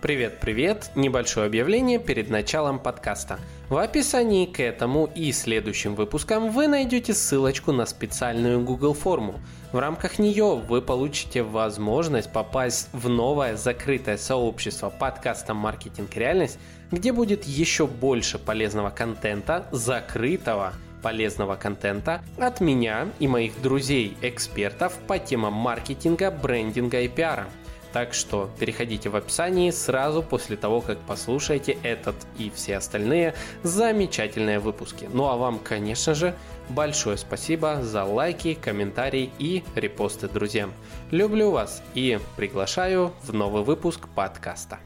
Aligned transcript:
Привет-привет! 0.00 0.92
Небольшое 0.94 1.48
объявление 1.48 1.98
перед 1.98 2.30
началом 2.30 2.78
подкаста. 2.78 3.40
В 3.68 3.78
описании 3.78 4.46
к 4.46 4.60
этому 4.60 5.10
и 5.12 5.32
следующим 5.32 5.96
выпускам 5.96 6.52
вы 6.52 6.68
найдете 6.68 7.12
ссылочку 7.12 7.72
на 7.72 7.84
специальную 7.84 8.62
Google 8.62 8.94
форму. 8.94 9.40
В 9.72 9.78
рамках 9.80 10.20
нее 10.20 10.54
вы 10.54 10.82
получите 10.82 11.42
возможность 11.42 12.32
попасть 12.32 12.90
в 12.92 13.08
новое 13.08 13.56
закрытое 13.56 14.18
сообщество 14.18 14.88
подкаста 14.88 15.52
«Маркетинг 15.52 16.14
реальность», 16.14 16.60
где 16.92 17.12
будет 17.12 17.42
еще 17.42 17.88
больше 17.88 18.38
полезного 18.38 18.90
контента, 18.90 19.66
закрытого 19.72 20.74
полезного 21.02 21.56
контента 21.56 22.22
от 22.36 22.60
меня 22.60 23.08
и 23.18 23.26
моих 23.26 23.60
друзей-экспертов 23.62 24.96
по 25.08 25.18
темам 25.18 25.54
маркетинга, 25.54 26.30
брендинга 26.30 27.00
и 27.00 27.08
пиара– 27.08 27.48
так 27.92 28.14
что 28.14 28.50
переходите 28.58 29.08
в 29.08 29.16
описании 29.16 29.70
сразу 29.70 30.22
после 30.22 30.56
того, 30.56 30.80
как 30.80 30.98
послушаете 31.00 31.78
этот 31.82 32.16
и 32.38 32.50
все 32.54 32.76
остальные 32.76 33.34
замечательные 33.62 34.58
выпуски. 34.58 35.08
Ну 35.12 35.26
а 35.26 35.36
вам, 35.36 35.58
конечно 35.58 36.14
же, 36.14 36.34
большое 36.68 37.16
спасибо 37.16 37.82
за 37.82 38.04
лайки, 38.04 38.54
комментарии 38.54 39.30
и 39.38 39.64
репосты 39.74 40.28
друзьям. 40.28 40.72
Люблю 41.10 41.50
вас 41.50 41.82
и 41.94 42.18
приглашаю 42.36 43.12
в 43.22 43.32
новый 43.32 43.62
выпуск 43.62 44.08
подкаста. 44.14 44.78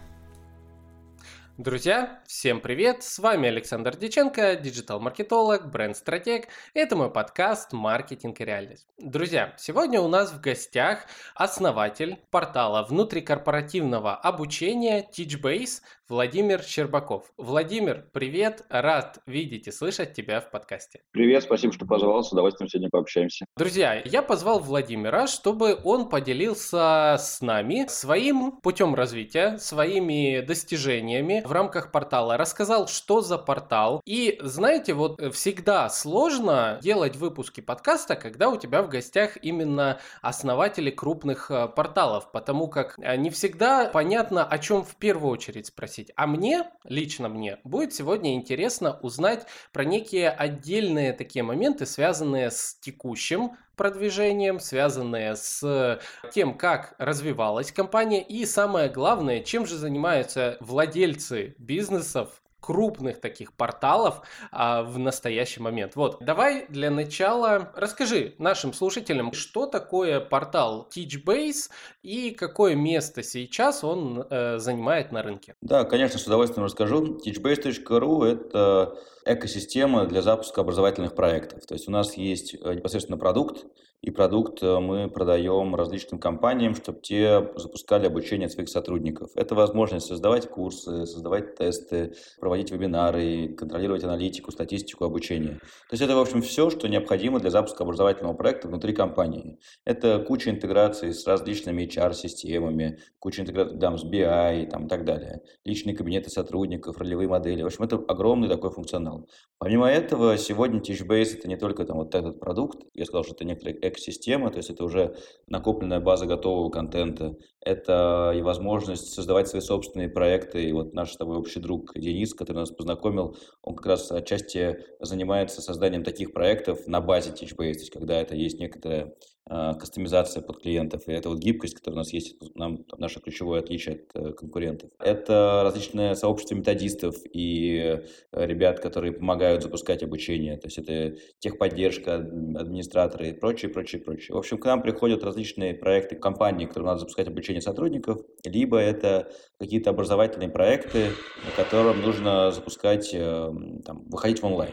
Друзья, 1.58 2.22
всем 2.26 2.62
привет! 2.62 3.02
С 3.02 3.18
вами 3.18 3.46
Александр 3.46 3.94
Диченко, 3.94 4.56
диджитал-маркетолог, 4.56 5.70
бренд-стратег. 5.70 6.48
Это 6.72 6.96
мой 6.96 7.10
подкаст 7.10 7.74
«Маркетинг 7.74 8.40
и 8.40 8.44
реальность». 8.46 8.86
Друзья, 8.96 9.52
сегодня 9.58 10.00
у 10.00 10.08
нас 10.08 10.32
в 10.32 10.40
гостях 10.40 11.04
основатель 11.34 12.16
портала 12.30 12.84
внутрикорпоративного 12.84 14.16
обучения 14.16 15.06
TeachBase 15.06 15.82
Владимир 16.12 16.62
Щербаков. 16.62 17.32
Владимир, 17.38 18.04
привет! 18.12 18.66
Рад 18.68 19.20
видеть 19.24 19.66
и 19.66 19.70
слышать 19.70 20.12
тебя 20.12 20.42
в 20.42 20.50
подкасте. 20.50 21.00
Привет, 21.10 21.42
спасибо, 21.42 21.72
что 21.72 21.86
позвал. 21.86 22.22
С 22.22 22.30
удовольствием 22.30 22.68
сегодня 22.68 22.90
пообщаемся. 22.90 23.46
Друзья, 23.56 24.02
я 24.04 24.20
позвал 24.20 24.58
Владимира, 24.58 25.26
чтобы 25.26 25.78
он 25.84 26.10
поделился 26.10 27.16
с 27.18 27.40
нами 27.40 27.86
своим 27.88 28.52
путем 28.60 28.94
развития, 28.94 29.56
своими 29.56 30.42
достижениями 30.42 31.42
в 31.46 31.50
рамках 31.50 31.90
портала, 31.90 32.36
рассказал, 32.36 32.88
что 32.88 33.22
за 33.22 33.38
портал. 33.38 34.02
И 34.04 34.38
знаете, 34.42 34.92
вот 34.92 35.18
всегда 35.32 35.88
сложно 35.88 36.78
делать 36.82 37.16
выпуски 37.16 37.62
подкаста, 37.62 38.16
когда 38.16 38.50
у 38.50 38.58
тебя 38.58 38.82
в 38.82 38.90
гостях 38.90 39.38
именно 39.40 39.98
основатели 40.20 40.90
крупных 40.90 41.50
э, 41.50 41.68
порталов, 41.68 42.30
потому 42.32 42.68
как 42.68 42.98
э, 42.98 43.16
не 43.16 43.30
всегда 43.30 43.86
понятно, 43.86 44.44
о 44.44 44.58
чем 44.58 44.84
в 44.84 44.94
первую 44.96 45.32
очередь 45.32 45.68
спросить. 45.68 46.01
А 46.16 46.26
мне, 46.26 46.64
лично 46.84 47.28
мне, 47.28 47.58
будет 47.64 47.94
сегодня 47.94 48.34
интересно 48.34 48.98
узнать 49.02 49.46
про 49.72 49.84
некие 49.84 50.30
отдельные 50.30 51.12
такие 51.12 51.42
моменты, 51.42 51.86
связанные 51.86 52.50
с 52.50 52.74
текущим 52.80 53.52
продвижением, 53.76 54.60
связанные 54.60 55.36
с 55.36 56.00
тем, 56.32 56.56
как 56.56 56.94
развивалась 56.98 57.72
компания 57.72 58.22
и 58.22 58.44
самое 58.44 58.88
главное, 58.88 59.40
чем 59.40 59.66
же 59.66 59.76
занимаются 59.76 60.56
владельцы 60.60 61.54
бизнесов 61.58 62.41
крупных 62.62 63.20
таких 63.20 63.52
порталов 63.52 64.22
а, 64.52 64.82
в 64.82 64.98
настоящий 64.98 65.60
момент. 65.60 65.96
Вот, 65.96 66.18
давай 66.20 66.66
для 66.68 66.90
начала 66.90 67.72
расскажи 67.74 68.34
нашим 68.38 68.72
слушателям, 68.72 69.32
что 69.32 69.66
такое 69.66 70.20
портал 70.20 70.88
Teachbase 70.94 71.70
и 72.02 72.30
какое 72.30 72.76
место 72.76 73.22
сейчас 73.22 73.82
он 73.82 74.24
э, 74.30 74.58
занимает 74.58 75.12
на 75.12 75.22
рынке. 75.22 75.54
Да, 75.60 75.84
конечно, 75.84 76.18
с 76.18 76.26
удовольствием 76.26 76.64
расскажу. 76.64 77.18
Teachbase.ru– 77.18 78.24
это 78.32 78.96
экосистема 79.24 80.06
для 80.06 80.22
запуска 80.22 80.60
образовательных 80.60 81.14
проектов. 81.14 81.66
То 81.66 81.74
есть 81.74 81.88
у 81.88 81.90
нас 81.90 82.16
есть 82.16 82.54
э, 82.54 82.74
непосредственно 82.74 83.18
продукт, 83.18 83.66
и 84.02 84.10
продукт 84.10 84.62
э, 84.62 84.80
мы 84.80 85.08
продаем 85.08 85.76
различным 85.76 86.20
компаниям, 86.20 86.74
чтобы 86.74 87.00
те 87.00 87.50
запускали 87.54 88.06
обучение 88.06 88.48
своих 88.48 88.68
сотрудников. 88.68 89.30
Это 89.36 89.54
возможность 89.54 90.06
создавать 90.06 90.50
курсы, 90.50 91.06
создавать 91.06 91.54
тесты, 91.54 92.14
проводить 92.40 92.72
вебинары, 92.72 93.54
контролировать 93.54 94.02
аналитику, 94.02 94.50
статистику 94.50 95.04
обучения. 95.04 95.60
То 95.88 95.92
есть 95.92 96.02
это, 96.02 96.16
в 96.16 96.20
общем, 96.20 96.42
все, 96.42 96.68
что 96.68 96.88
необходимо 96.88 97.38
для 97.38 97.50
запуска 97.50 97.84
образовательного 97.84 98.34
проекта 98.34 98.66
внутри 98.66 98.92
компании. 98.92 99.60
Это 99.84 100.18
куча 100.18 100.50
интеграций 100.50 101.14
с 101.14 101.24
различными 101.24 101.84
HR-системами, 101.84 102.98
куча 103.20 103.42
интеграций 103.42 103.78
там, 103.78 103.98
с 103.98 104.04
BI 104.04 104.66
там, 104.66 104.86
и 104.86 104.88
так 104.88 105.04
далее, 105.04 105.42
личные 105.64 105.94
кабинеты 105.94 106.28
сотрудников, 106.28 106.98
ролевые 106.98 107.28
модели. 107.28 107.62
В 107.62 107.66
общем, 107.66 107.84
это 107.84 107.96
огромный 108.08 108.48
такой 108.48 108.70
функционал. 108.70 109.28
Помимо 109.58 109.88
этого, 109.88 110.36
сегодня 110.38 110.80
Teachbase 110.80 111.38
это 111.38 111.46
не 111.46 111.56
только 111.56 111.84
там, 111.84 111.98
вот 111.98 112.16
этот 112.16 112.40
продукт, 112.40 112.82
я 112.94 113.04
сказал, 113.04 113.22
что 113.22 113.34
это 113.34 113.44
некоторая 113.44 113.76
экосистема, 113.92 114.50
то 114.50 114.56
есть 114.56 114.70
это 114.70 114.84
уже 114.84 115.14
накопленная 115.46 116.00
база 116.00 116.26
готового 116.26 116.70
контента, 116.70 117.36
это 117.60 118.32
и 118.34 118.42
возможность 118.42 119.12
создавать 119.12 119.48
свои 119.48 119.60
собственные 119.60 120.08
проекты. 120.08 120.64
И 120.64 120.72
вот 120.72 120.94
наш 120.94 121.12
с 121.12 121.16
тобой 121.16 121.36
общий 121.36 121.60
друг 121.60 121.92
Денис, 121.94 122.34
который 122.34 122.58
нас 122.58 122.70
познакомил, 122.70 123.36
он 123.62 123.76
как 123.76 123.86
раз 123.86 124.10
отчасти 124.10 124.78
занимается 125.00 125.62
созданием 125.62 126.02
таких 126.02 126.32
проектов 126.32 126.86
на 126.86 127.00
базе 127.00 127.30
Teachbase, 127.30 127.74
то 127.74 127.78
есть 127.80 127.90
когда 127.90 128.20
это 128.20 128.34
есть 128.34 128.58
некоторая 128.58 129.14
кастомизация 129.48 130.42
под 130.42 130.62
клиентов, 130.62 131.08
и 131.08 131.12
это 131.12 131.28
вот 131.28 131.38
гибкость, 131.38 131.74
которая 131.74 131.96
у 131.96 131.98
нас 131.98 132.12
есть, 132.12 132.36
нам, 132.54 132.84
наше 132.96 133.20
ключевое 133.20 133.60
отличие 133.60 133.96
от 133.96 134.00
э, 134.14 134.32
конкурентов. 134.32 134.90
Это 134.98 135.62
различные 135.64 136.14
сообщества 136.14 136.54
методистов 136.54 137.16
и 137.32 137.98
э, 138.32 138.46
ребят, 138.46 138.80
которые 138.80 139.12
помогают 139.12 139.62
запускать 139.62 140.02
обучение, 140.02 140.56
то 140.56 140.68
есть 140.68 140.78
это 140.78 141.16
техподдержка, 141.40 142.14
администраторы 142.14 143.30
и 143.30 143.32
прочее, 143.32 143.70
прочее, 143.70 144.00
прочее. 144.00 144.34
В 144.34 144.38
общем, 144.38 144.58
к 144.58 144.64
нам 144.64 144.80
приходят 144.80 145.24
различные 145.24 145.74
проекты 145.74 146.16
компании, 146.16 146.66
которые 146.66 146.88
надо 146.88 147.00
запускать 147.00 147.28
обучение 147.28 147.62
сотрудников, 147.62 148.20
либо 148.44 148.78
это 148.78 149.32
какие-то 149.58 149.90
образовательные 149.90 150.50
проекты, 150.50 151.08
на 151.44 151.64
котором 151.64 152.00
нужно 152.00 152.52
запускать, 152.52 153.10
э, 153.12 153.50
там, 153.84 154.04
выходить 154.08 154.40
в 154.40 154.46
онлайн. 154.46 154.72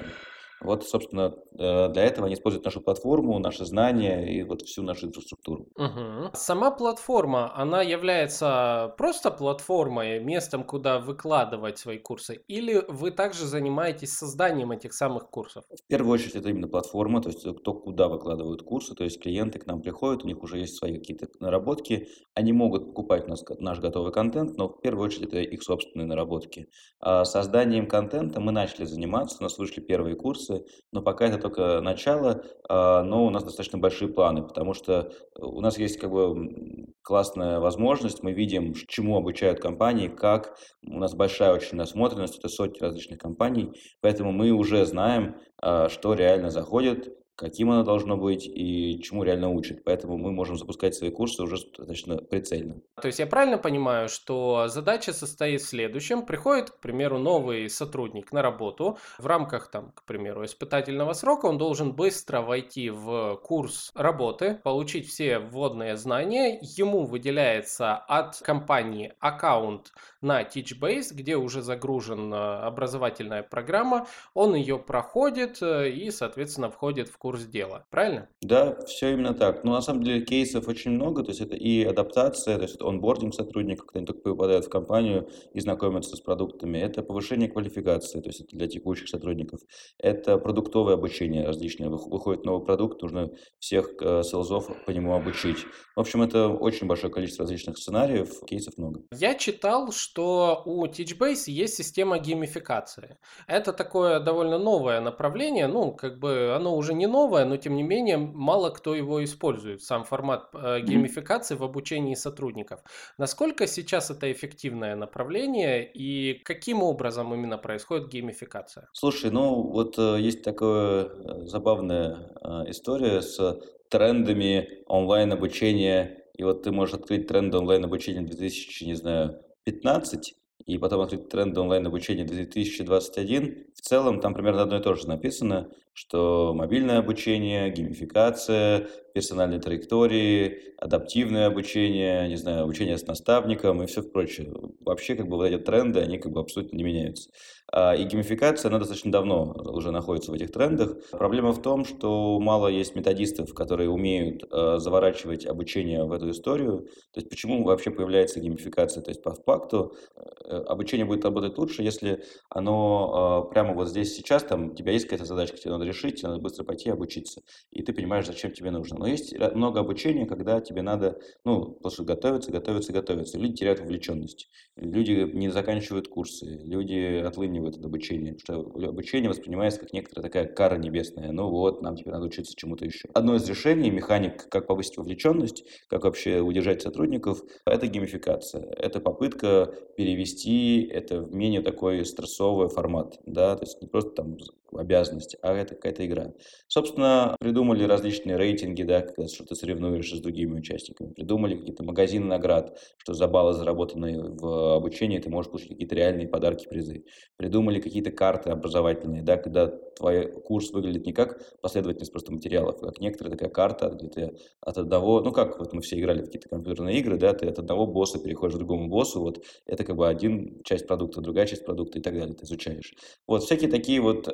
Вот, 0.62 0.86
собственно, 0.86 1.36
э, 1.58 1.90
для 1.90 2.04
этого 2.04 2.26
они 2.28 2.36
используют 2.36 2.66
нашу 2.66 2.82
платформу, 2.82 3.40
наши 3.40 3.66
знания 3.66 4.26
и 4.26 4.44
вот 4.44 4.62
всю 4.64 4.84
нашу 4.84 5.08
инфраструктуру. 5.08 5.68
Угу. 5.76 6.32
Сама 6.34 6.72
платформа, 6.72 7.56
она 7.56 7.82
является 7.82 8.94
просто 8.98 9.32
платформой, 9.32 10.20
местом, 10.20 10.64
куда 10.64 11.00
выкладывать 11.00 11.78
свои 11.78 11.98
курсы, 11.98 12.42
или 12.48 12.84
вы 12.88 13.12
также 13.12 13.46
занимаетесь 13.46 14.12
созданием 14.12 14.72
этих 14.72 14.94
самых 14.94 15.30
курсов? 15.30 15.64
В 15.70 15.88
первую 15.88 16.14
очередь 16.14 16.36
это 16.36 16.50
именно 16.50 16.68
платформа, 16.68 17.22
то 17.22 17.30
есть 17.30 17.46
кто 17.60 17.74
куда 17.74 18.10
выкладывают 18.10 18.64
курсы, 18.64 18.96
то 18.96 19.04
есть 19.04 19.22
клиенты 19.22 19.60
к 19.60 19.66
нам 19.66 19.82
приходят, 19.82 20.24
у 20.24 20.28
них 20.28 20.44
уже 20.44 20.60
есть 20.60 20.76
свои 20.76 20.98
какие-то 20.98 21.28
наработки, 21.40 22.08
они 22.34 22.52
могут 22.54 22.88
покупать 22.88 23.28
нас 23.28 23.44
наш 23.60 23.80
готовый 23.80 24.12
контент, 24.12 24.58
но 24.58 24.68
в 24.68 24.82
первую 24.82 25.06
очередь 25.06 25.30
это 25.30 25.40
их 25.40 25.64
собственные 25.64 26.08
наработки. 26.08 26.68
А 27.00 27.24
созданием 27.26 27.88
контента 27.88 28.40
мы 28.40 28.52
начали 28.52 28.86
заниматься, 28.86 29.38
у 29.40 29.44
нас 29.44 29.58
вышли 29.58 29.82
первые 29.82 30.16
курсы, 30.16 30.49
курсы, 30.50 30.66
но 30.92 31.02
пока 31.02 31.26
это 31.28 31.38
только 31.38 31.82
начало, 31.82 32.44
а, 32.68 33.04
но 33.04 33.26
у 33.26 33.30
нас 33.30 33.44
достаточно 33.44 33.78
большие 33.78 34.10
планы, 34.10 34.44
потому 34.44 34.74
что 34.74 35.12
у 35.38 35.62
нас 35.62 35.78
есть 35.78 36.00
как 36.00 36.12
бы 36.12 36.88
классная 37.02 37.60
возможность, 37.60 38.24
мы 38.24 38.34
видим, 38.34 38.74
чему 38.88 39.18
обучают 39.18 39.60
компании, 39.60 40.08
как, 40.08 40.58
у 40.86 41.00
нас 41.00 41.14
большая 41.14 41.54
очень 41.54 41.78
насмотренность, 41.78 42.38
это 42.38 42.50
сотни 42.50 42.80
различных 42.80 43.20
компаний, 43.20 43.72
поэтому 44.02 44.32
мы 44.32 44.52
уже 44.52 44.86
знаем, 44.86 45.38
а, 45.62 45.90
что 45.90 46.14
реально 46.14 46.50
заходит, 46.50 47.16
каким 47.40 47.72
оно 47.72 47.84
должно 47.84 48.18
быть 48.18 48.46
и 48.46 49.02
чему 49.02 49.24
реально 49.24 49.50
учит. 49.50 49.86
Поэтому 49.86 50.18
мы 50.18 50.32
можем 50.32 50.58
запускать 50.58 50.94
свои 50.94 51.10
курсы 51.10 51.42
уже 51.42 51.56
достаточно 51.56 52.18
прицельно. 52.18 52.82
То 53.02 53.08
есть 53.08 53.20
я 53.20 53.28
правильно 53.28 53.58
понимаю, 53.58 54.10
что 54.10 54.68
задача 54.68 55.14
состоит 55.14 55.62
в 55.62 55.68
следующем. 55.68 56.26
Приходит, 56.26 56.70
к 56.70 56.80
примеру, 56.82 57.18
новый 57.18 57.70
сотрудник 57.70 58.34
на 58.34 58.42
работу. 58.42 58.98
В 59.18 59.26
рамках, 59.26 59.72
там, 59.72 59.94
к 59.94 60.04
примеру, 60.04 60.44
испытательного 60.44 61.14
срока 61.14 61.46
он 61.46 61.58
должен 61.58 61.94
быстро 61.94 62.42
войти 62.42 62.90
в 62.90 63.40
курс 63.42 63.92
работы, 63.96 64.60
получить 64.62 65.08
все 65.08 65.40
вводные 65.40 65.96
знания. 65.96 66.60
Ему 66.62 67.06
выделяется 67.06 67.96
от 67.96 68.38
компании 68.40 69.14
аккаунт 69.20 69.94
на 70.22 70.44
TeachBase, 70.44 71.14
где 71.14 71.38
уже 71.38 71.62
загружена 71.62 72.66
образовательная 72.66 73.44
программа. 73.44 74.08
Он 74.34 74.56
ее 74.56 74.78
проходит 74.78 75.62
э, 75.62 75.90
и, 75.90 76.12
соответственно, 76.12 76.70
входит 76.70 77.10
в 77.10 77.18
курс 77.18 77.46
дела. 77.46 77.86
Правильно? 77.90 78.30
Да, 78.42 78.78
все 78.86 79.14
именно 79.14 79.34
так. 79.34 79.64
Но 79.64 79.74
на 79.74 79.82
самом 79.82 80.04
деле 80.04 80.22
кейсов 80.26 80.68
очень 80.68 80.92
много. 80.92 81.24
То 81.24 81.30
есть 81.30 81.42
это 81.42 81.56
и 81.56 81.84
адаптация, 81.84 82.58
то 82.58 82.64
есть 82.64 82.76
это 82.76 82.88
онбординг 82.88 83.34
сотрудников, 83.34 83.86
когда 83.86 84.00
они 84.00 84.08
только 84.08 84.22
попадают 84.22 84.66
в 84.66 84.70
компанию 84.70 85.30
и 85.54 85.60
знакомятся 85.60 86.16
с 86.16 86.22
продуктами. 86.22 86.78
Это 86.78 87.04
повышение 87.04 87.50
квалификации, 87.50 88.22
то 88.22 88.30
есть 88.30 88.42
это 88.42 88.56
для 88.56 88.68
текущих 88.68 89.10
сотрудников. 89.10 89.62
Это 89.98 90.38
продуктовое 90.38 90.96
обучение 90.96 91.46
различное. 91.46 91.90
Выходит 91.90 92.46
новый 92.46 92.66
продукт, 92.66 93.02
нужно 93.02 93.30
всех 93.60 93.94
э, 94.02 94.24
селзов 94.24 94.70
по 94.86 94.92
нему 94.92 95.14
обучить. 95.14 95.66
В 95.96 96.00
общем, 96.00 96.22
это 96.22 96.48
очень 96.48 96.88
большое 96.88 97.12
количество 97.12 97.44
различных 97.44 97.78
сценариев, 97.78 98.30
кейсов 98.46 98.78
много. 98.78 99.02
Я 99.14 99.36
читал, 99.36 99.92
что 99.92 100.09
у 100.18 100.86
Teachbase 100.86 101.52
есть 101.52 101.76
система 101.76 102.20
геймификации. 102.20 103.18
Это 103.48 103.74
такое 103.74 104.20
довольно 104.20 104.58
новое 104.58 105.02
направление, 105.02 105.68
ну, 105.68 105.92
как 105.92 106.20
бы 106.20 106.54
оно 106.56 106.76
уже 106.76 106.94
не 106.94 107.08
новое, 107.08 107.46
но 107.46 107.58
тем 107.58 107.76
не 107.76 107.84
менее 107.84 108.18
мало 108.18 108.70
кто 108.70 108.96
его 108.96 109.24
использует, 109.24 109.82
сам 109.82 110.04
формат 110.04 110.50
э, 110.54 110.82
геймификации 110.82 111.56
в 111.56 111.64
обучении 111.64 112.16
сотрудников. 112.16 112.82
Насколько 113.18 113.68
сейчас 113.68 114.10
это 114.10 114.32
эффективное 114.32 114.96
направление 114.96 115.90
и 115.92 116.34
каким 116.44 116.84
образом 116.84 117.34
именно 117.34 117.58
происходит 117.58 118.10
геймификация? 118.10 118.88
Слушай, 118.94 119.32
ну 119.32 119.62
вот 119.62 119.98
э, 119.98 120.18
есть 120.20 120.44
такая 120.44 121.06
э, 121.06 121.46
забавная 121.46 122.32
э, 122.42 122.72
история 122.72 123.22
с 123.22 123.60
трендами 123.90 124.84
онлайн-обучения. 124.88 126.24
И 126.36 126.44
вот 126.44 126.64
ты 126.64 126.72
можешь 126.72 126.96
открыть 126.96 127.28
тренды 127.28 127.58
онлайн-обучения 127.58 128.22
2000, 128.22 128.84
не 128.86 128.94
знаю, 128.94 129.42
15, 129.72 130.36
и 130.66 130.78
потом 130.78 131.02
открыть 131.02 131.30
тренды 131.30 131.60
онлайн-обучения 131.60 132.26
2021. 132.26 133.66
В 133.76 133.82
целом 133.82 134.20
там 134.20 134.34
примерно 134.34 134.64
одно 134.64 134.78
и 134.78 134.82
то 134.82 134.94
же 134.94 135.08
написано, 135.08 135.70
что 135.94 136.54
мобильное 136.54 137.00
обучение, 137.00 137.70
геймификация, 137.72 138.88
персональные 139.14 139.60
траектории, 139.60 140.74
адаптивное 140.78 141.48
обучение, 141.48 142.28
не 142.30 142.38
знаю, 142.38 142.64
обучение 142.64 142.98
с 142.98 143.06
наставником 143.06 143.84
и 143.84 143.86
все 143.86 144.02
прочее. 144.04 144.54
Вообще, 144.80 145.16
как 145.16 145.28
бы 145.28 145.38
вот 145.38 145.46
эти 145.46 145.58
тренды, 145.62 146.00
они 146.00 146.18
как 146.18 146.32
бы 146.32 146.40
абсолютно 146.40 146.78
не 146.78 146.84
меняются. 146.84 147.30
А, 147.72 147.96
и 147.96 148.04
геймификация, 148.04 148.70
она 148.70 148.80
достаточно 148.80 149.12
давно 149.12 149.54
уже 149.74 149.92
находится 149.92 150.32
в 150.32 150.34
этих 150.34 150.52
трендах. 150.52 150.96
Проблема 151.12 151.52
в 151.52 151.62
том, 151.62 151.86
что 151.86 152.40
мало 152.40 152.68
есть 152.68 152.96
методистов, 152.96 153.54
которые 153.54 153.90
умеют 153.90 154.44
э, 154.52 154.78
заворачивать 154.80 155.46
обучение 155.46 156.04
в 156.06 156.12
эту 156.12 156.32
историю. 156.32 156.88
То 157.14 157.20
есть 157.20 157.30
почему 157.30 157.64
вообще 157.64 157.92
появляется 157.92 158.40
геймификация? 158.40 159.04
То 159.04 159.10
есть 159.10 159.22
по 159.22 159.34
факту 159.34 159.94
э, 160.16 160.49
обучение 160.50 161.06
будет 161.06 161.26
работать 161.26 161.58
лучше, 161.58 161.84
если 161.84 162.24
оно 162.50 163.46
э, 163.48 163.54
прямо 163.54 163.74
вот 163.74 163.88
здесь 163.88 164.16
сейчас, 164.16 164.44
там, 164.44 164.72
у 164.72 164.76
тебя 164.76 164.92
есть 164.92 165.06
какая-то 165.06 165.26
задачка, 165.26 165.58
тебе 165.58 165.72
надо 165.72 165.86
решить, 165.86 166.16
тебе 166.18 166.30
надо 166.30 166.42
быстро 166.42 166.64
пойти 166.64 166.90
обучиться, 166.90 167.42
и 167.72 167.84
ты 167.84 167.94
понимаешь, 167.94 168.26
зачем 168.26 168.52
тебе 168.52 168.72
нужно. 168.72 168.98
Но 168.98 169.08
есть 169.08 169.38
много 169.54 169.80
обучения, 169.80 170.26
когда 170.26 170.60
тебе 170.62 170.82
надо, 170.82 171.20
ну, 171.46 171.72
просто 171.74 172.04
готовиться, 172.04 172.52
готовиться, 172.52 172.94
готовиться. 172.94 173.38
Люди 173.38 173.58
теряют 173.58 173.80
вовлеченность. 173.80 174.50
Люди 174.76 175.12
не 175.34 175.50
заканчивают 175.50 176.08
курсы, 176.08 176.46
люди 176.46 177.20
отлынивают 177.20 177.78
от 177.78 177.86
обучения, 177.86 178.38
что 178.38 178.60
обучение 178.60 179.30
воспринимается 179.30 179.80
как 179.80 179.94
некоторая 179.94 180.24
такая 180.24 180.46
кара 180.46 180.78
небесная. 180.78 181.32
Ну 181.32 181.50
вот, 181.50 181.82
нам 181.82 181.96
теперь 181.96 182.14
надо 182.14 182.26
учиться 182.26 182.54
чему-то 182.56 182.86
еще. 182.86 183.10
Одно 183.14 183.36
из 183.36 183.48
решений, 183.48 183.92
механик, 183.92 184.50
как 184.50 184.68
повысить 184.68 184.98
вовлеченность, 184.98 185.66
как 185.88 186.04
вообще 186.04 186.40
удержать 186.40 186.82
сотрудников, 186.82 187.42
это 187.66 187.88
геймификация. 187.88 188.64
Это 188.64 189.00
попытка 189.00 189.74
перевести 189.98 190.39
это 190.48 191.22
в 191.22 191.34
менее 191.34 191.62
такой 191.62 192.06
стрессовый 192.06 192.70
формат, 192.70 193.20
да, 193.26 193.56
то 193.56 193.64
есть 193.64 193.82
не 193.82 193.88
просто 193.88 194.12
там 194.12 194.38
обязанность, 194.72 195.36
а 195.42 195.54
это 195.54 195.76
какая-то 195.76 196.06
игра. 196.06 196.34
Собственно, 196.68 197.36
придумали 197.40 197.84
различные 197.84 198.38
рейтинги, 198.38 198.84
да, 198.84 199.06
что 199.28 199.46
ты 199.46 199.56
соревнуешься 199.56 200.18
с 200.18 200.20
другими 200.20 200.60
участниками. 200.60 201.14
Придумали 201.14 201.56
какие-то 201.56 201.84
магазины 201.84 202.26
наград, 202.26 202.80
что 202.98 203.14
за 203.14 203.28
баллы, 203.28 203.54
заработанные 203.54 204.22
в 204.22 204.76
обучении, 204.76 205.20
ты 205.20 205.30
можешь 205.30 205.52
получить 205.52 205.70
какие-то 205.70 205.96
реальные 205.96 206.28
подарки, 206.28 206.68
призы. 206.68 207.06
Придумали 207.38 207.80
какие-то 207.80 208.12
карты 208.12 208.52
образовательные, 208.52 209.24
да, 209.24 209.38
когда 209.38 209.68
твой 209.68 210.32
курс 210.32 210.72
выглядит 210.72 211.06
не 211.06 211.14
как 211.14 211.42
последовательность 211.62 212.12
просто 212.12 212.32
материалов, 212.32 212.78
а 212.82 212.88
как 212.88 213.00
некоторая 213.00 213.32
такая 213.32 213.50
карта, 213.50 213.90
где 213.90 214.08
ты 214.08 214.38
от 214.62 214.78
одного, 214.78 215.22
ну 215.22 215.32
как 215.32 215.60
вот 215.60 215.74
мы 215.74 215.82
все 215.82 216.00
играли 216.00 216.22
в 216.22 216.26
какие-то 216.26 216.50
компьютерные 216.50 217.00
игры, 217.00 217.18
да, 217.18 217.34
ты 217.34 217.48
от 217.48 217.60
одного 217.60 217.86
босса 217.86 218.20
переходишь 218.20 218.56
к 218.56 218.60
другому 218.60 218.88
боссу, 218.88 219.20
вот 219.20 219.44
это 219.66 219.84
как 219.84 219.96
бы 219.96 220.08
один 220.08 220.29
часть 220.64 220.88
продукта, 220.88 221.22
другая 221.22 221.46
часть 221.46 221.66
продукта 221.66 222.00
и 222.00 222.02
так 222.02 222.14
далее, 222.14 222.36
ты 222.36 222.46
изучаешь. 222.46 222.94
Вот 223.28 223.44
всякие 223.44 223.70
такие 223.70 224.02
вот 224.02 224.28
э, 224.28 224.32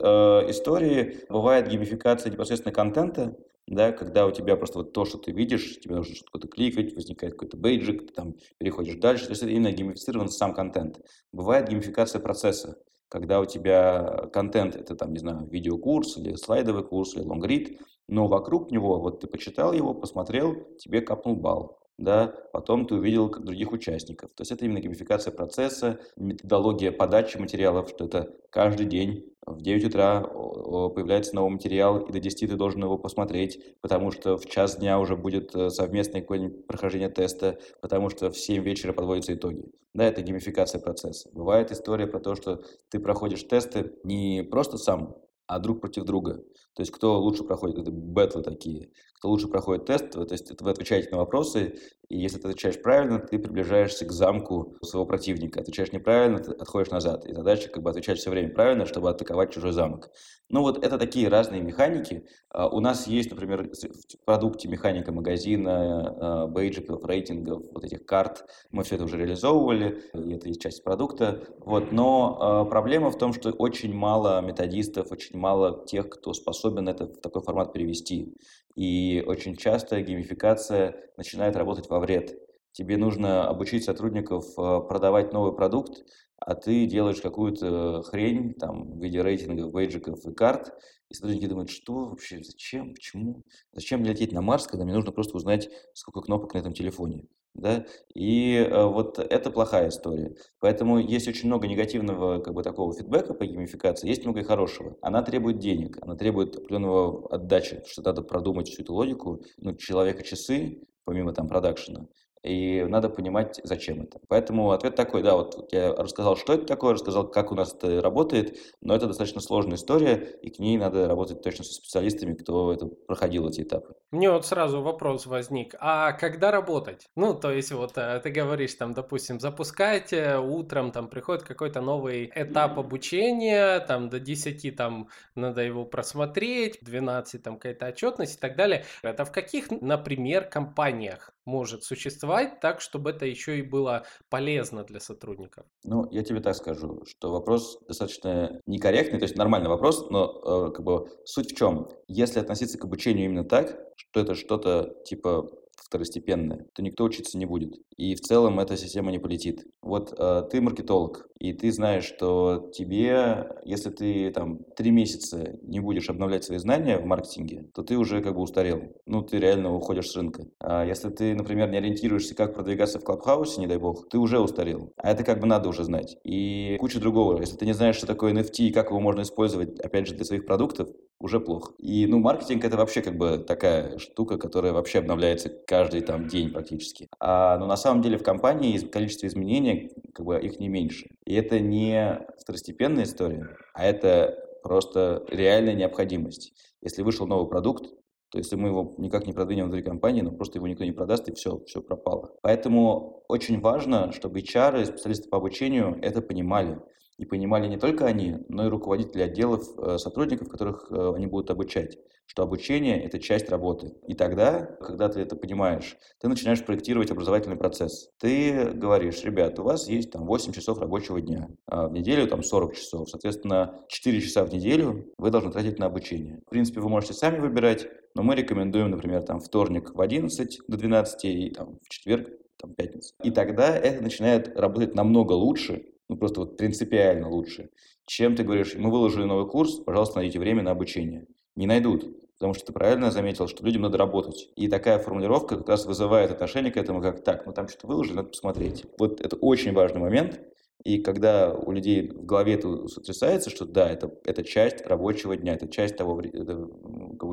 истории. 0.49 1.19
Бывает 1.29 1.67
геймификация 1.67 2.31
непосредственно 2.31 2.73
контента, 2.73 3.37
да, 3.67 3.91
когда 3.91 4.27
у 4.27 4.31
тебя 4.31 4.55
просто 4.55 4.79
вот 4.79 4.93
то, 4.93 5.05
что 5.05 5.17
ты 5.17 5.31
видишь, 5.31 5.79
тебе 5.79 5.95
нужно 5.95 6.15
что-то 6.15 6.47
кликать, 6.47 6.93
возникает 6.93 7.33
какой-то 7.33 7.57
бейджик, 7.57 8.07
ты 8.07 8.13
там 8.13 8.35
переходишь 8.59 8.95
дальше. 8.95 9.25
То 9.25 9.31
есть 9.31 9.41
это 9.41 9.51
именно 9.51 9.71
геймифицирован 9.71 10.29
сам 10.29 10.53
контент. 10.53 10.99
Бывает 11.31 11.69
геймификация 11.69 12.21
процесса, 12.21 12.77
когда 13.09 13.39
у 13.39 13.45
тебя 13.45 14.29
контент, 14.33 14.75
это 14.75 14.95
там, 14.95 15.13
не 15.13 15.19
знаю, 15.19 15.47
видеокурс 15.49 16.17
или 16.17 16.35
слайдовый 16.35 16.83
курс 16.83 17.15
или 17.15 17.23
лонгрид, 17.23 17.79
но 18.07 18.27
вокруг 18.27 18.71
него, 18.71 18.99
вот 18.99 19.21
ты 19.21 19.27
почитал 19.27 19.73
его, 19.73 19.93
посмотрел, 19.93 20.55
тебе 20.77 21.01
капнул 21.01 21.35
балл 21.35 21.79
да, 21.97 22.33
потом 22.51 22.85
ты 22.85 22.95
увидел 22.95 23.29
других 23.29 23.71
участников. 23.71 24.31
То 24.35 24.41
есть 24.41 24.51
это 24.51 24.65
именно 24.65 24.79
геймификация 24.79 25.31
процесса, 25.31 25.99
методология 26.17 26.91
подачи 26.91 27.37
материалов, 27.37 27.89
что 27.89 28.05
это 28.05 28.33
каждый 28.49 28.85
день 28.85 29.31
в 29.45 29.61
9 29.61 29.85
утра 29.85 30.21
появляется 30.21 31.35
новый 31.35 31.51
материал, 31.51 31.99
и 31.99 32.11
до 32.11 32.19
10 32.19 32.49
ты 32.49 32.55
должен 32.55 32.83
его 32.83 32.97
посмотреть, 32.97 33.59
потому 33.81 34.11
что 34.11 34.37
в 34.37 34.45
час 34.47 34.77
дня 34.77 34.99
уже 34.99 35.15
будет 35.15 35.55
э, 35.55 35.69
совместное 35.69 36.21
какое-нибудь 36.21 36.65
прохождение 36.65 37.09
теста, 37.09 37.59
потому 37.79 38.09
что 38.09 38.31
в 38.31 38.37
7 38.37 38.63
вечера 38.63 38.91
подводятся 38.91 39.35
итоги. 39.35 39.65
Да, 39.93 40.05
это 40.05 40.21
геймификация 40.21 40.81
процесса. 40.81 41.29
Бывает 41.31 41.71
история 41.71 42.07
про 42.07 42.19
то, 42.19 42.35
что 42.35 42.63
ты 42.89 42.99
проходишь 42.99 43.43
тесты 43.43 43.93
не 44.03 44.41
просто 44.43 44.77
сам, 44.77 45.15
а 45.47 45.59
друг 45.59 45.81
против 45.81 46.03
друга. 46.03 46.43
То 46.75 46.81
есть 46.81 46.91
кто 46.91 47.19
лучше 47.19 47.43
проходит, 47.43 47.79
это 47.79 47.91
бэтлы 47.91 48.43
такие, 48.43 48.91
кто 49.15 49.29
лучше 49.29 49.47
проходит 49.47 49.85
тест, 49.85 50.11
то 50.11 50.27
есть 50.29 50.61
вы 50.61 50.69
отвечаете 50.69 51.09
на 51.11 51.17
вопросы, 51.17 51.75
и 52.09 52.17
если 52.17 52.37
ты 52.37 52.49
отвечаешь 52.49 52.81
правильно, 52.81 53.19
ты 53.19 53.39
приближаешься 53.39 54.05
к 54.05 54.11
замку 54.11 54.75
своего 54.81 55.05
противника. 55.05 55.61
Отвечаешь 55.61 55.91
неправильно, 55.91 56.39
ты 56.39 56.51
отходишь 56.51 56.91
назад. 56.91 57.25
И 57.25 57.33
задача 57.33 57.69
как 57.69 57.83
бы 57.83 57.89
отвечать 57.89 58.19
все 58.19 58.29
время 58.29 58.53
правильно, 58.53 58.85
чтобы 58.85 59.09
атаковать 59.09 59.51
чужой 59.51 59.71
замок. 59.71 60.11
Ну 60.49 60.61
вот 60.61 60.83
это 60.83 60.99
такие 60.99 61.27
разные 61.27 61.61
механики. 61.61 62.27
А, 62.49 62.67
у 62.67 62.79
нас 62.79 63.07
есть, 63.07 63.31
например, 63.31 63.71
в 63.71 64.25
продукте 64.25 64.67
механика 64.67 65.11
магазина, 65.11 66.43
а, 66.43 66.47
бейджиков, 66.47 67.03
рейтингов, 67.03 67.63
вот 67.71 67.83
этих 67.83 68.05
карт. 68.05 68.45
Мы 68.69 68.83
все 68.83 68.95
это 68.95 69.05
уже 69.05 69.17
реализовывали, 69.17 70.03
и 70.13 70.33
это 70.33 70.47
есть 70.47 70.61
часть 70.61 70.83
продукта. 70.83 71.43
Вот. 71.59 71.91
Но 71.91 72.37
а, 72.39 72.65
проблема 72.65 73.09
в 73.09 73.17
том, 73.17 73.33
что 73.33 73.49
очень 73.49 73.93
мало 73.95 74.41
методистов, 74.41 75.11
очень 75.11 75.34
мало 75.35 75.85
тех, 75.85 76.09
кто 76.09 76.33
способен 76.33 76.87
это 76.89 77.05
в 77.05 77.17
такой 77.21 77.41
формат 77.41 77.73
перевести. 77.73 78.33
И 78.75 79.23
очень 79.25 79.55
часто 79.55 80.01
геймификация 80.01 80.95
начинает 81.17 81.55
работать 81.55 81.89
во 81.89 81.99
вред. 81.99 82.37
Тебе 82.71 82.97
нужно 82.97 83.47
обучить 83.47 83.85
сотрудников 83.85 84.45
э, 84.57 84.81
продавать 84.87 85.31
новый 85.31 85.55
продукт, 85.55 86.03
а 86.37 86.55
ты 86.55 86.85
делаешь 86.85 87.21
какую-то 87.21 88.03
хрень 88.03 88.53
там, 88.53 88.97
в 88.97 89.01
виде 89.01 89.21
рейтингов, 89.21 89.71
бейджиков 89.71 90.25
и 90.25 90.33
карт, 90.33 90.73
и 91.09 91.13
сотрудники 91.13 91.45
думают, 91.45 91.69
что 91.69 92.09
вообще, 92.09 92.43
зачем, 92.43 92.93
почему, 92.93 93.43
зачем 93.71 94.03
лететь 94.03 94.33
на 94.33 94.41
Марс, 94.41 94.67
когда 94.67 94.83
мне 94.83 94.93
нужно 94.93 95.11
просто 95.11 95.37
узнать, 95.37 95.69
сколько 95.93 96.21
кнопок 96.21 96.53
на 96.53 96.57
этом 96.59 96.73
телефоне 96.73 97.25
да, 97.55 97.85
и 98.13 98.55
э, 98.57 98.85
вот 98.85 99.17
это 99.17 99.49
плохая 99.49 99.89
история. 99.89 100.35
Поэтому 100.59 100.99
есть 100.99 101.27
очень 101.27 101.47
много 101.47 101.67
негативного 101.67 102.39
как 102.39 102.53
бы 102.53 102.63
такого 102.63 102.93
фидбэка 102.93 103.33
по 103.33 103.45
геймификации, 103.45 104.09
есть 104.09 104.25
много 104.25 104.41
и 104.41 104.43
хорошего. 104.43 104.97
Она 105.01 105.23
требует 105.23 105.59
денег, 105.59 105.97
она 106.01 106.15
требует 106.15 106.55
определенного 106.55 107.33
отдачи, 107.33 107.81
что 107.87 108.01
надо 108.03 108.21
продумать 108.21 108.69
всю 108.69 108.83
эту 108.83 108.93
логику, 108.93 109.41
ну, 109.57 109.73
человека 109.75 110.23
часы, 110.23 110.81
помимо 111.05 111.33
там 111.33 111.47
продакшена, 111.47 112.07
и 112.45 112.83
надо 112.83 113.09
понимать, 113.09 113.59
зачем 113.63 114.03
это. 114.03 114.19
Поэтому 114.27 114.71
ответ 114.71 114.95
такой, 114.95 115.23
да, 115.23 115.35
вот 115.35 115.67
я 115.71 115.93
рассказал, 115.93 116.37
что 116.37 116.53
это 116.53 116.65
такое, 116.65 116.93
рассказал, 116.93 117.27
как 117.27 117.51
у 117.51 117.55
нас 117.55 117.73
это 117.73 118.01
работает, 118.01 118.57
но 118.81 118.95
это 118.95 119.07
достаточно 119.07 119.41
сложная 119.41 119.75
история, 119.77 120.15
и 120.41 120.49
к 120.49 120.59
ней 120.59 120.77
надо 120.77 121.07
работать 121.07 121.41
точно 121.41 121.63
со 121.63 121.73
специалистами, 121.73 122.35
кто 122.35 122.71
это 122.71 122.85
проходил 122.85 123.49
эти 123.49 123.61
этапы. 123.61 123.95
Мне 124.11 124.29
вот 124.29 124.45
сразу 124.45 124.81
вопрос 124.81 125.25
возник, 125.25 125.75
а 125.79 126.11
когда 126.13 126.51
работать? 126.51 127.07
Ну, 127.15 127.33
то 127.33 127.51
есть 127.51 127.71
вот 127.71 127.97
э, 127.97 128.19
ты 128.23 128.29
говоришь, 128.29 128.75
там, 128.75 128.93
допустим, 128.93 129.39
запускайте, 129.39 130.37
утром 130.37 130.91
там 130.91 131.07
приходит 131.07 131.43
какой-то 131.43 131.81
новый 131.81 132.31
этап 132.35 132.77
обучения, 132.77 133.79
там 133.79 134.09
до 134.09 134.19
10 134.19 134.75
там 134.75 135.09
надо 135.33 135.61
его 135.61 135.85
просмотреть, 135.85 136.77
12 136.81 137.41
там 137.41 137.55
какая-то 137.55 137.87
отчетность 137.87 138.37
и 138.37 138.39
так 138.39 138.55
далее. 138.55 138.85
Это 139.01 139.25
в 139.25 139.31
каких, 139.31 139.71
например, 139.71 140.45
компаниях 140.45 141.31
может 141.45 141.83
существовать 141.83 142.34
подавать 142.35 142.59
так, 142.59 142.81
чтобы 142.81 143.11
это 143.11 143.25
еще 143.25 143.59
и 143.59 143.61
было 143.61 144.05
полезно 144.29 144.83
для 144.83 144.99
сотрудников? 144.99 145.65
Ну, 145.83 146.07
я 146.11 146.23
тебе 146.23 146.41
так 146.41 146.55
скажу, 146.55 147.03
что 147.05 147.31
вопрос 147.31 147.79
достаточно 147.87 148.59
некорректный, 148.65 149.19
то 149.19 149.25
есть 149.25 149.37
нормальный 149.37 149.69
вопрос, 149.69 150.09
но 150.09 150.67
э, 150.67 150.71
как 150.71 150.83
бы 150.83 151.07
суть 151.25 151.51
в 151.51 151.57
чем? 151.57 151.89
Если 152.07 152.39
относиться 152.39 152.77
к 152.77 152.85
обучению 152.85 153.25
именно 153.25 153.43
так, 153.43 153.77
что 153.95 154.19
это 154.19 154.35
что-то 154.35 154.95
типа 155.05 155.49
второстепенное, 155.85 156.65
то 156.73 156.81
никто 156.81 157.03
учиться 157.03 157.37
не 157.37 157.45
будет. 157.45 157.75
И 157.95 158.15
в 158.15 158.21
целом 158.21 158.59
эта 158.59 158.75
система 158.75 159.11
не 159.11 159.19
полетит. 159.19 159.65
Вот 159.81 160.13
э, 160.17 160.43
ты 160.51 160.59
маркетолог, 160.61 161.27
и 161.39 161.53
ты 161.53 161.71
знаешь, 161.71 162.05
что 162.05 162.71
тебе, 162.73 163.47
если 163.63 163.91
ты 163.91 164.31
там 164.31 164.59
три 164.75 164.91
месяца 164.91 165.57
не 165.61 165.79
будешь 165.79 166.09
обновлять 166.09 166.43
свои 166.43 166.57
знания 166.57 166.97
в 166.97 167.05
маркетинге, 167.05 167.65
то 167.73 167.83
ты 167.83 167.97
уже 167.97 168.21
как 168.21 168.35
бы 168.35 168.41
устарел. 168.41 168.81
Ну, 169.05 169.21
ты 169.21 169.37
реально 169.37 169.73
уходишь 169.73 170.09
с 170.09 170.15
рынка. 170.15 170.45
А 170.59 170.85
если 170.85 171.09
ты, 171.09 171.35
например, 171.35 171.69
не 171.69 171.77
ориентируешься, 171.77 172.35
как 172.35 172.55
продвигаться 172.55 172.99
в 172.99 173.03
Клабхаусе, 173.03 173.61
не 173.61 173.67
дай 173.67 173.77
бог, 173.77 174.09
ты 174.09 174.17
уже 174.17 174.39
устарел. 174.39 174.91
А 174.97 175.11
это 175.11 175.23
как 175.23 175.39
бы 175.39 175.45
надо 175.45 175.69
уже 175.69 175.83
знать. 175.83 176.17
И 176.23 176.77
куча 176.79 176.99
другого. 176.99 177.39
Если 177.39 177.57
ты 177.57 177.65
не 177.65 177.73
знаешь, 177.73 177.97
что 177.97 178.07
такое 178.07 178.33
NFT 178.33 178.67
и 178.67 178.71
как 178.71 178.89
его 178.89 178.99
можно 178.99 179.21
использовать, 179.21 179.79
опять 179.79 180.07
же, 180.07 180.15
для 180.15 180.25
своих 180.25 180.45
продуктов, 180.45 180.89
уже 181.19 181.39
плохо. 181.39 181.73
И, 181.79 182.05
ну, 182.07 182.19
маркетинг 182.19 182.63
это 182.65 182.77
вообще 182.77 183.01
как 183.01 183.17
бы 183.17 183.37
такая 183.37 183.97
штука, 183.97 184.37
которая 184.37 184.73
вообще 184.73 184.99
обновляется 184.99 185.49
каждый 185.77 186.01
там 186.01 186.27
день 186.27 186.51
практически. 186.51 187.09
А, 187.19 187.57
но 187.57 187.67
на 187.67 187.75
самом 187.75 188.01
деле 188.01 188.17
в 188.17 188.23
компании 188.23 188.77
количество 188.77 189.27
изменений, 189.27 189.91
как 190.13 190.25
бы 190.25 190.39
их 190.39 190.57
не 190.59 190.69
меньше. 190.69 191.09
И 191.25 191.33
это 191.33 191.59
не 191.59 192.25
второстепенная 192.39 193.03
история, 193.03 193.57
а 193.73 193.83
это 193.83 194.37
просто 194.63 195.25
реальная 195.29 195.73
необходимость. 195.73 196.53
Если 196.81 197.01
вышел 197.03 197.27
новый 197.27 197.49
продукт, 197.49 197.87
то 198.31 198.37
если 198.37 198.55
мы 198.55 198.69
его 198.69 198.95
никак 198.97 199.27
не 199.27 199.33
продвинем 199.33 199.65
внутри 199.65 199.83
компании, 199.83 200.21
ну 200.21 200.31
просто 200.31 200.59
его 200.59 200.67
никто 200.67 200.85
не 200.85 200.93
продаст, 200.93 201.27
и 201.27 201.33
все, 201.33 201.59
все 201.65 201.81
пропало. 201.81 202.31
Поэтому 202.41 203.23
очень 203.27 203.59
важно, 203.59 204.13
чтобы 204.13 204.39
HR 204.39 204.81
и 204.81 204.85
специалисты 204.85 205.29
по 205.29 205.37
обучению 205.37 205.99
это 206.01 206.21
понимали. 206.21 206.79
И 207.17 207.25
понимали 207.25 207.67
не 207.67 207.77
только 207.77 208.05
они, 208.05 208.37
но 208.49 208.65
и 208.65 208.69
руководители 208.69 209.21
отделов, 209.21 209.63
э, 209.77 209.97
сотрудников, 209.97 210.49
которых 210.49 210.87
э, 210.91 211.13
они 211.15 211.27
будут 211.27 211.49
обучать, 211.49 211.97
что 212.25 212.43
обучение– 212.43 213.01
это 213.05 213.19
часть 213.19 213.49
работы. 213.49 213.93
И 214.07 214.15
тогда, 214.15 214.65
когда 214.81 215.07
ты 215.09 215.21
это 215.21 215.35
понимаешь, 215.35 215.97
ты 216.19 216.27
начинаешь 216.27 216.65
проектировать 216.65 217.11
образовательный 217.11 217.55
процесс. 217.55 218.09
Ты 218.19 218.71
говоришь, 218.73 219.23
ребят, 219.23 219.59
у 219.59 219.63
вас 219.63 219.87
есть 219.87 220.11
там 220.11 220.25
8 220.25 220.51
часов 220.51 220.79
рабочего 220.79 221.21
дня, 221.21 221.47
а 221.67 221.87
в 221.87 221.93
неделю 221.93 222.27
там 222.27 222.43
40 222.43 222.75
часов, 222.75 223.09
соответственно, 223.09 223.79
4 223.87 224.21
часа 224.21 224.43
в 224.43 224.53
неделю 224.53 225.13
вы 225.17 225.31
должны 225.31 225.51
тратить 225.51 225.79
на 225.79 225.85
обучение. 225.85 226.41
В 226.45 226.49
принципе, 226.49 226.81
вы 226.81 226.89
можете 226.89 227.13
сами 227.13 227.39
выбирать, 227.39 227.87
но 228.15 228.23
мы 228.23 228.35
рекомендуем, 228.35 228.91
например, 228.91 229.23
там 229.23 229.39
вторник 229.39 229.93
в 229.93 230.01
11 230.01 230.59
до 230.67 230.77
12 230.77 231.25
и 231.25 231.49
там 231.51 231.79
в 231.81 231.89
четверг 231.89 232.29
там, 232.57 232.73
пятница. 232.73 233.13
И 233.23 233.31
тогда 233.31 233.75
это 233.75 234.01
начинает 234.01 234.57
работать 234.57 234.95
намного 234.95 235.33
лучше, 235.33 235.85
ну 236.09 236.17
просто 236.17 236.41
вот 236.41 236.57
принципиально 236.57 237.29
лучше, 237.29 237.69
чем 238.05 238.35
ты 238.35 238.43
говоришь, 238.43 238.75
мы 238.75 238.91
выложили 238.91 239.23
новый 239.23 239.49
курс, 239.49 239.79
пожалуйста, 239.79 240.17
найдите 240.17 240.39
время 240.39 240.63
на 240.63 240.71
обучение. 240.71 241.25
Не 241.55 241.65
найдут, 241.65 242.05
потому 242.33 242.53
что 242.53 242.67
ты 242.67 242.73
правильно 242.73 243.11
заметил, 243.11 243.47
что 243.47 243.65
людям 243.65 243.83
надо 243.83 243.97
работать. 243.97 244.49
И 244.55 244.67
такая 244.67 244.99
формулировка 244.99 245.57
как 245.57 245.69
раз 245.69 245.85
вызывает 245.85 246.31
отношение 246.31 246.71
к 246.71 246.77
этому, 246.77 247.01
как 247.01 247.23
так, 247.23 247.45
ну 247.45 247.53
там 247.53 247.67
что-то 247.67 247.87
выложили, 247.87 248.17
надо 248.17 248.29
посмотреть. 248.29 248.85
Вот 248.99 249.21
это 249.21 249.35
очень 249.37 249.73
важный 249.73 250.01
момент, 250.01 250.39
и 250.83 250.99
когда 250.99 251.53
у 251.53 251.71
людей 251.71 252.09
в 252.09 252.25
голове 252.25 252.53
это 252.53 252.87
сотрясается, 252.87 253.49
что 253.49 253.65
да, 253.65 253.89
это, 253.89 254.11
это 254.23 254.43
часть 254.43 254.85
рабочего 254.85 255.35
дня, 255.35 255.55
это 255.55 255.67
часть 255.67 255.97
того 255.97 256.21
это, 256.21 256.69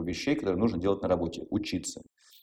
вещей, 0.03 0.37
которые 0.37 0.59
нужно 0.59 0.81
делать 0.81 1.03
на 1.03 1.09
работе, 1.09 1.47
учиться 1.51 2.03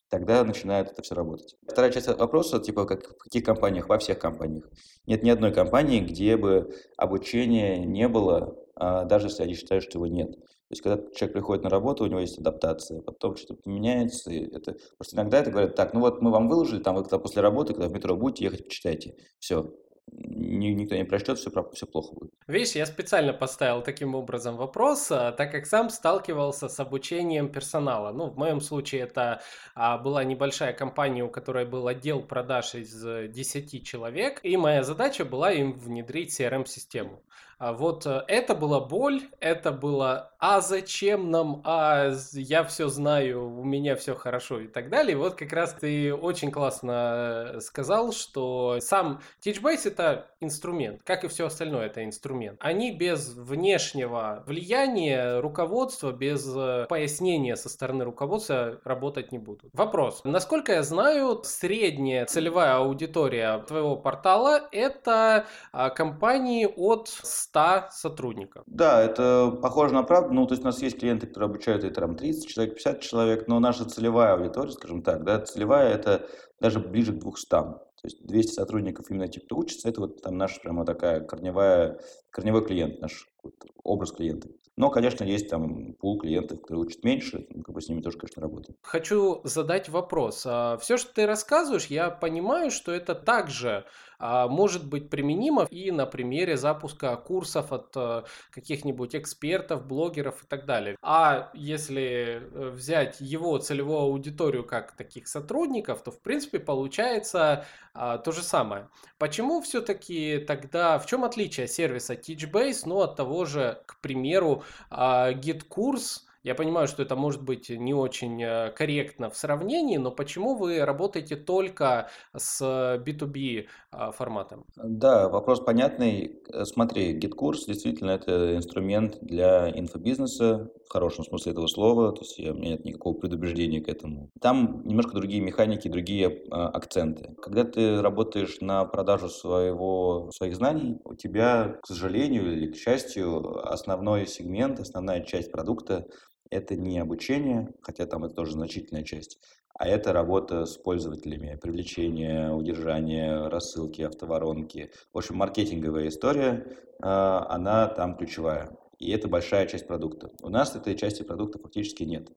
тогда 0.09 0.43
начинает 0.43 0.91
это 0.91 1.01
все 1.01 1.15
работать. 1.15 1.55
Вторая 1.67 1.91
часть 1.91 2.07
вопроса, 2.07 2.59
типа, 2.59 2.85
как, 2.85 3.07
в 3.07 3.17
каких 3.17 3.43
компаниях? 3.43 3.87
Во 3.87 3.97
всех 3.99 4.19
компаниях. 4.19 4.69
Нет 5.05 5.23
ни 5.23 5.29
одной 5.29 5.53
компании, 5.53 5.99
где 5.99 6.37
бы 6.37 6.73
обучения 6.97 7.79
не 7.85 8.07
было, 8.07 8.57
а, 8.75 9.05
даже 9.05 9.27
если 9.27 9.43
они 9.43 9.53
считают, 9.53 9.83
что 9.83 9.99
его 9.99 10.07
нет. 10.07 10.31
То 10.69 10.73
есть, 10.73 10.83
когда 10.83 11.03
человек 11.15 11.33
приходит 11.33 11.63
на 11.63 11.69
работу, 11.71 12.03
у 12.03 12.07
него 12.07 12.19
есть 12.19 12.37
адаптация, 12.37 13.01
потом 13.01 13.35
что-то 13.35 13.67
меняется. 13.67 14.31
Это... 14.31 14.75
Просто 14.97 15.15
иногда 15.15 15.39
это 15.39 15.49
говорят, 15.49 15.75
так, 15.75 15.95
ну 15.95 15.99
вот 15.99 16.21
мы 16.21 16.29
вам 16.29 16.47
выложили, 16.47 16.81
там 16.81 16.95
вы 16.95 17.01
когда 17.01 17.17
после 17.17 17.41
работы, 17.41 17.73
когда 17.73 17.87
в 17.87 17.91
метро 17.91 18.15
будете 18.15 18.45
ехать, 18.45 18.65
почитайте. 18.65 19.15
Все, 19.39 19.73
никто 20.11 20.95
не 20.95 21.03
прочтет, 21.03 21.37
все, 21.37 21.51
все 21.73 21.85
плохо 21.85 22.13
будет. 22.13 22.31
Видишь, 22.47 22.75
я 22.75 22.85
специально 22.85 23.33
поставил 23.33 23.81
таким 23.81 24.15
образом 24.15 24.57
вопрос, 24.57 25.11
а, 25.11 25.31
так 25.31 25.51
как 25.51 25.65
сам 25.65 25.89
сталкивался 25.89 26.69
с 26.69 26.79
обучением 26.79 27.49
персонала. 27.51 28.11
Ну, 28.11 28.29
в 28.29 28.37
моем 28.37 28.61
случае 28.61 29.01
это 29.01 29.41
а, 29.75 29.97
была 29.97 30.23
небольшая 30.23 30.73
компания, 30.73 31.23
у 31.23 31.29
которой 31.29 31.65
был 31.65 31.87
отдел 31.87 32.21
продаж 32.21 32.75
из 32.75 33.03
10 33.31 33.85
человек, 33.85 34.39
и 34.43 34.57
моя 34.57 34.83
задача 34.83 35.25
была 35.25 35.51
им 35.51 35.73
внедрить 35.73 36.39
CRM-систему. 36.39 37.23
А 37.59 37.73
вот 37.73 38.05
э, 38.05 38.23
это 38.27 38.55
была 38.55 38.79
боль, 38.79 39.21
это 39.41 39.73
было 39.73 40.31
«а 40.39 40.61
зачем 40.61 41.29
нам?», 41.29 41.61
«а 41.65 42.13
я 42.31 42.63
все 42.63 42.87
знаю, 42.87 43.59
у 43.59 43.65
меня 43.65 43.97
все 43.97 44.15
хорошо» 44.15 44.61
и 44.61 44.67
так 44.67 44.89
далее. 44.89 45.17
вот 45.17 45.35
как 45.35 45.51
раз 45.51 45.73
ты 45.73 46.13
очень 46.13 46.51
классно 46.51 47.53
э, 47.55 47.59
сказал, 47.59 48.13
что 48.13 48.79
сам 48.79 49.19
TeachBase 49.43 49.89
это 49.89 50.27
инструмент, 50.39 51.01
как 51.03 51.25
и 51.25 51.27
все 51.27 51.47
остальное 51.47 51.87
это 51.87 52.05
инструмент. 52.05 52.57
Они 52.61 52.95
без 52.95 53.33
внешнего 53.35 54.41
влияния 54.47 55.41
руководства, 55.41 56.13
без 56.13 56.47
э, 56.55 56.85
пояснения 56.87 57.57
со 57.57 57.67
стороны 57.67 58.05
руководства 58.05 58.79
работать 58.85 59.33
не 59.33 59.37
будут. 59.37 59.69
Вопрос. 59.73 60.21
Насколько 60.23 60.73
я 60.73 60.83
знаю, 60.83 61.41
средняя 61.43 62.25
целевая 62.25 62.77
аудитория 62.77 63.57
твоего 63.67 63.97
портала 63.97 64.61
это 64.71 65.45
а, 65.73 65.89
компании 65.89 66.65
от 66.65 67.09
100 67.51 67.89
сотрудников. 67.91 68.63
Да, 68.67 69.01
это 69.01 69.57
похоже 69.61 69.93
на 69.93 70.03
правду. 70.03 70.33
Ну, 70.33 70.45
то 70.45 70.53
есть 70.53 70.63
у 70.63 70.67
нас 70.67 70.81
есть 70.81 70.99
клиенты, 70.99 71.27
которые 71.27 71.49
обучают 71.49 71.83
и 71.83 71.89
там 71.89 72.15
30 72.15 72.47
человек, 72.47 72.75
50 72.75 73.01
человек, 73.01 73.47
но 73.47 73.59
наша 73.59 73.85
целевая 73.85 74.33
аудитория, 74.33 74.71
скажем 74.71 75.01
так, 75.01 75.23
да, 75.23 75.39
целевая 75.39 75.93
это 75.93 76.27
даже 76.59 76.79
ближе 76.79 77.13
к 77.13 77.19
200. 77.19 77.49
То 77.49 78.05
есть 78.05 78.25
200 78.25 78.53
сотрудников 78.53 79.09
именно 79.09 79.27
те, 79.27 79.41
кто 79.41 79.57
учится, 79.57 79.89
это 79.89 80.01
вот 80.01 80.21
там 80.21 80.37
наша 80.37 80.61
прямо 80.61 80.85
такая 80.85 81.19
корневая, 81.21 81.99
корневой 82.29 82.65
клиент, 82.65 83.01
наш 83.01 83.27
вот, 83.43 83.55
образ 83.83 84.13
клиента. 84.13 84.47
Но, 84.77 84.89
конечно, 84.89 85.25
есть 85.25 85.49
там 85.49 85.93
пул 85.95 86.17
клиентов, 86.17 86.61
которые 86.61 86.85
учат 86.85 87.03
меньше, 87.03 87.45
ну, 87.49 87.63
как 87.63 87.75
бы 87.75 87.81
с 87.81 87.89
ними 87.89 87.99
тоже, 87.99 88.17
конечно, 88.17 88.41
работаем. 88.41 88.77
Хочу 88.81 89.41
задать 89.43 89.89
вопрос. 89.89 90.45
А 90.47 90.77
Все, 90.77 90.95
что 90.95 91.13
ты 91.13 91.25
рассказываешь, 91.25 91.87
я 91.87 92.09
понимаю, 92.09 92.71
что 92.71 92.93
это 92.93 93.13
также 93.13 93.83
может 94.19 94.87
быть 94.87 95.09
применимо 95.09 95.63
и 95.69 95.91
на 95.91 96.05
примере 96.05 96.57
запуска 96.57 97.15
курсов 97.15 97.71
от 97.71 97.91
э, 97.95 98.23
каких-нибудь 98.51 99.15
экспертов, 99.15 99.85
блогеров 99.85 100.43
и 100.43 100.47
так 100.47 100.65
далее. 100.65 100.97
А 101.01 101.51
если 101.53 102.41
э, 102.41 102.69
взять 102.69 103.17
его 103.19 103.57
целевую 103.57 103.99
аудиторию 103.99 104.63
как 104.63 104.95
таких 104.95 105.27
сотрудников, 105.27 106.03
то 106.03 106.11
в 106.11 106.21
принципе 106.21 106.59
получается 106.59 107.65
а, 107.93 108.17
то 108.17 108.31
же 108.31 108.43
самое. 108.43 108.89
Почему 109.17 109.61
все-таки 109.61 110.37
тогда, 110.39 110.99
в 110.99 111.05
чем 111.05 111.23
отличие 111.23 111.67
сервиса 111.67 112.13
Teachbase, 112.13 112.83
ну 112.85 113.01
от 113.01 113.15
того 113.15 113.45
же, 113.45 113.81
к 113.85 113.99
примеру, 113.99 114.63
а, 114.89 115.31
GitKurs, 115.33 116.21
я 116.43 116.55
понимаю, 116.55 116.87
что 116.87 117.03
это 117.03 117.15
может 117.15 117.43
быть 117.43 117.69
не 117.69 117.93
очень 117.93 118.41
э, 118.41 118.71
корректно 118.71 119.29
в 119.29 119.37
сравнении, 119.37 119.97
но 119.97 120.11
почему 120.11 120.55
вы 120.55 120.83
работаете 120.85 121.35
только 121.35 122.09
с 122.35 122.61
B2B 122.61 123.67
а, 123.91 124.11
форматом? 124.11 124.65
Да, 124.75 125.29
вопрос 125.29 125.59
понятный. 125.59 126.41
Э, 126.51 126.65
смотри, 126.65 127.19
GitKurs 127.19 127.65
действительно 127.67 128.11
это 128.11 128.55
инструмент 128.55 129.17
для 129.21 129.69
инфобизнеса 129.69 130.71
в 130.89 130.93
хорошем 130.93 131.23
смысле 131.23 131.51
этого 131.51 131.67
слова, 131.67 132.11
то 132.11 132.21
есть 132.21 132.39
у 132.39 132.53
меня 132.55 132.71
нет 132.71 132.83
никакого 132.83 133.13
предубеждения 133.13 133.79
к 133.79 133.87
этому. 133.87 134.31
Там 134.41 134.81
немножко 134.87 135.13
другие 135.13 135.39
механики, 135.39 135.87
другие 135.87 136.43
а, 136.49 136.67
акценты. 136.69 137.35
Когда 137.43 137.63
ты 137.63 138.01
работаешь 138.01 138.59
на 138.59 138.83
продажу 138.85 139.29
своего, 139.29 140.31
своих 140.33 140.55
знаний, 140.55 140.99
у 141.03 141.13
тебя, 141.13 141.77
к 141.83 141.85
сожалению 141.85 142.51
или 142.51 142.71
к 142.71 142.75
счастью, 142.75 143.71
основной 143.71 144.25
сегмент, 144.25 144.79
основная 144.79 145.21
часть 145.21 145.51
продукта 145.51 146.07
это 146.49 146.75
не 146.75 146.97
обучение, 146.97 147.69
хотя 147.83 148.07
там 148.07 148.25
это 148.25 148.33
тоже 148.33 148.53
значительная 148.53 149.03
часть, 149.03 149.39
а 149.77 149.87
это 149.87 150.11
работа 150.11 150.65
с 150.65 150.75
пользователями, 150.75 151.59
привлечение, 151.61 152.51
удержание, 152.51 153.47
рассылки, 153.47 154.01
автоворонки. 154.01 154.89
В 155.13 155.19
общем, 155.19 155.35
маркетинговая 155.35 156.07
история, 156.07 156.65
а, 156.99 157.45
она 157.47 157.85
там 157.85 158.17
ключевая. 158.17 158.71
И 158.99 159.11
это 159.11 159.27
большая 159.27 159.65
часть 159.65 159.87
продукта. 159.87 160.29
У 160.41 160.49
нас 160.49 160.75
этой 160.75 160.95
части 160.95 161.23
продукта 161.23 161.57
фактически 161.57 162.03
нет. 162.03 162.27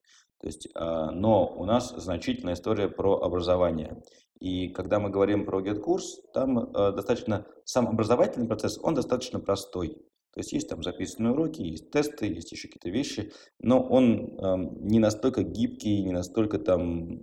То 0.40 0.46
есть, 0.46 0.68
а, 0.74 1.10
но 1.10 1.46
у 1.46 1.64
нас 1.64 1.94
значительная 1.96 2.54
история 2.54 2.88
про 2.88 3.20
образование. 3.20 4.02
И 4.38 4.68
когда 4.68 4.98
мы 4.98 5.10
говорим 5.10 5.44
про 5.44 5.60
GetCourse, 5.60 6.30
там 6.32 6.58
а, 6.58 6.92
достаточно 6.92 7.46
сам 7.64 7.88
образовательный 7.88 8.46
процесс, 8.46 8.78
он 8.82 8.94
достаточно 8.94 9.40
простой. 9.40 9.96
То 10.34 10.40
есть 10.40 10.52
есть 10.52 10.68
там 10.68 10.82
записанные 10.82 11.32
уроки, 11.32 11.60
есть 11.60 11.90
тесты, 11.90 12.26
есть 12.26 12.52
еще 12.52 12.68
какие-то 12.68 12.88
вещи, 12.88 13.32
но 13.58 13.82
он 13.82 14.34
не 14.80 14.98
настолько 14.98 15.42
гибкий, 15.42 16.02
не 16.02 16.12
настолько 16.12 16.58
там 16.58 17.20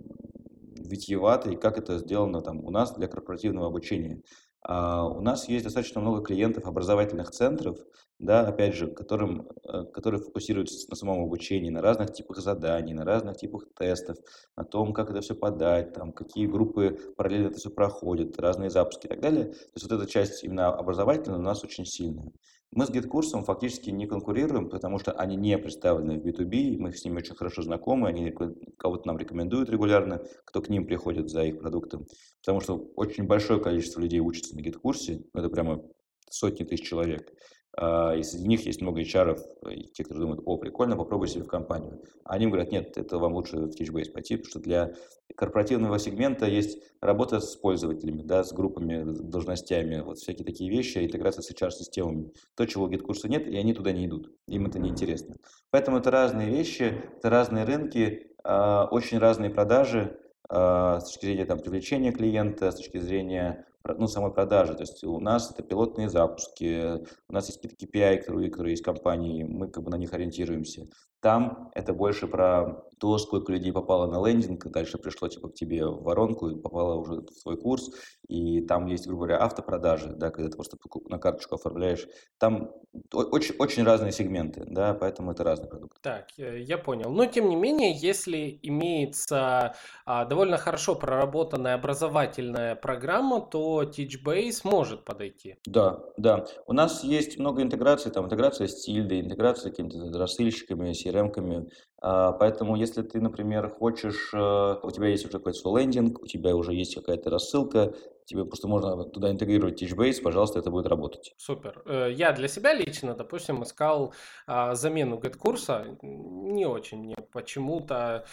витьевато 0.90 1.50
и 1.50 1.56
как 1.56 1.76
это 1.76 1.98
сделано 1.98 2.40
там 2.40 2.64
у 2.64 2.70
нас 2.70 2.94
для 2.94 3.08
корпоративного 3.08 3.66
обучения. 3.66 4.22
А 4.62 5.06
у 5.06 5.22
нас 5.22 5.48
есть 5.48 5.64
достаточно 5.64 6.00
много 6.00 6.22
клиентов 6.22 6.66
образовательных 6.66 7.30
центров, 7.30 7.78
да, 8.20 8.46
опять 8.46 8.74
же, 8.74 8.86
которым, 8.86 9.48
э, 9.64 9.84
которые 9.94 10.20
фокусируются 10.20 10.88
на 10.90 10.94
самом 10.94 11.22
обучении, 11.24 11.70
на 11.70 11.80
разных 11.80 12.12
типах 12.12 12.36
заданий, 12.36 12.92
на 12.92 13.04
разных 13.04 13.38
типах 13.38 13.64
тестов, 13.74 14.18
на 14.56 14.64
том, 14.64 14.92
как 14.92 15.10
это 15.10 15.22
все 15.22 15.34
подать, 15.34 15.94
там, 15.94 16.12
какие 16.12 16.46
группы 16.46 16.98
параллельно 17.16 17.48
это 17.48 17.56
все 17.56 17.70
проходят, 17.70 18.38
разные 18.38 18.68
запуски 18.68 19.06
и 19.06 19.08
так 19.08 19.20
далее. 19.20 19.46
То 19.46 19.72
есть 19.74 19.90
вот 19.90 19.92
эта 19.98 20.06
часть 20.06 20.44
именно 20.44 20.68
образовательная 20.68 21.38
у 21.38 21.42
нас 21.42 21.64
очень 21.64 21.86
сильная. 21.86 22.30
Мы 22.72 22.84
с 22.84 22.90
GitKурсом 22.90 23.42
фактически 23.42 23.88
не 23.88 24.06
конкурируем, 24.06 24.68
потому 24.68 24.98
что 24.98 25.12
они 25.12 25.36
не 25.36 25.56
представлены 25.56 26.20
в 26.20 26.24
B2B, 26.24 26.76
мы 26.78 26.92
с 26.92 27.02
ними 27.02 27.16
очень 27.16 27.34
хорошо 27.34 27.62
знакомы, 27.62 28.08
они 28.08 28.32
кого-то 28.76 29.08
нам 29.08 29.16
рекомендуют 29.16 29.70
регулярно, 29.70 30.22
кто 30.44 30.60
к 30.60 30.68
ним 30.68 30.86
приходит 30.86 31.30
за 31.30 31.44
их 31.44 31.58
продуктом, 31.58 32.06
потому 32.42 32.60
что 32.60 32.76
очень 32.96 33.24
большое 33.24 33.60
количество 33.60 34.00
людей 34.00 34.20
учатся 34.20 34.54
на 34.54 34.60
GitKурсе, 34.60 35.24
это 35.34 35.48
прямо 35.48 35.82
сотни 36.28 36.64
тысяч 36.64 36.86
человек. 36.86 37.32
А, 37.76 38.14
и 38.14 38.22
среди 38.22 38.48
них 38.48 38.66
есть 38.66 38.80
много 38.80 39.00
HR, 39.00 39.38
и 39.70 39.84
те, 39.84 40.04
кто 40.04 40.14
думают, 40.14 40.42
о, 40.44 40.56
прикольно, 40.56 40.96
попробуй 40.96 41.28
себе 41.28 41.44
в 41.44 41.48
компанию. 41.48 42.02
А 42.24 42.34
они 42.34 42.46
говорят, 42.46 42.72
нет, 42.72 42.96
это 42.96 43.18
вам 43.18 43.34
лучше 43.34 43.56
в 43.56 43.68
Teachbase 43.70 44.10
пойти, 44.10 44.36
потому 44.36 44.50
что 44.50 44.58
для 44.58 44.92
корпоративного 45.36 45.98
сегмента 45.98 46.46
есть 46.46 46.82
работа 47.00 47.40
с 47.40 47.54
пользователями, 47.56 48.22
да, 48.22 48.42
с 48.42 48.52
группами, 48.52 49.04
должностями, 49.04 50.00
вот 50.00 50.18
всякие 50.18 50.44
такие 50.44 50.70
вещи, 50.70 50.98
интеграция 50.98 51.42
с 51.42 51.50
HR-системами. 51.50 52.32
То, 52.56 52.66
чего 52.66 52.84
у 52.84 52.90
GitKursa 52.90 53.28
нет, 53.28 53.46
и 53.46 53.56
они 53.56 53.72
туда 53.72 53.92
не 53.92 54.06
идут, 54.06 54.32
им 54.48 54.66
это 54.66 54.78
неинтересно. 54.78 55.36
Поэтому 55.70 55.98
это 55.98 56.10
разные 56.10 56.50
вещи, 56.50 57.00
это 57.18 57.30
разные 57.30 57.64
рынки, 57.64 58.32
а, 58.42 58.88
очень 58.90 59.18
разные 59.18 59.50
продажи, 59.50 60.18
а, 60.48 60.98
с 60.98 61.04
точки 61.04 61.26
зрения 61.26 61.44
там, 61.44 61.60
привлечения 61.60 62.10
клиента, 62.10 62.72
с 62.72 62.76
точки 62.76 62.98
зрения 62.98 63.64
ну, 63.84 64.06
самой 64.06 64.32
продажи. 64.32 64.74
То 64.74 64.82
есть 64.82 65.02
у 65.04 65.20
нас 65.20 65.50
это 65.50 65.62
пилотные 65.62 66.08
запуски, 66.08 67.00
у 67.28 67.32
нас 67.32 67.48
есть 67.48 67.64
KPI, 67.64 68.18
которые, 68.18 68.50
которые 68.50 68.72
есть 68.72 68.84
компании, 68.84 69.44
мы 69.44 69.68
как 69.68 69.84
бы 69.84 69.90
на 69.90 69.96
них 69.96 70.12
ориентируемся. 70.12 70.86
Там 71.20 71.70
это 71.74 71.92
больше 71.92 72.26
про 72.26 72.82
то, 72.98 73.18
сколько 73.18 73.52
людей 73.52 73.72
попало 73.72 74.06
на 74.06 74.26
лендинг, 74.26 74.66
дальше 74.68 74.96
пришло 74.96 75.28
типа 75.28 75.48
к 75.48 75.54
тебе 75.54 75.86
в 75.86 76.02
воронку 76.02 76.48
и 76.48 76.58
попало 76.58 76.94
уже 76.94 77.20
в 77.20 77.30
свой 77.32 77.58
курс, 77.58 77.90
и 78.26 78.62
там 78.62 78.86
есть, 78.86 79.06
грубо 79.06 79.26
говоря, 79.26 79.44
автопродажи, 79.44 80.14
да, 80.16 80.30
когда 80.30 80.48
ты 80.48 80.56
просто 80.56 80.78
на 81.08 81.18
карточку 81.18 81.56
оформляешь. 81.56 82.06
Там 82.38 82.72
очень, 83.12 83.54
очень 83.58 83.84
разные 83.84 84.12
сегменты, 84.12 84.64
да, 84.66 84.94
поэтому 84.94 85.32
это 85.32 85.44
разный 85.44 85.68
продукт. 85.68 86.00
Так, 86.00 86.28
я 86.36 86.78
понял. 86.78 87.10
Но 87.10 87.26
тем 87.26 87.50
не 87.50 87.56
менее, 87.56 87.92
если 87.92 88.58
имеется 88.62 89.74
а, 90.06 90.24
довольно 90.24 90.56
хорошо 90.56 90.94
проработанная 90.94 91.74
образовательная 91.74 92.76
программа, 92.76 93.40
то 93.42 93.69
TeachBase 93.82 94.60
может 94.64 95.04
подойти. 95.04 95.56
Да, 95.66 96.00
да. 96.16 96.46
У 96.66 96.72
нас 96.72 97.04
есть 97.04 97.38
много 97.38 97.62
интеграций, 97.62 98.10
там 98.10 98.26
интеграция 98.26 98.66
с 98.66 98.82
Тильдой, 98.82 99.20
интеграция 99.20 99.62
с 99.62 99.70
какими-то 99.70 100.18
рассыльщиками, 100.18 100.92
CRM-ками, 100.92 101.68
а, 102.02 102.32
поэтому, 102.32 102.76
если 102.76 103.02
ты, 103.02 103.20
например, 103.20 103.68
хочешь, 103.68 104.30
э, 104.32 104.76
у 104.82 104.90
тебя 104.90 105.08
есть 105.08 105.26
уже 105.26 105.38
какой-то 105.38 105.58
свой 105.58 105.82
лендинг, 105.82 106.22
у 106.22 106.26
тебя 106.26 106.56
уже 106.56 106.72
есть 106.72 106.94
какая-то 106.94 107.28
рассылка, 107.28 107.94
тебе 108.24 108.44
просто 108.46 108.68
можно 108.68 109.04
туда 109.04 109.30
интегрировать 109.30 109.82
TeachBase, 109.82 110.22
пожалуйста, 110.22 110.58
это 110.60 110.70
будет 110.70 110.86
работать. 110.86 111.34
Супер. 111.36 111.82
Э, 111.84 112.10
я 112.10 112.32
для 112.32 112.48
себя 112.48 112.72
лично, 112.72 113.14
допустим, 113.14 113.62
искал 113.62 114.14
а, 114.46 114.74
замену 114.74 115.18
GetCursa, 115.18 115.98
не 116.02 116.64
очень 116.64 117.02
мне 117.02 117.16
почему-то 117.32 118.24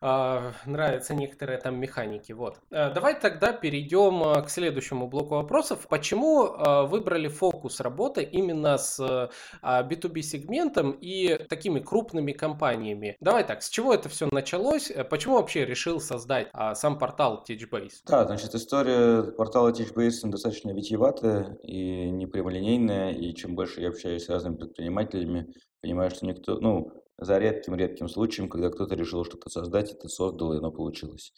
нравятся 0.00 1.14
некоторые 1.14 1.58
там 1.58 1.78
механики. 1.80 2.32
Вот. 2.32 2.60
Э, 2.70 2.92
давай 2.92 3.18
тогда 3.18 3.52
перейдем 3.52 4.22
э, 4.22 4.42
к 4.42 4.50
следующему 4.50 5.08
блоку 5.08 5.34
вопросов. 5.36 5.86
Почему 5.88 6.46
э, 6.46 6.86
выбрали 6.86 7.28
фокус 7.28 7.80
работы 7.80 8.22
именно 8.22 8.78
с 8.78 9.00
э, 9.00 9.28
B2B 9.62 10.22
сегментом 10.22 10.92
и 10.92 11.36
такими 11.48 11.80
крупными 11.80 12.32
компаниями? 12.32 13.16
Давай 13.20 13.44
так, 13.44 13.62
с 13.62 13.68
чего 13.68 13.92
это 13.92 14.08
все 14.08 14.28
началось? 14.30 14.92
Почему 15.10 15.34
вообще 15.34 15.64
решил 15.64 16.00
создать 16.00 16.48
э, 16.54 16.74
сам 16.74 16.98
портал 16.98 17.44
Teachbase? 17.48 18.02
Да, 18.06 18.24
значит, 18.26 18.54
история 18.54 19.22
портала 19.22 19.70
Teachbase 19.70 20.20
достаточно 20.24 20.70
витиеватая 20.70 21.58
и 21.62 22.10
непрямолинейная, 22.10 23.12
и 23.12 23.34
чем 23.34 23.54
больше 23.54 23.80
я 23.80 23.88
общаюсь 23.88 24.24
с 24.24 24.28
разными 24.28 24.56
предпринимателями, 24.56 25.52
понимаю, 25.80 26.10
что 26.10 26.26
никто, 26.26 26.58
ну, 26.60 26.92
за 27.18 27.38
редким-редким 27.38 28.08
случаем, 28.08 28.48
когда 28.48 28.70
кто-то 28.70 28.94
решил 28.94 29.24
что-то 29.24 29.50
создать, 29.50 29.92
это 29.92 30.08
создал, 30.08 30.52
и 30.52 30.58
оно 30.58 30.70
получилось. 30.70 31.32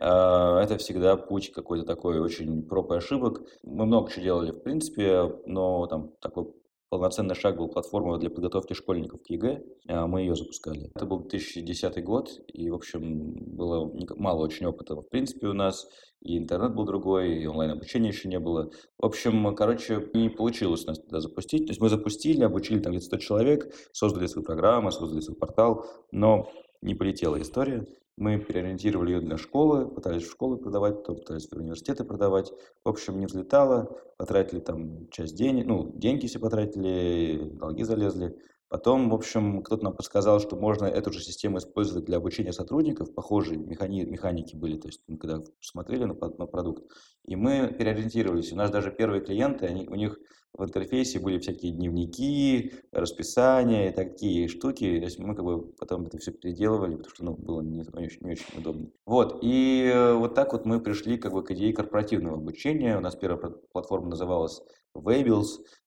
А, 0.00 0.60
это 0.62 0.78
всегда 0.78 1.16
путь 1.16 1.52
какой-то 1.52 1.84
такой 1.84 2.18
очень 2.18 2.62
проб 2.62 2.92
и 2.92 2.96
ошибок. 2.96 3.42
Мы 3.62 3.86
много 3.86 4.10
чего 4.10 4.22
делали, 4.22 4.52
в 4.52 4.62
принципе, 4.62 5.32
но 5.46 5.86
там 5.86 6.12
такой 6.20 6.52
полноценный 6.88 7.34
шаг 7.34 7.56
был 7.56 7.68
платформа 7.68 8.18
для 8.18 8.30
подготовки 8.30 8.72
школьников 8.72 9.22
к 9.22 9.30
ЕГЭ. 9.30 9.62
А, 9.88 10.06
мы 10.06 10.20
ее 10.20 10.34
запускали. 10.34 10.90
Это 10.94 11.06
был 11.06 11.20
2010 11.20 12.04
год, 12.04 12.30
и, 12.48 12.70
в 12.70 12.74
общем, 12.74 13.34
было 13.56 13.92
мало 14.16 14.44
очень 14.44 14.66
опыта. 14.66 14.94
В 14.94 15.08
принципе, 15.08 15.48
у 15.48 15.52
нас 15.52 15.86
и 16.22 16.38
интернет 16.38 16.74
был 16.74 16.84
другой, 16.84 17.38
и 17.42 17.46
онлайн-обучения 17.46 18.08
еще 18.08 18.28
не 18.28 18.38
было. 18.38 18.70
В 18.98 19.06
общем, 19.06 19.54
короче, 19.54 20.08
не 20.14 20.28
получилось 20.28 20.86
нас 20.86 20.98
тогда 20.98 21.20
запустить. 21.20 21.66
То 21.66 21.70
есть 21.70 21.80
мы 21.80 21.88
запустили, 21.88 22.42
обучили 22.42 22.80
там 22.80 22.92
где-то 22.92 23.06
100 23.06 23.16
человек, 23.18 23.74
создали 23.92 24.26
свою 24.26 24.44
программу, 24.44 24.90
создали 24.90 25.20
свой 25.20 25.36
портал, 25.36 25.84
но 26.10 26.50
не 26.82 26.94
полетела 26.94 27.40
история. 27.40 27.86
Мы 28.16 28.38
переориентировали 28.38 29.12
ее 29.12 29.20
для 29.20 29.36
школы, 29.36 29.86
пытались 29.88 30.22
в 30.22 30.30
школы 30.30 30.56
продавать, 30.56 30.96
потом 30.96 31.16
пытались 31.16 31.48
в 31.48 31.52
университеты 31.52 32.04
продавать. 32.04 32.50
В 32.82 32.88
общем, 32.88 33.20
не 33.20 33.26
взлетало, 33.26 34.00
потратили 34.16 34.60
там 34.60 35.08
часть 35.10 35.36
денег, 35.36 35.66
ну, 35.66 35.92
деньги 35.94 36.26
все 36.26 36.38
потратили, 36.38 37.50
долги 37.52 37.84
залезли. 37.84 38.38
Потом, 38.68 39.10
в 39.10 39.14
общем, 39.14 39.62
кто-то 39.62 39.84
нам 39.84 39.94
подсказал, 39.94 40.40
что 40.40 40.56
можно 40.56 40.86
эту 40.86 41.12
же 41.12 41.20
систему 41.20 41.58
использовать 41.58 42.04
для 42.04 42.16
обучения 42.16 42.52
сотрудников. 42.52 43.14
Похожие 43.14 43.58
механи 43.58 44.04
механики 44.04 44.56
были, 44.56 44.76
то 44.76 44.88
есть 44.88 45.02
мы 45.06 45.18
когда 45.18 45.42
смотрели 45.60 46.04
на, 46.04 46.14
на 46.14 46.46
продукт, 46.46 46.84
и 47.24 47.36
мы 47.36 47.68
переориентировались. 47.68 48.52
У 48.52 48.56
нас 48.56 48.70
даже 48.70 48.90
первые 48.90 49.22
клиенты, 49.22 49.66
они, 49.66 49.86
у 49.88 49.94
них 49.94 50.18
в 50.52 50.64
интерфейсе 50.64 51.20
были 51.20 51.38
всякие 51.38 51.72
дневники, 51.72 52.72
расписания 52.90 53.90
и 53.90 53.94
такие 53.94 54.48
штуки. 54.48 54.98
То 54.98 55.04
есть 55.04 55.18
мы 55.18 55.34
как 55.34 55.44
бы 55.44 55.62
потом 55.72 56.06
это 56.06 56.18
все 56.18 56.32
переделывали, 56.32 56.96
потому 56.96 57.14
что 57.14 57.24
ну, 57.24 57.34
было 57.34 57.60
не, 57.60 57.78
не, 57.78 58.04
очень, 58.04 58.26
не 58.26 58.32
очень 58.32 58.58
удобно. 58.58 58.88
Вот, 59.04 59.38
и 59.42 59.92
вот 60.14 60.34
так 60.34 60.52
вот 60.52 60.64
мы 60.64 60.80
пришли 60.80 61.18
как 61.18 61.32
бы 61.32 61.44
к 61.44 61.50
идее 61.52 61.72
корпоративного 61.72 62.36
обучения. 62.38 62.96
У 62.96 63.00
нас 63.00 63.14
первая 63.14 63.52
платформа 63.72 64.08
называлась 64.08 64.62
Wables. 64.96 65.46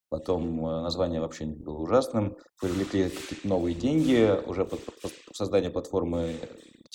Потом 0.10 0.65
э, 0.65 0.82
название 0.82 1.22
вообще 1.22 1.45
было 1.45 1.78
ужасным. 1.78 2.36
Привлекли 2.60 3.12
новые 3.43 3.76
деньги 3.76 4.38
уже 4.48 4.65
под, 4.65 4.84
под 5.02 5.13
создание 5.34 5.69
платформы 5.69 6.36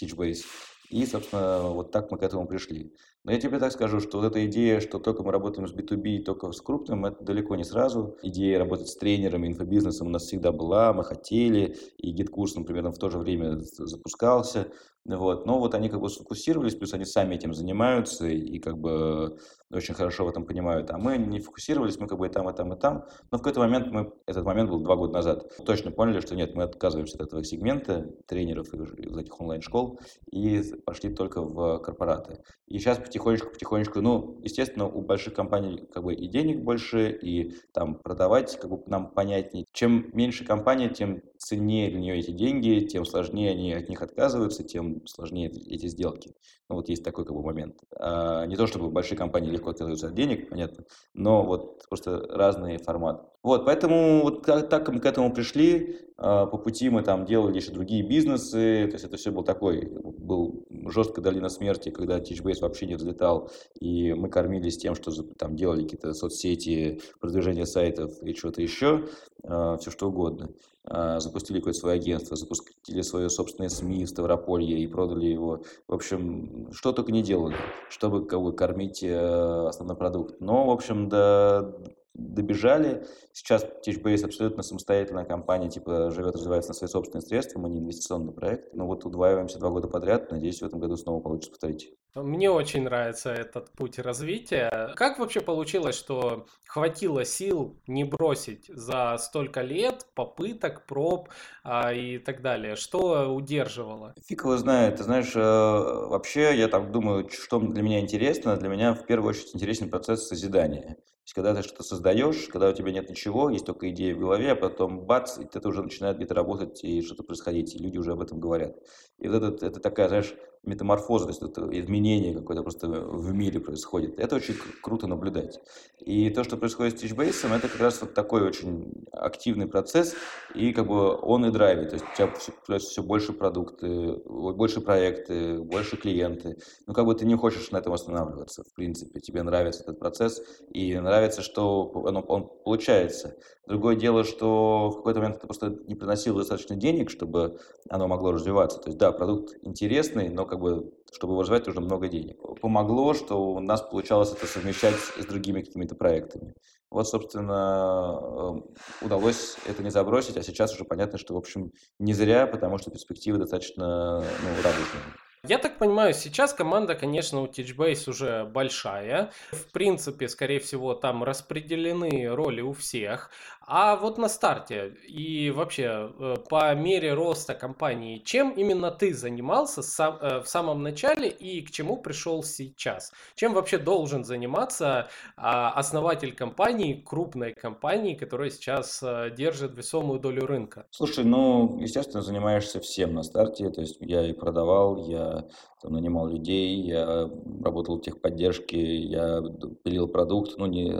Teachbase. 0.00 0.44
И, 0.90 1.06
собственно, 1.06 1.70
вот 1.70 1.92
так 1.92 2.10
мы 2.10 2.18
к 2.18 2.22
этому 2.22 2.46
пришли. 2.46 2.92
Но 3.24 3.32
я 3.32 3.40
тебе 3.40 3.58
так 3.58 3.72
скажу, 3.72 4.00
что 4.00 4.18
вот 4.18 4.26
эта 4.26 4.44
идея, 4.46 4.80
что 4.80 4.98
только 4.98 5.22
мы 5.22 5.32
работаем 5.32 5.66
с 5.66 5.74
B2B, 5.74 6.22
только 6.24 6.52
с 6.52 6.60
крупным, 6.60 7.06
это 7.06 7.24
далеко 7.24 7.56
не 7.56 7.64
сразу. 7.64 8.18
Идея 8.22 8.58
работать 8.58 8.88
с 8.88 8.96
тренерами, 8.96 9.48
инфобизнесом 9.48 10.08
у 10.08 10.10
нас 10.10 10.24
всегда 10.24 10.52
была, 10.52 10.92
мы 10.92 11.04
хотели, 11.04 11.76
и 11.96 12.10
GetCourse, 12.10 12.54
например, 12.56 12.90
в 12.90 12.98
то 12.98 13.08
же 13.08 13.18
время 13.18 13.58
запускался. 13.60 14.68
Вот. 15.06 15.46
Но 15.46 15.58
вот 15.58 15.74
они 15.74 15.88
как 15.88 16.00
бы 16.00 16.10
сфокусировались, 16.10 16.74
плюс 16.74 16.92
они 16.92 17.06
сами 17.06 17.34
этим 17.34 17.54
занимаются 17.54 18.26
и 18.26 18.58
как 18.58 18.78
бы 18.78 19.38
очень 19.74 19.94
хорошо 19.94 20.24
в 20.24 20.28
этом 20.28 20.44
понимают. 20.44 20.90
А 20.90 20.98
мы 20.98 21.16
не 21.16 21.40
фокусировались, 21.40 21.98
мы 21.98 22.06
как 22.06 22.18
бы 22.18 22.26
и 22.26 22.30
там, 22.30 22.48
и 22.48 22.54
там, 22.54 22.72
и 22.72 22.78
там. 22.78 23.04
Но 23.30 23.38
в 23.38 23.40
какой-то 23.40 23.60
момент 23.60 23.88
мы, 23.90 24.12
этот 24.26 24.44
момент 24.44 24.70
был 24.70 24.80
два 24.80 24.96
года 24.96 25.14
назад, 25.14 25.50
точно 25.64 25.90
поняли, 25.90 26.20
что 26.20 26.36
нет, 26.36 26.54
мы 26.54 26.64
отказываемся 26.64 27.16
от 27.16 27.28
этого 27.28 27.44
сегмента 27.44 28.10
тренеров 28.26 28.72
из 28.72 29.16
этих 29.16 29.40
онлайн-школ 29.40 30.00
и 30.30 30.62
пошли 30.84 31.14
только 31.14 31.42
в 31.42 31.78
корпораты. 31.78 32.42
И 32.66 32.78
сейчас 32.78 32.98
потихонечку, 32.98 33.50
потихонечку, 33.50 34.00
ну, 34.00 34.38
естественно, 34.42 34.86
у 34.86 35.02
больших 35.02 35.34
компаний 35.34 35.86
как 35.92 36.02
бы 36.02 36.14
и 36.14 36.26
денег 36.28 36.62
больше, 36.62 37.10
и 37.10 37.54
там 37.72 37.96
продавать 37.96 38.58
как 38.58 38.70
бы 38.70 38.82
нам 38.86 39.10
понятнее. 39.10 39.66
Чем 39.72 40.10
меньше 40.12 40.44
компания, 40.44 40.88
тем 40.88 41.22
ценнее 41.38 41.90
для 41.90 42.00
нее 42.00 42.18
эти 42.18 42.30
деньги, 42.30 42.86
тем 42.86 43.04
сложнее 43.04 43.50
они 43.50 43.72
от 43.72 43.88
них 43.88 44.02
отказываются, 44.02 44.64
тем 44.64 45.06
сложнее 45.06 45.50
эти 45.50 45.86
сделки. 45.88 46.34
Ну, 46.68 46.76
вот 46.76 46.88
есть 46.88 47.04
такой 47.04 47.24
как 47.26 47.36
бы 47.36 47.42
момент. 47.42 47.76
А, 47.96 48.46
не 48.46 48.56
то, 48.56 48.66
чтобы 48.66 48.90
большие 48.90 49.18
компании 49.18 49.50
легко 49.50 49.63
отказываются 49.70 50.08
от 50.08 50.14
денег, 50.14 50.50
понятно, 50.50 50.84
но 51.14 51.44
вот 51.44 51.86
просто 51.88 52.26
разные 52.30 52.78
форматы. 52.78 53.24
Вот, 53.42 53.66
поэтому 53.66 54.22
вот 54.22 54.44
как, 54.44 54.68
так 54.70 54.88
мы 54.88 55.00
к 55.00 55.06
этому 55.06 55.32
пришли. 55.32 55.98
А, 56.16 56.46
по 56.46 56.56
пути 56.56 56.88
мы 56.88 57.02
там 57.02 57.26
делали 57.26 57.56
еще 57.56 57.72
другие 57.72 58.02
бизнесы. 58.02 58.86
То 58.88 58.94
есть 58.94 59.04
это 59.04 59.16
все 59.18 59.30
был 59.30 59.44
такой, 59.44 59.86
был 60.02 60.66
жесткая 60.88 61.22
долина 61.22 61.50
смерти, 61.50 61.90
когда 61.90 62.18
TeachBase 62.18 62.60
вообще 62.62 62.86
не 62.86 62.94
взлетал. 62.94 63.50
И 63.78 64.14
мы 64.14 64.30
кормились 64.30 64.78
тем, 64.78 64.94
что 64.94 65.10
там 65.34 65.56
делали 65.56 65.82
какие-то 65.82 66.14
соцсети, 66.14 67.02
продвижение 67.20 67.66
сайтов 67.66 68.12
и 68.22 68.34
что-то 68.34 68.62
еще. 68.62 69.08
э, 69.42 69.76
все 69.78 69.90
что 69.90 70.08
угодно. 70.08 70.48
Э, 70.86 71.18
запустили 71.18 71.58
какое-то 71.58 71.80
свое 71.80 71.96
агентство, 71.96 72.36
запустили 72.36 73.00
свое 73.00 73.30
собственное 73.30 73.70
СМИ 73.70 74.04
в 74.04 74.08
Ставрополье 74.08 74.78
и 74.78 74.86
продали 74.86 75.26
его. 75.26 75.62
В 75.88 75.94
общем, 75.94 76.68
что 76.72 76.92
только 76.92 77.10
не 77.10 77.22
делали, 77.22 77.56
чтобы 77.88 78.26
как 78.26 78.42
бы, 78.42 78.52
кормить 78.52 79.02
э, 79.02 79.66
основной 79.66 79.96
продукт. 79.96 80.40
Но, 80.40 80.66
в 80.66 80.70
общем, 80.70 81.08
до, 81.08 81.74
добежали. 82.14 83.06
Сейчас 83.32 83.66
TeachBase 83.86 84.24
абсолютно 84.24 84.62
самостоятельная 84.62 85.24
компания, 85.24 85.68
типа 85.68 86.10
живет, 86.10 86.34
развивается 86.34 86.70
на 86.70 86.74
свои 86.74 86.88
собственные 86.88 87.22
средства, 87.22 87.58
мы 87.58 87.68
не 87.68 87.80
инвестиционный 87.80 88.32
проект. 88.32 88.72
Но 88.74 88.86
вот 88.86 89.04
удваиваемся 89.04 89.58
два 89.58 89.70
года 89.70 89.88
подряд, 89.88 90.30
надеюсь, 90.30 90.60
в 90.60 90.64
этом 90.64 90.80
году 90.80 90.96
снова 90.96 91.20
получится 91.20 91.50
повторить. 91.50 91.92
Мне 92.14 92.48
очень 92.48 92.84
нравится 92.84 93.32
этот 93.32 93.72
путь 93.72 93.98
развития. 93.98 94.92
Как 94.94 95.18
вообще 95.18 95.40
получилось, 95.40 95.96
что 95.96 96.46
хватило 96.64 97.24
сил 97.24 97.76
не 97.88 98.04
бросить 98.04 98.66
за 98.68 99.16
столько 99.18 99.62
лет 99.62 100.06
попыток, 100.14 100.86
проб 100.86 101.28
а, 101.64 101.92
и 101.92 102.18
так 102.18 102.40
далее? 102.40 102.76
Что 102.76 103.34
удерживало? 103.34 104.14
Фиг 104.28 104.42
его 104.42 104.56
знает. 104.56 104.96
Ты 104.96 105.02
знаешь, 105.02 105.34
э, 105.34 105.40
вообще 105.40 106.56
я 106.56 106.68
так 106.68 106.92
думаю, 106.92 107.28
что 107.30 107.58
для 107.58 107.82
меня 107.82 107.98
интересно. 107.98 108.56
Для 108.56 108.68
меня 108.68 108.94
в 108.94 109.06
первую 109.06 109.30
очередь 109.30 109.52
интересен 109.52 109.90
процесс 109.90 110.28
созидания. 110.28 110.94
То 111.24 111.26
есть, 111.26 111.34
когда 111.34 111.54
ты 111.54 111.62
что-то 111.62 111.82
создаешь, 111.82 112.03
когда 112.48 112.68
у 112.68 112.72
тебя 112.72 112.92
нет 112.92 113.08
ничего, 113.08 113.50
есть 113.50 113.66
только 113.66 113.90
идея 113.90 114.14
в 114.14 114.18
голове, 114.18 114.52
а 114.52 114.56
потом 114.56 115.06
бац, 115.06 115.38
и 115.38 115.44
это 115.44 115.68
уже 115.68 115.82
начинает 115.82 116.16
где-то 116.16 116.34
работать 116.34 116.84
и 116.84 117.02
что-то 117.02 117.22
происходить, 117.22 117.74
и 117.74 117.78
люди 117.78 117.98
уже 117.98 118.12
об 118.12 118.20
этом 118.20 118.40
говорят. 118.40 118.76
И 119.18 119.28
вот 119.28 119.42
это, 119.42 119.66
это 119.66 119.80
такая, 119.80 120.08
знаешь, 120.08 120.34
метаморфоза, 120.66 121.26
то 121.26 121.30
есть 121.30 121.42
это 121.42 121.68
изменение 121.78 122.34
какое-то 122.34 122.62
просто 122.62 122.88
в 122.88 123.32
мире 123.32 123.60
происходит. 123.60 124.18
Это 124.18 124.36
очень 124.36 124.54
круто 124.82 125.06
наблюдать. 125.06 125.60
И 126.00 126.30
то, 126.30 126.44
что 126.44 126.56
происходит 126.56 126.98
с 126.98 127.02
Teachbase, 127.02 127.54
это 127.54 127.68
как 127.68 127.80
раз 127.80 128.00
вот 128.00 128.14
такой 128.14 128.42
очень 128.42 129.06
активный 129.12 129.66
процесс, 129.66 130.14
и 130.54 130.72
как 130.72 130.86
бы 130.86 131.16
он 131.16 131.46
и 131.46 131.50
драйвит. 131.50 131.90
То 131.90 131.94
есть 131.94 132.06
у 132.12 132.16
тебя 132.16 132.26
появляется 132.66 132.90
все 132.90 133.02
больше 133.02 133.32
продукты, 133.32 134.16
больше 134.24 134.80
проекты, 134.80 135.58
больше 135.60 135.96
клиенты. 135.96 136.56
Ну, 136.86 136.94
как 136.94 137.06
бы 137.06 137.14
ты 137.14 137.24
не 137.24 137.36
хочешь 137.36 137.70
на 137.70 137.78
этом 137.78 137.92
останавливаться, 137.92 138.62
в 138.64 138.74
принципе. 138.74 139.20
Тебе 139.20 139.42
нравится 139.42 139.82
этот 139.82 139.98
процесс, 139.98 140.42
и 140.70 140.98
нравится, 140.98 141.42
что 141.42 141.84
он, 141.86 142.24
он 142.28 142.50
получается. 142.64 143.36
Другое 143.66 143.96
дело, 143.96 144.24
что 144.24 144.90
в 144.90 144.96
какой-то 144.96 145.20
момент 145.20 145.36
это 145.38 145.46
просто 145.46 145.78
не 145.86 145.94
приносило 145.94 146.38
достаточно 146.38 146.76
денег, 146.76 147.08
чтобы 147.08 147.58
оно 147.88 148.08
могло 148.08 148.32
развиваться. 148.32 148.78
То 148.78 148.88
есть, 148.88 148.98
да, 148.98 149.10
продукт 149.10 149.54
интересный, 149.62 150.28
но 150.28 150.44
как 150.54 150.60
бы, 150.60 150.92
чтобы 151.12 151.32
его 151.32 151.42
развивать, 151.42 151.66
нужно 151.66 151.80
много 151.80 152.08
денег. 152.08 152.36
Помогло, 152.60 153.12
что 153.14 153.54
у 153.54 153.60
нас 153.60 153.82
получалось 153.82 154.32
это 154.32 154.46
совмещать 154.46 154.94
с 154.94 155.26
другими 155.26 155.62
какими-то 155.62 155.96
проектами. 155.96 156.54
Вот, 156.90 157.08
собственно, 157.08 158.20
э, 158.22 159.04
удалось 159.04 159.56
это 159.66 159.82
не 159.82 159.90
забросить, 159.90 160.36
а 160.36 160.42
сейчас 160.42 160.72
уже 160.72 160.84
понятно, 160.84 161.18
что, 161.18 161.34
в 161.34 161.38
общем, 161.38 161.72
не 161.98 162.14
зря, 162.14 162.46
потому 162.46 162.78
что 162.78 162.92
перспективы 162.92 163.38
достаточно 163.38 164.20
ну, 164.20 164.48
радужные. 164.62 165.02
Я 165.46 165.58
так 165.58 165.76
понимаю, 165.76 166.14
сейчас 166.14 166.54
команда, 166.54 166.94
конечно, 166.94 167.42
у 167.42 167.46
TeachBase 167.46 168.08
уже 168.08 168.44
большая. 168.46 169.30
В 169.52 169.72
принципе, 169.72 170.26
скорее 170.28 170.58
всего, 170.58 170.94
там 170.94 171.22
распределены 171.22 172.28
роли 172.28 172.62
у 172.62 172.72
всех. 172.72 173.30
А 173.66 173.96
вот 173.96 174.18
на 174.18 174.28
старте 174.28 174.94
и 175.08 175.50
вообще 175.50 176.12
э, 176.18 176.34
по 176.50 176.74
мере 176.74 177.14
роста 177.14 177.54
компании, 177.54 178.18
чем 178.18 178.50
именно 178.50 178.90
ты 178.90 179.14
занимался 179.14 179.80
э, 179.80 180.42
в 180.42 180.46
самом 180.46 180.82
начале 180.82 181.28
и 181.28 181.62
к 181.62 181.70
чему 181.70 181.96
пришел 181.96 182.42
сейчас? 182.42 183.12
Чем 183.34 183.54
вообще 183.54 183.78
должен 183.78 184.24
заниматься 184.24 185.08
а, 185.36 185.70
основатель 185.70 186.34
компании, 186.34 187.02
крупной 187.04 187.54
компании, 187.54 188.14
которая 188.14 188.50
сейчас 188.50 189.02
э, 189.02 189.30
держит 189.34 189.74
весомую 189.74 190.20
долю 190.20 190.46
рынка? 190.46 190.86
Слушай, 190.90 191.24
ну, 191.24 191.78
естественно, 191.80 192.22
занимаешься 192.22 192.80
всем 192.80 193.14
на 193.14 193.22
старте. 193.22 193.70
То 193.70 193.80
есть 193.80 193.96
я 194.00 194.26
и 194.26 194.34
продавал, 194.34 195.08
я 195.08 195.46
там, 195.80 195.92
нанимал 195.92 196.28
людей, 196.28 196.82
я 196.82 197.30
работал 197.62 197.96
в 197.96 198.02
техподдержке, 198.02 198.96
я 198.96 199.42
пилил 199.84 200.08
продукт, 200.08 200.58
ну, 200.58 200.66
не 200.66 200.92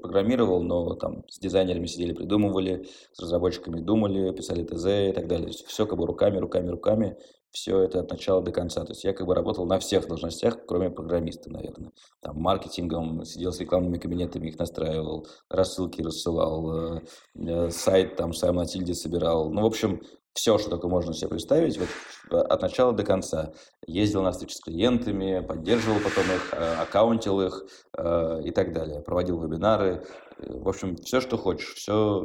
программировал, 0.00 0.62
но 0.62 0.94
там 0.94 1.24
с 1.28 1.38
дизайнером 1.38 1.69
дизайнерами 1.70 1.86
сидели, 1.86 2.12
придумывали, 2.12 2.86
с 3.12 3.20
разработчиками 3.20 3.80
думали, 3.80 4.32
писали 4.32 4.64
ТЗ 4.64 4.86
и 5.10 5.12
так 5.12 5.26
далее. 5.26 5.46
То 5.46 5.52
есть 5.52 5.66
все 5.66 5.86
как 5.86 5.98
бы 5.98 6.06
руками, 6.06 6.38
руками, 6.38 6.68
руками. 6.68 7.16
Все 7.52 7.80
это 7.80 8.00
от 8.00 8.10
начала 8.10 8.40
до 8.42 8.52
конца. 8.52 8.84
То 8.84 8.92
есть 8.92 9.02
я 9.02 9.12
как 9.12 9.26
бы 9.26 9.34
работал 9.34 9.66
на 9.66 9.80
всех 9.80 10.06
должностях, 10.06 10.66
кроме 10.66 10.88
программиста, 10.88 11.50
наверное. 11.50 11.90
Там 12.20 12.36
маркетингом, 12.40 13.24
сидел 13.24 13.52
с 13.52 13.58
рекламными 13.58 13.98
кабинетами, 13.98 14.48
их 14.48 14.58
настраивал, 14.58 15.26
рассылки 15.48 16.00
рассылал, 16.00 16.98
э, 16.98 17.00
э, 17.34 17.70
сайт 17.70 18.14
там 18.14 18.32
сам 18.34 18.56
на 18.56 18.66
тильде 18.66 18.94
собирал. 18.94 19.50
Ну, 19.50 19.62
в 19.62 19.66
общем, 19.66 20.00
все, 20.34 20.58
что 20.58 20.70
только 20.70 20.88
можно 20.88 21.12
себе 21.12 21.28
представить, 21.28 21.78
вот 21.78 21.88
от 22.30 22.62
начала 22.62 22.92
до 22.92 23.02
конца. 23.02 23.52
Ездил 23.86 24.22
на 24.22 24.30
встречи 24.30 24.54
с 24.54 24.60
клиентами, 24.60 25.44
поддерживал 25.46 25.98
потом 25.98 26.24
их, 26.24 26.52
э, 26.52 26.74
аккаунтил 26.80 27.40
их 27.40 27.64
э, 27.96 28.42
и 28.44 28.50
так 28.52 28.72
далее. 28.72 29.00
Проводил 29.00 29.40
вебинары. 29.42 30.04
В 30.38 30.68
общем, 30.68 30.96
все, 30.96 31.20
что 31.20 31.36
хочешь, 31.36 31.74
все, 31.74 32.22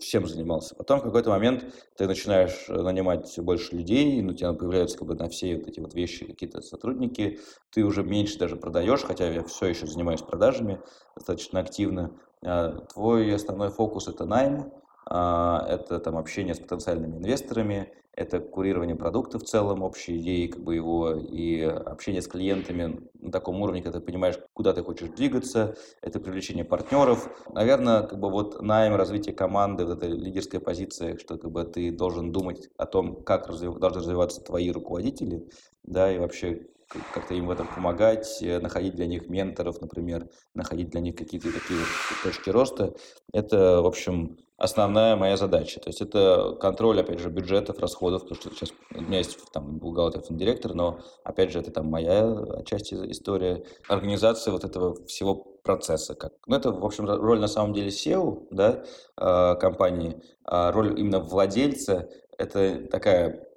всем 0.00 0.26
занимался. 0.26 0.74
Потом 0.76 1.00
в 1.00 1.02
какой-то 1.02 1.30
момент 1.30 1.66
ты 1.96 2.06
начинаешь 2.06 2.66
нанимать 2.68 3.26
все 3.26 3.42
больше 3.42 3.76
людей, 3.76 4.22
ну, 4.22 4.30
у 4.32 4.34
тебя 4.34 4.52
появляются 4.54 4.96
как 4.96 5.08
бы 5.08 5.14
на 5.14 5.28
все 5.28 5.56
вот 5.56 5.66
эти 5.66 5.80
вот 5.80 5.92
вещи 5.94 6.24
какие-то 6.24 6.62
сотрудники, 6.62 7.40
ты 7.70 7.84
уже 7.84 8.02
меньше 8.02 8.38
даже 8.38 8.56
продаешь, 8.56 9.02
хотя 9.02 9.28
я 9.28 9.42
все 9.44 9.66
еще 9.66 9.86
занимаюсь 9.86 10.22
продажами 10.22 10.80
достаточно 11.14 11.60
активно. 11.60 12.18
А 12.42 12.86
твой 12.92 13.34
основной 13.34 13.70
фокус– 13.70 14.08
это 14.08 14.24
найм, 14.24 14.72
это 15.10 16.00
там 16.00 16.16
общение 16.16 16.54
с 16.54 16.58
потенциальными 16.58 17.16
инвесторами, 17.16 17.92
это 18.18 18.40
курирование 18.40 18.96
продукта 18.96 19.38
в 19.38 19.44
целом, 19.44 19.82
общей 19.82 20.18
идеи 20.18 20.48
как 20.48 20.62
бы 20.62 20.74
его, 20.74 21.12
и 21.12 21.60
общение 21.62 22.20
с 22.20 22.26
клиентами 22.26 23.08
на 23.20 23.30
таком 23.30 23.62
уровне, 23.62 23.80
когда 23.80 24.00
ты 24.00 24.04
понимаешь, 24.04 24.38
куда 24.54 24.72
ты 24.72 24.82
хочешь 24.82 25.10
двигаться, 25.10 25.76
это 26.02 26.18
привлечение 26.18 26.64
партнеров. 26.64 27.30
Наверное, 27.54 28.02
как 28.02 28.18
бы 28.18 28.28
вот 28.28 28.60
найм, 28.60 28.96
развитие 28.96 29.36
команды, 29.36 29.86
вот 29.86 29.98
эта 29.98 30.08
лидерская 30.08 30.60
позиция, 30.60 31.16
что 31.16 31.38
как 31.38 31.52
бы 31.52 31.62
ты 31.64 31.92
должен 31.92 32.32
думать 32.32 32.68
о 32.76 32.86
том, 32.86 33.22
как 33.22 33.46
развив... 33.46 33.78
должны 33.78 34.00
развиваться 34.00 34.42
твои 34.42 34.72
руководители, 34.72 35.48
да, 35.84 36.12
и 36.12 36.18
вообще 36.18 36.66
как-то 36.88 37.34
им 37.34 37.46
в 37.46 37.50
этом 37.50 37.66
помогать, 37.66 38.42
э, 38.42 38.58
находить 38.60 38.94
для 38.94 39.06
них 39.06 39.28
менторов, 39.28 39.80
например, 39.80 40.28
находить 40.54 40.90
для 40.90 41.00
них 41.00 41.16
какие-то 41.16 41.52
такие 41.52 41.80
точки 42.22 42.50
роста. 42.50 42.94
Это, 43.32 43.82
в 43.82 43.86
общем, 43.86 44.38
основная 44.56 45.16
моя 45.16 45.36
задача. 45.36 45.80
То 45.80 45.88
есть 45.88 46.00
это 46.00 46.56
контроль, 46.60 47.00
опять 47.00 47.20
же, 47.20 47.28
бюджетов, 47.28 47.78
расходов, 47.78 48.22
потому 48.22 48.40
что 48.40 48.50
сейчас 48.50 48.72
у 48.94 49.00
меня 49.00 49.18
есть 49.18 49.38
там 49.52 49.78
бухгалтер, 49.78 50.22
директор, 50.30 50.74
но, 50.74 51.00
опять 51.24 51.52
же, 51.52 51.60
это 51.60 51.70
там 51.70 51.86
моя 51.86 52.26
отчасти 52.32 52.94
история. 53.10 53.64
Организация 53.88 54.52
вот 54.52 54.64
этого 54.64 55.04
всего 55.06 55.34
процесса. 55.62 56.14
Как, 56.14 56.32
ну, 56.46 56.56
это, 56.56 56.72
в 56.72 56.84
общем, 56.84 57.06
роль 57.06 57.38
на 57.38 57.48
самом 57.48 57.72
деле 57.74 57.88
SEO, 57.88 58.46
да, 58.50 58.82
э, 59.16 59.54
компании, 59.60 60.20
а 60.44 60.72
роль 60.72 60.98
именно 60.98 61.20
владельца– 61.20 62.08
это 62.38 62.86
такая 62.88 63.47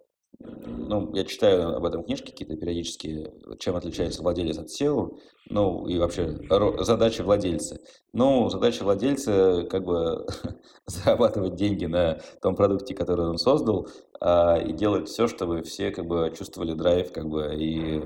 ну, 0.65 1.13
я 1.15 1.23
читаю 1.23 1.75
об 1.75 1.85
этом 1.85 2.03
книжки 2.03 2.31
какие-то 2.31 2.55
периодически, 2.55 3.31
чем 3.59 3.75
отличается 3.75 4.21
владелец 4.21 4.57
от 4.57 4.67
SEO, 4.67 5.17
ну, 5.49 5.87
и 5.87 5.97
вообще 5.97 6.37
задача 6.79 7.23
владельца. 7.23 7.79
Ну, 8.13 8.49
задача 8.49 8.83
владельца 8.83 9.67
как 9.69 9.83
бы 9.83 10.25
зарабатывать 10.85 11.55
деньги 11.55 11.85
на 11.85 12.19
том 12.41 12.55
продукте, 12.55 12.93
который 12.93 13.27
он 13.27 13.37
создал, 13.37 13.87
а, 14.19 14.57
и 14.57 14.71
делать 14.71 15.09
все, 15.09 15.27
чтобы 15.27 15.63
все 15.63 15.91
как 15.91 16.05
бы 16.05 16.33
чувствовали 16.37 16.73
драйв 16.73 17.11
как 17.11 17.27
бы 17.27 17.55
и 17.55 18.01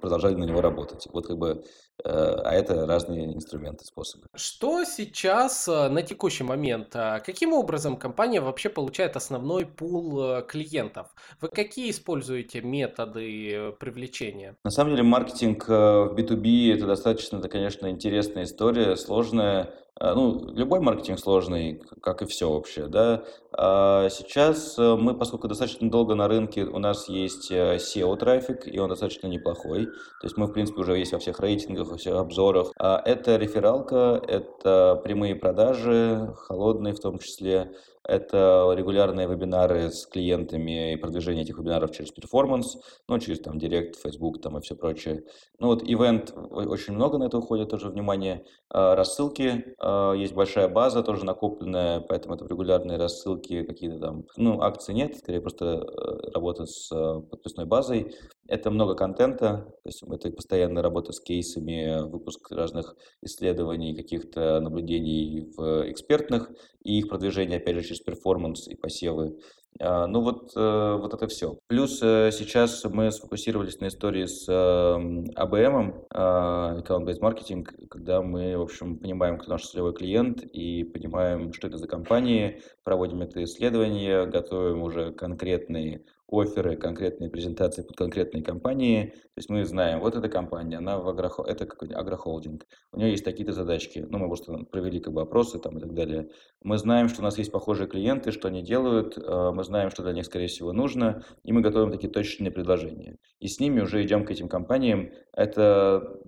продолжали 0.00 0.34
на 0.34 0.44
него 0.44 0.60
работать. 0.60 1.08
Вот 1.12 1.26
как 1.26 1.38
бы 1.38 1.64
Э, 2.04 2.40
а 2.44 2.52
это 2.52 2.86
разные 2.86 3.34
инструменты, 3.34 3.84
способы. 3.84 4.26
Что 4.34 4.84
сейчас 4.84 5.66
э, 5.66 5.88
на 5.88 6.02
текущий 6.02 6.44
момент? 6.44 6.94
А 6.94 7.20
каким 7.20 7.52
образом 7.52 7.96
компания 7.96 8.40
вообще 8.40 8.68
получает 8.68 9.16
основной 9.16 9.64
пул 9.64 10.20
э, 10.22 10.42
клиентов? 10.46 11.14
Вы 11.40 11.48
какие 11.48 11.90
используете 11.90 12.60
методы 12.60 13.74
привлечения? 13.80 14.56
На 14.64 14.70
самом 14.70 14.90
деле 14.90 15.02
маркетинг 15.04 15.68
в 15.68 16.14
B2B 16.16 16.75
это 16.76 16.86
достаточно, 16.86 17.38
это, 17.38 17.48
конечно, 17.48 17.88
интересная 17.90 18.44
история, 18.44 18.96
сложная. 18.96 19.70
А, 19.98 20.14
ну, 20.14 20.50
любой 20.52 20.80
маркетинг 20.80 21.18
сложный, 21.18 21.80
как 22.02 22.20
и 22.20 22.26
все 22.26 22.52
вообще, 22.52 22.86
да. 22.86 23.24
А 23.52 24.10
сейчас 24.10 24.78
э, 24.78 24.94
мы, 24.94 25.14
поскольку 25.14 25.48
достаточно 25.48 25.90
долго 25.90 26.14
на 26.14 26.28
рынке, 26.28 26.64
у 26.64 26.78
нас 26.78 27.08
есть 27.08 27.50
э, 27.50 27.76
SEO-трафик, 27.76 28.66
и 28.66 28.78
он 28.78 28.90
достаточно 28.90 29.26
неплохой. 29.26 29.86
То 29.86 30.24
есть 30.24 30.36
мы, 30.36 30.48
в 30.48 30.52
принципе, 30.52 30.82
уже 30.82 30.98
есть 30.98 31.12
во 31.12 31.18
всех 31.18 31.40
рейтингах, 31.40 31.88
во 31.88 31.96
всех 31.96 32.16
обзорах. 32.16 32.72
А 32.78 33.00
это 33.02 33.36
рефералка, 33.36 34.22
это 34.28 35.00
прямые 35.02 35.34
продажи, 35.34 36.34
холодные 36.36 36.92
в 36.92 37.00
том 37.00 37.18
числе, 37.18 37.72
это 38.06 38.72
регулярные 38.76 39.26
вебинары 39.26 39.90
с 39.90 40.06
клиентами 40.06 40.92
и 40.92 40.96
продвижение 40.96 41.42
этих 41.42 41.58
вебинаров 41.58 41.90
через 41.90 42.12
перформанс, 42.12 42.76
ну, 43.08 43.18
через 43.18 43.40
там 43.40 43.58
Директ, 43.58 43.96
Facebook 43.96 44.40
там 44.40 44.56
и 44.58 44.60
все 44.60 44.76
прочее. 44.76 45.24
Ну, 45.58 45.68
вот 45.68 45.82
ивент, 45.82 46.32
очень 46.36 46.94
много 46.94 47.18
на 47.18 47.24
это 47.24 47.38
уходит 47.38 47.70
тоже 47.70 47.88
внимание. 47.88 48.44
А, 48.70 48.94
рассылки, 48.94 49.74
э, 49.78 49.85
есть 50.16 50.34
большая 50.34 50.68
база 50.68 51.02
тоже 51.02 51.24
накопленная, 51.24 52.00
поэтому 52.00 52.34
это 52.34 52.46
регулярные 52.46 52.98
рассылки, 52.98 53.62
какие-то 53.62 53.98
там, 53.98 54.24
ну, 54.36 54.60
акций 54.60 54.94
нет, 54.94 55.16
скорее 55.16 55.40
просто 55.40 55.66
э, 55.66 56.30
работа 56.32 56.66
с 56.66 56.88
подписной 57.30 57.66
базой. 57.66 58.14
Это 58.48 58.70
много 58.70 58.94
контента, 58.94 59.66
то 59.82 59.88
есть 59.88 60.02
это 60.02 60.30
постоянная 60.30 60.82
работа 60.82 61.12
с 61.12 61.20
кейсами, 61.20 62.08
выпуск 62.08 62.50
разных 62.50 62.96
исследований, 63.22 63.94
каких-то 63.94 64.60
наблюдений 64.60 65.52
в 65.56 65.90
экспертных 65.90 66.50
и 66.82 66.98
их 66.98 67.08
продвижение, 67.08 67.58
опять 67.58 67.76
же, 67.76 67.82
через 67.82 68.00
перформанс 68.00 68.68
и 68.68 68.76
посевы. 68.76 69.36
А, 69.80 70.06
ну 70.06 70.20
вот, 70.20 70.52
э, 70.56 70.96
вот 71.00 71.14
это 71.14 71.26
все. 71.28 71.58
Плюс 71.66 72.00
э, 72.02 72.30
сейчас 72.32 72.84
мы 72.84 73.10
сфокусировались 73.10 73.80
на 73.80 73.88
истории 73.88 74.26
с 74.26 74.48
ABM, 74.48 76.06
а, 76.10 76.78
Account-Based 76.80 77.20
Marketing, 77.20 77.64
когда 77.88 78.22
мы, 78.22 78.56
в 78.56 78.62
общем, 78.62 78.98
понимаем, 78.98 79.38
кто 79.38 79.52
наш 79.52 79.66
целевой 79.66 79.94
клиент 79.94 80.42
и 80.42 80.84
понимаем, 80.84 81.52
что 81.52 81.68
это 81.68 81.78
за 81.78 81.88
компании, 81.88 82.62
проводим 82.84 83.22
это 83.22 83.42
исследование, 83.44 84.26
готовим 84.26 84.82
уже 84.82 85.12
конкретные 85.12 86.04
оферы, 86.28 86.76
конкретные 86.76 87.30
презентации 87.30 87.82
под 87.82 87.96
конкретные 87.96 88.42
компании. 88.42 89.06
То 89.06 89.38
есть 89.38 89.48
мы 89.48 89.64
знаем, 89.64 90.00
вот 90.00 90.16
эта 90.16 90.28
компания, 90.28 90.78
она 90.78 90.98
в 90.98 91.08
агро, 91.08 91.30
это 91.46 91.66
какой-нибудь 91.66 92.00
агрохолдинг, 92.00 92.66
у 92.92 92.98
нее 92.98 93.10
есть 93.10 93.24
такие-то 93.24 93.52
задачки. 93.52 94.04
Ну, 94.08 94.18
мы 94.18 94.26
просто 94.26 94.52
провели 94.70 94.98
как 94.98 95.12
бы 95.12 95.22
опросы 95.22 95.58
там 95.58 95.78
и 95.78 95.80
так 95.80 95.94
далее. 95.94 96.28
Мы 96.62 96.78
знаем, 96.78 97.08
что 97.08 97.20
у 97.20 97.24
нас 97.24 97.38
есть 97.38 97.52
похожие 97.52 97.86
клиенты, 97.86 98.32
что 98.32 98.48
они 98.48 98.62
делают, 98.62 99.16
э, 99.16 99.50
мы 99.54 99.62
знаем, 99.64 99.90
что 99.90 100.02
для 100.02 100.12
них, 100.12 100.26
скорее 100.26 100.48
всего, 100.48 100.72
нужно, 100.72 101.22
и 101.44 101.52
мы 101.52 101.60
готовим 101.60 101.92
такие 101.92 102.12
точные 102.12 102.50
предложения. 102.50 103.16
И 103.38 103.46
с 103.46 103.60
ними 103.60 103.80
уже 103.80 104.02
идем 104.02 104.24
к 104.24 104.30
этим 104.30 104.48
компаниям. 104.48 105.12
Это 105.32 106.20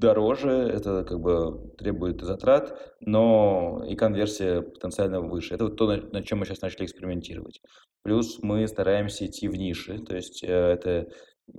дороже, 0.00 0.50
это 0.50 1.04
как 1.04 1.20
бы 1.20 1.72
требует 1.76 2.22
затрат, 2.22 2.96
но 3.00 3.84
и 3.86 3.94
конверсия 3.94 4.62
потенциально 4.62 5.20
выше. 5.20 5.54
Это 5.54 5.64
вот 5.64 5.76
то, 5.76 5.86
над 5.86 6.24
чем 6.24 6.38
мы 6.38 6.46
сейчас 6.46 6.62
начали 6.62 6.86
экспериментировать. 6.86 7.60
Плюс 8.02 8.38
мы 8.42 8.66
стараемся 8.66 9.26
идти 9.26 9.46
в 9.48 9.56
ниши, 9.56 9.98
то 9.98 10.16
есть 10.16 10.42
э, 10.42 10.48
это 10.48 11.08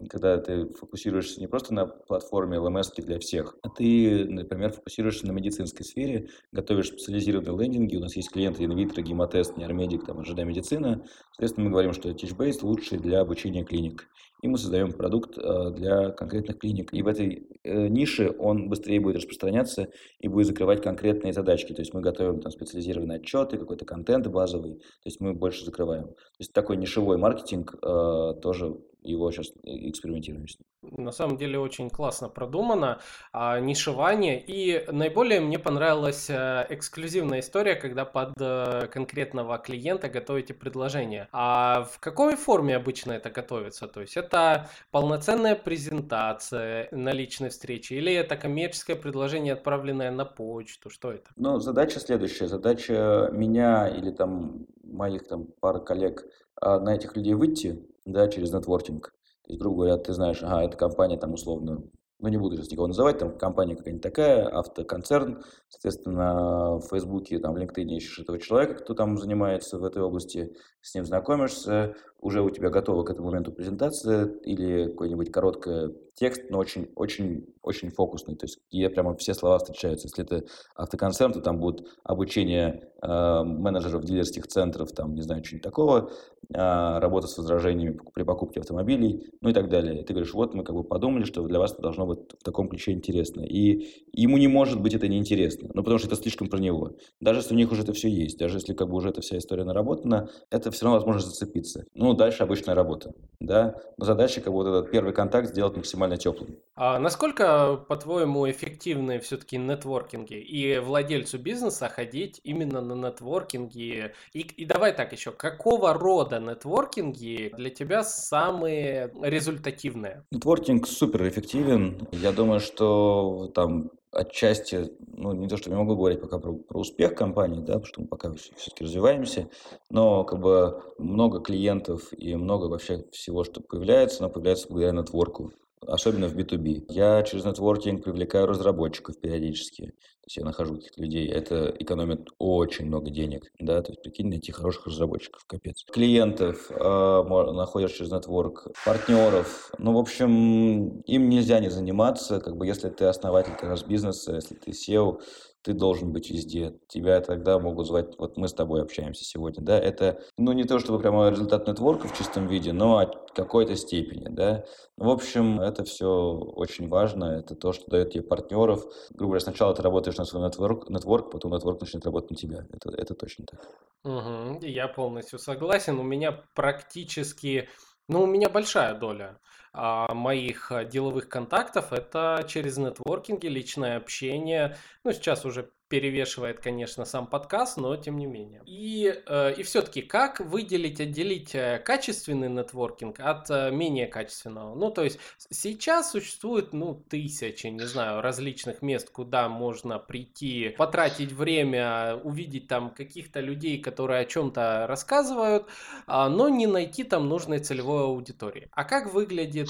когда 0.10 0.38
ты 0.38 0.68
фокусируешься 0.74 1.40
не 1.40 1.48
просто 1.48 1.74
на 1.74 1.86
платформе 1.86 2.58
LMS 2.58 2.92
для 2.98 3.20
всех, 3.20 3.58
а 3.62 3.70
ты, 3.70 4.26
например, 4.26 4.72
фокусируешься 4.72 5.28
на 5.28 5.32
медицинской 5.32 5.86
сфере, 5.86 6.30
готовишь 6.52 6.88
специализированные 6.88 7.58
лендинги, 7.58 7.98
у 7.98 8.00
нас 8.00 8.16
есть 8.16 8.32
клиенты 8.32 8.64
инвитро, 8.64 9.02
гемотест, 9.02 9.58
нейромедик, 9.58 10.06
там, 10.06 10.20
ожидая 10.20 10.46
медицина. 10.46 11.06
Соответственно, 11.32 11.66
мы 11.66 11.72
говорим, 11.72 11.94
что 11.94 12.10
TeachBase 12.10 12.60
лучший 12.62 13.00
для 13.00 13.20
обучения 13.22 13.64
клиник. 13.64 14.08
И 14.42 14.48
мы 14.48 14.58
создаем 14.58 14.92
продукт 14.92 15.38
э, 15.38 15.72
для 15.72 16.10
конкретных 16.12 16.58
клиник. 16.58 16.94
И 16.94 17.04
в 17.04 17.08
этой 17.08 17.48
э, 17.64 17.88
нише 17.88 18.34
он 18.40 18.70
быстрее 18.70 19.00
будет 19.00 19.18
распространяться 19.18 19.90
и 20.20 20.28
будет 20.28 20.48
закрывать 20.48 20.82
конкретные 20.82 21.32
задачки. 21.32 21.74
То 21.74 21.82
есть 21.82 21.94
мы 21.94 22.02
готовим 22.02 22.42
там 22.42 22.52
специализированные 22.52 23.20
отчеты, 23.20 23.58
какой-то 23.58 23.86
контент 23.86 24.26
базовый. 24.28 24.76
То 24.76 25.06
есть 25.06 25.22
мы 25.22 25.34
больше 25.34 25.64
закрываем. 25.64 26.08
То 26.08 26.40
есть 26.40 26.54
такой 26.54 26.78
нишевой 26.78 27.18
маркетинг 27.18 27.76
э, 27.76 28.34
тоже 28.42 28.78
его 29.02 29.32
сейчас 29.32 29.52
экспериментируем 29.64 30.48
с 30.48 30.58
ним. 30.60 30.66
На 30.98 31.12
самом 31.12 31.38
деле 31.38 31.60
очень 31.60 31.90
классно 31.90 32.28
продумано, 32.28 33.00
а, 33.32 33.60
нишевание. 33.60 34.44
И 34.46 34.84
наиболее 34.92 35.40
мне 35.40 35.60
понравилась 35.60 36.28
а, 36.30 36.66
эксклюзивная 36.70 37.42
история, 37.42 37.76
когда 37.76 38.04
под 38.04 38.34
а, 38.40 38.88
конкретного 38.88 39.58
клиента 39.60 40.10
готовите 40.10 40.54
предложение. 40.54 41.28
А 41.32 41.84
в 41.84 42.00
какой 42.00 42.36
форме 42.36 42.76
обычно 42.76 43.12
это 43.12 43.30
готовится? 43.30 43.88
То 43.88 44.02
есть 44.02 44.18
это 44.18 44.70
полноценная 44.90 45.56
презентация 45.56 46.88
на 46.92 47.12
личной 47.12 47.50
встрече 47.50 47.96
или 47.96 48.14
это 48.14 48.36
коммерческое 48.36 48.96
предложение, 48.96 49.54
отправленное 49.54 50.12
на 50.12 50.26
почту? 50.26 50.90
Что 50.90 51.12
это? 51.12 51.30
Ну, 51.36 51.60
задача 51.60 52.00
следующая. 52.00 52.48
Задача 52.48 53.30
меня 53.32 53.88
или 53.88 54.12
там 54.12 54.66
моих 54.84 55.28
там 55.28 55.46
пары 55.60 55.80
коллег 55.80 56.26
на 56.60 56.96
этих 56.96 57.16
людей 57.16 57.34
выйти, 57.34 57.84
да, 58.06 58.28
через 58.28 58.52
нетворкинг. 58.52 59.14
То 59.44 59.52
есть, 59.52 59.60
грубо 59.62 59.78
говоря, 59.84 59.98
ты 59.98 60.14
знаешь, 60.14 60.42
ага, 60.44 60.64
эта 60.64 60.78
компания 60.78 61.18
там 61.18 61.34
условно 61.34 61.84
ну 62.22 62.28
не 62.30 62.38
буду 62.38 62.56
сейчас 62.56 62.70
никого 62.70 62.88
называть, 62.88 63.18
там 63.18 63.36
компания 63.38 63.76
какая-нибудь 63.76 64.04
такая, 64.04 64.48
автоконцерн, 64.48 65.44
соответственно, 65.70 66.78
в 66.78 66.88
Фейсбуке, 66.90 67.40
там, 67.40 67.56
в 67.56 67.58
LinkedIn 67.58 67.88
ищешь 67.96 68.20
этого 68.20 68.40
человека, 68.40 68.76
кто 68.76 68.94
там 68.94 69.18
занимается 69.18 69.80
в 69.80 69.84
этой 69.84 70.04
области, 70.04 70.56
с 70.82 70.94
ним 70.94 71.06
знакомишься, 71.06 71.96
уже 72.20 72.42
у 72.42 72.50
тебя 72.52 72.70
готова 72.70 73.04
к 73.04 73.10
этому 73.10 73.30
моменту 73.30 73.52
презентация 73.52 74.28
или 74.44 74.90
какой-нибудь 74.92 75.32
короткий 75.32 75.96
текст, 76.16 76.44
но 76.50 76.58
очень, 76.60 76.90
очень, 76.96 77.46
очень 77.62 77.90
фокусный, 77.90 78.36
то 78.36 78.46
есть 78.46 78.60
где 78.72 78.90
прямо 78.90 79.16
все 79.16 79.34
слова 79.34 79.58
встречаются. 79.58 80.08
Если 80.08 80.24
это 80.24 80.46
автоконцерн, 80.76 81.34
то 81.34 81.42
там 81.42 81.60
будет 81.60 81.88
обучение 82.04 82.90
э, 83.02 83.44
менеджеров 83.44 84.04
дилерских 84.04 84.48
центров, 84.48 84.92
там, 84.92 85.16
не 85.16 85.22
знаю, 85.22 85.44
что-нибудь 85.44 85.64
такого, 85.64 86.12
э, 86.50 87.00
работа 87.00 87.28
с 87.28 87.38
возражениями 87.38 88.00
при 88.14 88.24
покупке 88.24 88.60
автомобилей, 88.60 89.32
ну 89.42 89.50
и 89.50 89.54
так 89.54 89.70
далее. 89.70 90.02
И 90.02 90.04
ты 90.04 90.14
говоришь, 90.14 90.34
вот 90.34 90.54
мы 90.54 90.64
как 90.64 90.76
бы 90.76 90.84
подумали, 90.84 91.24
что 91.24 91.46
для 91.48 91.60
вас 91.60 91.74
это 91.74 91.82
должно 91.82 92.06
быть 92.06 92.20
в 92.40 92.44
таком 92.44 92.70
ключе 92.70 92.92
интересно. 92.92 93.42
И 93.42 94.06
ему 94.14 94.38
не 94.38 94.48
может 94.48 94.82
быть 94.82 94.94
это 94.94 95.08
неинтересно, 95.08 95.70
ну 95.74 95.84
потому 95.84 95.98
что 96.00 96.08
это 96.08 96.16
слишком 96.16 96.48
про 96.50 96.60
него. 96.60 96.96
Даже 97.20 97.40
если 97.40 97.54
у 97.54 97.58
них 97.58 97.72
уже 97.72 97.84
это 97.84 97.94
все 97.94 98.10
есть, 98.10 98.38
даже 98.38 98.58
если 98.58 98.74
как 98.74 98.90
бы 98.90 98.96
уже 98.96 99.10
эта 99.10 99.22
вся 99.22 99.38
история 99.38 99.64
наработана, 99.64 100.30
это 100.50 100.72
все 100.72 100.86
равно 100.86 101.00
возможно 101.00 101.22
зацепиться. 101.22 101.86
Ну, 101.94 102.14
дальше 102.14 102.44
обычная 102.44 102.76
работа, 102.76 103.14
да. 103.40 103.76
Но 103.98 104.06
задача 104.06 104.42
как 104.42 104.54
бы 104.54 104.64
вот 104.64 104.68
этот 104.68 104.92
первый 104.92 105.14
контакт 105.14 105.50
сделать 105.50 105.76
максимально 105.76 106.11
теплым. 106.18 106.58
А 106.76 107.00
насколько, 107.00 107.78
по-твоему, 107.88 108.50
эффективны 108.50 109.20
все-таки 109.20 109.58
нетворкинги 109.58 110.34
и 110.34 110.80
владельцу 110.80 111.38
бизнеса 111.38 111.90
ходить 111.90 112.40
именно 112.44 112.82
на 112.82 112.94
нетворкинги? 112.94 114.14
И, 114.34 114.40
и 114.40 114.66
давай 114.66 114.94
так 114.94 115.12
еще, 115.12 115.32
какого 115.32 115.94
рода 115.94 116.40
нетворкинги 116.40 117.54
для 117.56 117.70
тебя 117.70 118.04
самые 118.04 119.12
результативные? 119.22 120.26
Нетворкинг 120.32 120.88
супер 120.88 121.28
эффективен. 121.28 122.08
Я 122.12 122.32
думаю, 122.32 122.60
что 122.60 123.52
там 123.54 123.92
отчасти, 124.12 124.92
ну, 125.08 125.32
не 125.34 125.48
то, 125.48 125.58
что 125.58 125.70
я 125.70 125.78
могу 125.78 125.96
говорить 125.96 126.22
пока 126.22 126.38
про, 126.38 126.54
про 126.54 126.80
успех 126.80 127.16
компании, 127.16 127.62
да, 127.62 127.74
потому 127.74 127.86
что 127.86 128.02
мы 128.02 128.08
пока 128.08 128.34
все-таки 128.34 128.84
развиваемся, 128.84 129.50
но 129.90 130.24
как 130.24 130.40
бы 130.40 130.82
много 130.98 131.40
клиентов 131.40 132.12
и 132.12 132.36
много 132.36 132.66
вообще 132.66 133.06
всего, 133.12 133.44
что 133.44 133.62
появляется, 133.62 134.24
но 134.24 134.30
появляется 134.30 134.68
благодаря 134.68 135.00
нетворку 135.00 135.54
особенно 135.88 136.28
в 136.28 136.36
B2B. 136.36 136.86
Я 136.90 137.24
через 137.24 137.46
нетворкинг 137.46 138.04
привлекаю 138.04 138.48
разработчиков 138.48 139.20
периодически. 139.20 139.88
То 140.22 140.28
есть 140.28 140.38
я 140.38 140.46
нахожу 140.46 140.76
каких-то 140.76 141.02
людей. 141.02 141.28
Это 141.28 141.74
экономит 141.80 142.28
очень 142.38 142.86
много 142.86 143.10
денег. 143.10 143.52
Да? 143.60 143.82
То 143.82 143.92
есть 143.92 144.04
прикинь, 144.04 144.30
найти 144.30 144.52
хороших 144.52 144.88
разработчиков, 144.88 145.44
капец. 145.48 145.84
Клиентов 145.92 146.70
э, 146.70 147.52
находишь 147.54 147.94
через 147.94 148.12
нетворк, 148.12 148.68
партнеров. 148.86 149.72
Ну, 149.80 149.94
в 149.94 149.98
общем, 149.98 151.00
им 151.02 151.30
нельзя 151.30 151.60
не 151.60 151.70
заниматься. 151.70 152.40
Как 152.40 152.56
бы 152.56 152.68
если 152.68 152.90
ты 152.90 153.06
основатель 153.06 153.54
как 153.54 153.70
раз 153.70 153.84
бизнеса, 153.84 154.36
если 154.36 154.54
ты 154.56 154.72
SEO, 154.72 155.20
ты 155.64 155.74
должен 155.74 156.12
быть 156.12 156.30
везде. 156.30 156.76
Тебя 156.88 157.22
тогда 157.22 157.60
могут 157.60 157.88
звать, 157.88 158.18
вот 158.18 158.38
мы 158.38 158.48
с 158.48 158.54
тобой 158.54 158.82
общаемся 158.82 159.24
сегодня, 159.24 159.64
да, 159.64 159.80
это, 159.80 160.22
ну, 160.38 160.52
не 160.54 160.64
то 160.64 160.80
чтобы 160.80 161.00
прямо 161.00 161.30
результат 161.30 161.68
нетворка 161.68 162.08
в 162.08 162.18
чистом 162.18 162.48
виде, 162.48 162.74
но 162.74 162.98
от 162.98 163.32
какой-то 163.32 163.76
степени, 163.76 164.28
да. 164.30 164.66
В 164.98 165.10
общем, 165.10 165.60
это 165.60 165.84
все 165.84 166.08
очень 166.08 166.88
важно, 166.90 167.26
это 167.26 167.56
то, 167.56 167.74
что 167.74 167.90
дает 167.90 168.12
тебе 168.12 168.24
партнеров. 168.24 168.86
Грубо 169.12 169.32
говоря, 169.32 169.40
сначала 169.42 169.74
ты 169.74 169.82
работаешь 169.82 170.18
на 170.18 170.26
свой 170.26 170.44
нетворк, 170.44 170.90
нетворк 170.90 171.32
потом 171.32 171.54
нетворк 171.54 171.82
начнет 171.82 172.06
работать 172.06 172.32
на 172.32 172.38
тебя. 172.38 172.68
Это, 172.72 172.90
это 172.90 173.14
точно 173.14 173.46
так. 173.46 173.62
Угу, 174.04 174.66
я 174.66 174.88
полностью 174.88 175.40
согласен. 175.40 176.00
У 176.00 176.04
меня 176.04 176.44
практически 176.56 177.70
ну, 178.12 178.24
у 178.24 178.28
меня 178.28 178.50
большая 178.50 178.94
доля 178.94 179.40
а, 179.72 180.14
моих 180.14 180.72
а, 180.72 180.84
деловых 180.84 181.30
контактов 181.30 181.94
это 181.94 182.46
через 182.48 182.78
нетворкинги, 182.78 183.48
личное 183.48 183.96
общение. 183.96 184.78
Ну, 185.06 185.14
сейчас 185.14 185.46
уже 185.46 185.72
перевешивает, 185.92 186.62
конечно, 186.62 187.04
сам 187.04 187.28
подкаст, 187.28 187.76
но 187.76 187.98
тем 187.98 188.18
не 188.18 188.26
менее. 188.26 188.62
И, 188.66 189.14
э, 189.28 189.54
и 189.58 189.64
все-таки, 189.64 190.02
как 190.02 190.40
выделить, 190.40 191.02
отделить 191.02 191.54
э, 191.54 191.82
качественный 191.84 192.48
нетворкинг 192.48 193.20
от 193.20 193.52
э, 193.52 193.72
менее 193.72 194.08
качественного? 194.08 194.74
Ну, 194.74 194.90
то 194.90 195.04
есть 195.04 195.20
сейчас 195.50 196.12
существует, 196.12 196.72
ну, 196.72 196.96
тысячи, 196.96 197.68
не 197.68 197.86
знаю, 197.86 198.22
различных 198.22 198.82
мест, 198.82 199.10
куда 199.10 199.50
можно 199.50 200.00
прийти, 200.00 200.70
потратить 200.78 201.34
время, 201.34 202.16
увидеть 202.24 202.70
там 202.70 202.92
каких-то 202.92 203.42
людей, 203.42 203.78
которые 203.82 204.22
о 204.22 204.26
чем-то 204.26 204.86
рассказывают, 204.88 205.68
а, 206.08 206.30
но 206.30 206.48
не 206.48 206.68
найти 206.68 207.04
там 207.04 207.28
нужной 207.28 207.60
целевой 207.60 208.04
аудитории. 208.04 208.70
А 208.72 208.86
как 208.86 209.14
выглядит 209.14 209.68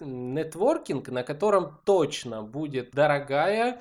нетворкинг, 0.00 1.08
на 1.08 1.24
котором 1.24 1.80
точно 1.84 2.42
будет 2.42 2.92
дорогая 2.92 3.80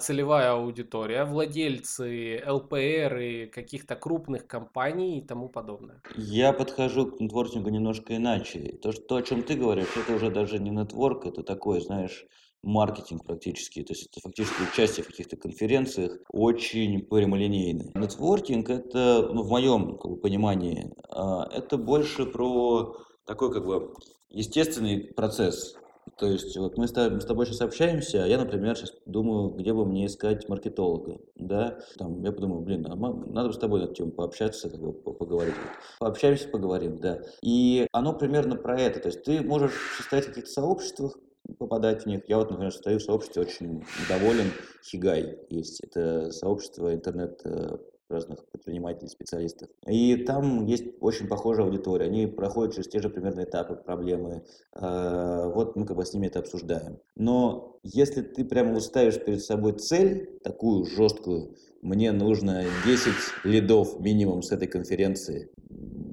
целевая 0.00 0.52
аудитория, 0.52 1.24
владельцы 1.24 2.42
ЛПР 2.46 3.16
и 3.16 3.46
каких-то 3.46 3.96
крупных 3.96 4.46
компаний 4.46 5.18
и 5.18 5.22
тому 5.22 5.48
подобное? 5.48 6.02
Я 6.16 6.52
подхожу 6.52 7.06
к 7.06 7.20
нетворкингу 7.20 7.68
немножко 7.68 8.16
иначе. 8.16 8.78
То, 8.82 8.92
что, 8.92 9.02
то, 9.02 9.16
о 9.16 9.22
чем 9.22 9.42
ты 9.42 9.54
говоришь, 9.54 9.96
это 9.96 10.14
уже 10.14 10.30
даже 10.30 10.58
не 10.58 10.70
нетворк, 10.70 11.26
это 11.26 11.42
такой, 11.42 11.80
знаешь, 11.80 12.26
маркетинг 12.62 13.24
практически, 13.24 13.82
то 13.82 13.92
есть 13.92 14.08
это 14.10 14.20
фактически 14.20 14.62
участие 14.62 15.04
в 15.04 15.08
каких-то 15.08 15.36
конференциях, 15.36 16.18
очень 16.30 17.00
прямолинейный. 17.02 17.90
Нетворкинг 17.94 18.70
это, 18.70 19.30
ну, 19.32 19.42
в 19.42 19.50
моем 19.50 19.98
как 19.98 20.12
бы, 20.12 20.16
понимании, 20.16 20.92
а, 21.10 21.48
это 21.52 21.76
больше 21.76 22.24
про 22.26 22.96
такой 23.26 23.52
как 23.52 23.66
бы 23.66 23.94
естественный 24.28 25.00
процесс. 25.00 25.76
То 26.18 26.26
есть 26.26 26.56
вот 26.56 26.76
мы 26.76 26.88
с 26.88 26.92
тобой 26.92 27.46
сейчас 27.46 27.60
общаемся, 27.60 28.24
а 28.24 28.26
я, 28.26 28.38
например, 28.38 28.76
сейчас 28.76 28.92
думаю, 29.06 29.50
где 29.50 29.72
бы 29.72 29.86
мне 29.86 30.06
искать 30.06 30.48
маркетолога, 30.48 31.20
да, 31.36 31.78
там, 31.96 32.22
я 32.22 32.32
подумаю, 32.32 32.60
блин, 32.60 32.86
а 32.88 32.96
надо 32.96 33.48
бы 33.48 33.54
с 33.54 33.58
тобой 33.58 33.80
на 33.80 33.84
эту 33.84 33.94
тему 33.94 34.12
пообщаться, 34.12 34.68
как 34.68 34.80
бы, 34.80 34.92
поговорить, 34.92 35.54
пообщаемся, 35.98 36.48
поговорим, 36.48 36.98
да, 36.98 37.20
и 37.42 37.86
оно 37.92 38.12
примерно 38.14 38.56
про 38.56 38.80
это, 38.80 39.00
то 39.00 39.08
есть 39.08 39.22
ты 39.22 39.42
можешь 39.42 39.72
состоять 39.96 40.24
в 40.26 40.28
каких-то 40.28 40.50
сообществах, 40.50 41.16
попадать 41.58 42.04
в 42.04 42.06
них. 42.06 42.22
Я 42.28 42.38
вот, 42.38 42.50
например, 42.50 42.72
состою 42.72 42.98
в 42.98 43.02
сообществе 43.02 43.42
очень 43.42 43.84
доволен. 44.08 44.52
Хигай 44.84 45.38
есть. 45.50 45.80
Это 45.80 46.30
сообщество 46.30 46.94
интернет 46.94 47.40
э, 47.44 47.78
разных 48.08 48.44
предпринимателей, 48.50 49.08
специалистов. 49.08 49.68
И 49.86 50.16
там 50.16 50.66
есть 50.66 50.84
очень 51.00 51.28
похожая 51.28 51.66
аудитория. 51.66 52.06
Они 52.06 52.26
проходят 52.26 52.74
через 52.74 52.88
те 52.88 53.00
же 53.00 53.08
примерно 53.08 53.44
этапы, 53.44 53.74
проблемы. 53.76 54.44
Э, 54.74 55.50
вот 55.52 55.76
мы 55.76 55.86
как 55.86 55.96
бы 55.96 56.04
с 56.04 56.12
ними 56.12 56.26
это 56.26 56.40
обсуждаем. 56.40 56.98
Но 57.16 57.78
если 57.82 58.22
ты 58.22 58.44
прямо 58.44 58.80
ставишь 58.80 59.22
перед 59.22 59.42
собой 59.42 59.72
цель, 59.74 60.38
такую 60.42 60.84
жесткую, 60.84 61.56
мне 61.82 62.12
нужно 62.12 62.64
10 62.86 63.12
лидов 63.44 63.98
минимум 63.98 64.42
с 64.42 64.52
этой 64.52 64.68
конференции, 64.68 65.50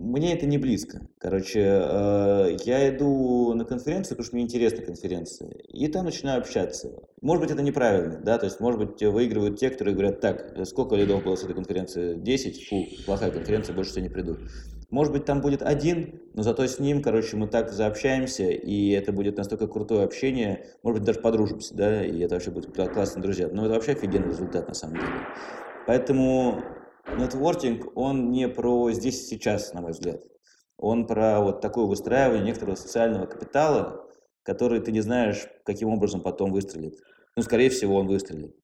мне 0.10 0.34
это 0.34 0.46
не 0.46 0.58
близко. 0.58 1.02
Короче, 1.20 1.62
э, 1.62 2.58
я 2.66 2.90
иду 2.90 3.54
на 3.54 3.66
конференцию, 3.66 4.18
потому 4.18 4.26
что 4.26 4.36
мне 4.36 4.44
интересна 4.46 4.84
конференция, 4.84 5.50
и 5.50 5.88
там 5.88 6.06
начинаю 6.06 6.40
общаться. 6.40 6.90
Может 7.22 7.44
быть, 7.44 7.52
это 7.52 7.62
неправильно, 7.62 8.20
да, 8.24 8.38
то 8.38 8.46
есть, 8.46 8.60
может 8.60 8.80
быть, 8.80 9.02
выигрывают 9.02 9.60
те, 9.60 9.70
которые 9.70 9.94
говорят, 9.94 10.20
так, 10.20 10.66
сколько 10.66 10.96
лидов 10.96 11.24
было 11.24 11.36
с 11.36 11.44
этой 11.44 11.54
конференции? 11.54 12.16
10? 12.16 12.68
Фу, 12.68 12.86
плохая 13.06 13.32
конференция, 13.32 13.76
больше 13.76 13.94
я 13.96 14.02
не 14.02 14.10
приду. 14.10 14.38
Может 14.90 15.14
быть, 15.14 15.26
там 15.26 15.42
будет 15.42 15.62
один, 15.62 16.20
но 16.34 16.42
зато 16.42 16.66
с 16.66 16.80
ним, 16.80 17.04
короче, 17.04 17.38
мы 17.38 17.48
так 17.48 17.72
заобщаемся, 17.72 18.50
и 18.50 18.90
это 18.90 19.12
будет 19.12 19.38
настолько 19.38 19.68
крутое 19.68 20.04
общение, 20.04 20.66
может 20.82 21.00
быть, 21.00 21.06
даже 21.06 21.20
подружимся, 21.20 21.76
да, 21.76 22.04
и 22.04 22.20
это 22.22 22.36
вообще 22.36 22.50
будут 22.50 22.76
классные 22.76 23.22
друзья. 23.22 23.50
Но 23.52 23.66
это 23.66 23.76
вообще 23.76 23.92
офигенный 23.92 24.30
результат, 24.30 24.68
на 24.68 24.74
самом 24.74 24.96
деле. 24.96 25.08
Поэтому 25.86 26.64
нетворкинг, 27.18 27.96
он 27.96 28.32
не 28.32 28.48
про 28.48 28.92
здесь 28.92 29.24
и 29.24 29.26
сейчас, 29.26 29.74
на 29.74 29.82
мой 29.82 29.92
взгляд. 29.92 30.22
Он 30.78 31.08
про 31.08 31.40
вот 31.42 31.62
такое 31.62 31.86
выстраивание 31.86 32.46
некоторого 32.46 32.76
социального 32.76 33.26
капитала, 33.26 34.06
который 34.44 34.80
ты 34.80 34.92
не 34.92 35.02
знаешь, 35.02 35.48
каким 35.66 35.90
образом 35.90 36.22
потом 36.22 36.52
выстрелит. 36.52 36.96
Ну, 37.36 37.44
скорее 37.44 37.70
всего, 37.70 37.96
он 37.96 38.08
выстрелит. 38.08 38.56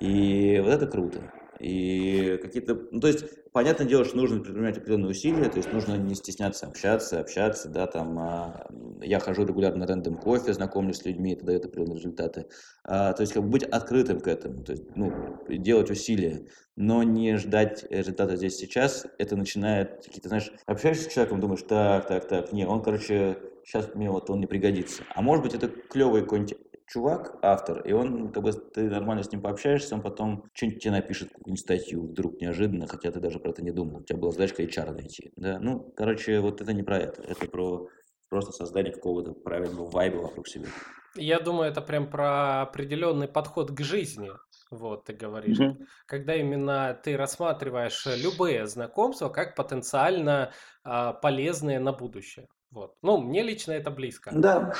И 0.00 0.60
вот 0.62 0.72
это 0.72 0.86
круто. 0.86 1.32
И 1.60 2.38
какие-то, 2.42 2.78
ну, 2.90 3.00
то 3.00 3.06
есть, 3.06 3.50
понятное 3.52 3.86
дело, 3.86 4.04
что 4.04 4.16
нужно 4.16 4.40
предпринимать 4.40 4.78
определенные 4.78 5.10
усилия, 5.10 5.48
то 5.48 5.56
есть 5.56 5.72
нужно 5.72 5.96
не 5.96 6.14
стесняться 6.14 6.66
общаться, 6.66 7.20
общаться, 7.20 7.68
да, 7.68 7.86
там, 7.86 8.18
а, 8.18 8.66
я 9.00 9.20
хожу 9.20 9.46
регулярно 9.46 9.80
на 9.80 9.86
рандом 9.86 10.16
кофе, 10.16 10.52
знакомлюсь 10.52 10.98
с 10.98 11.04
людьми, 11.04 11.32
это 11.32 11.44
дает 11.44 11.64
определенные 11.64 11.98
результаты. 11.98 12.46
А, 12.84 13.12
то 13.12 13.22
есть, 13.22 13.32
как 13.32 13.42
бы 13.42 13.50
быть 13.50 13.62
открытым 13.62 14.20
к 14.20 14.26
этому, 14.26 14.64
то 14.64 14.72
есть, 14.72 14.84
ну, 14.96 15.12
делать 15.48 15.90
усилия, 15.90 16.46
но 16.76 17.02
не 17.02 17.36
ждать 17.36 17.84
результата 17.90 18.36
здесь 18.36 18.56
сейчас, 18.56 19.06
это 19.18 19.36
начинает 19.36 20.04
какие-то, 20.04 20.28
знаешь, 20.28 20.52
общаешься 20.66 21.08
с 21.08 21.12
человеком, 21.12 21.40
думаешь, 21.40 21.62
так, 21.62 22.08
так, 22.08 22.26
так, 22.26 22.52
не, 22.52 22.66
он, 22.66 22.82
короче, 22.82 23.38
сейчас 23.64 23.94
мне 23.94 24.10
вот 24.10 24.28
он 24.30 24.40
не 24.40 24.46
пригодится. 24.46 25.04
А 25.14 25.22
может 25.22 25.44
быть, 25.44 25.54
это 25.54 25.68
клевый 25.68 26.22
какой-нибудь 26.22 26.56
чувак, 26.86 27.38
автор, 27.42 27.80
и 27.80 27.92
он, 27.92 28.32
как 28.32 28.42
бы, 28.42 28.52
ты 28.52 28.88
нормально 28.88 29.22
с 29.22 29.32
ним 29.32 29.42
пообщаешься, 29.42 29.94
он 29.94 30.02
потом 30.02 30.44
что-нибудь 30.52 30.82
тебе 30.82 30.92
напишет, 30.92 31.30
какую-нибудь 31.30 31.60
статью 31.60 32.06
вдруг 32.06 32.40
неожиданно, 32.40 32.86
хотя 32.86 33.10
ты 33.10 33.20
даже 33.20 33.38
про 33.38 33.50
это 33.50 33.62
не 33.62 33.70
думал. 33.70 33.98
У 34.00 34.02
тебя 34.02 34.18
была 34.18 34.32
задачка 34.32 34.62
HR 34.62 34.92
найти. 34.92 35.32
Да? 35.36 35.58
Ну, 35.60 35.92
короче, 35.96 36.40
вот 36.40 36.60
это 36.60 36.72
не 36.72 36.82
про 36.82 36.98
это. 36.98 37.22
Это 37.22 37.46
про 37.48 37.88
просто 38.28 38.52
создание 38.52 38.92
какого-то 38.92 39.32
правильного 39.32 39.88
вайба 39.88 40.18
вокруг 40.18 40.48
себя. 40.48 40.66
Я 41.14 41.38
думаю, 41.38 41.70
это 41.70 41.80
прям 41.80 42.10
про 42.10 42.62
определенный 42.62 43.28
подход 43.28 43.70
к 43.70 43.80
жизни. 43.80 44.30
Вот, 44.70 45.04
ты 45.04 45.12
говоришь. 45.12 45.60
Mm-hmm. 45.60 45.86
Когда 46.06 46.34
именно 46.34 46.98
ты 47.00 47.16
рассматриваешь 47.16 48.06
любые 48.06 48.66
знакомства 48.66 49.28
как 49.28 49.54
потенциально 49.54 50.52
а, 50.82 51.12
полезные 51.12 51.78
на 51.78 51.92
будущее. 51.92 52.48
Вот. 52.74 52.96
Ну, 53.02 53.18
мне 53.18 53.42
лично 53.42 53.70
это 53.70 53.92
близко. 53.92 54.32
Да. 54.34 54.74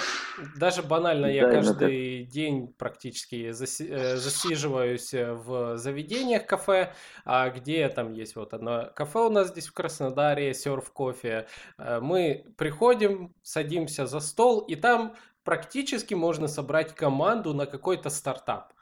Даже 0.57 0.83
банально, 0.83 1.27
я 1.27 1.47
да, 1.47 1.53
каждый 1.53 2.25
день 2.25 2.67
практически 2.77 3.53
заси, 3.53 3.87
э, 3.89 4.17
засиживаюсь 4.17 5.15
э, 5.15 5.33
в 5.33 5.79
заведениях 5.79 6.45
кафе, 6.45 6.93
а 7.25 7.49
где 7.51 7.89
там 7.89 8.13
есть 8.13 8.35
вот 8.35 8.53
одно 8.53 8.91
кафе 8.97 9.21
у 9.21 9.31
нас 9.31 9.51
здесь 9.51 9.69
в 9.69 9.73
Краснодаре, 9.75 10.55
серф 10.55 10.91
кофе. 10.91 11.47
Э, 11.79 12.01
мы 12.01 12.45
приходим, 12.59 13.33
садимся 13.43 14.07
за 14.07 14.19
стол, 14.19 14.59
и 14.63 14.75
там 14.75 15.15
практически 15.45 16.15
можно 16.15 16.49
собрать 16.49 16.97
команду 16.97 17.55
на 17.55 17.67
какой-то 17.67 18.11
стартап 18.11 18.74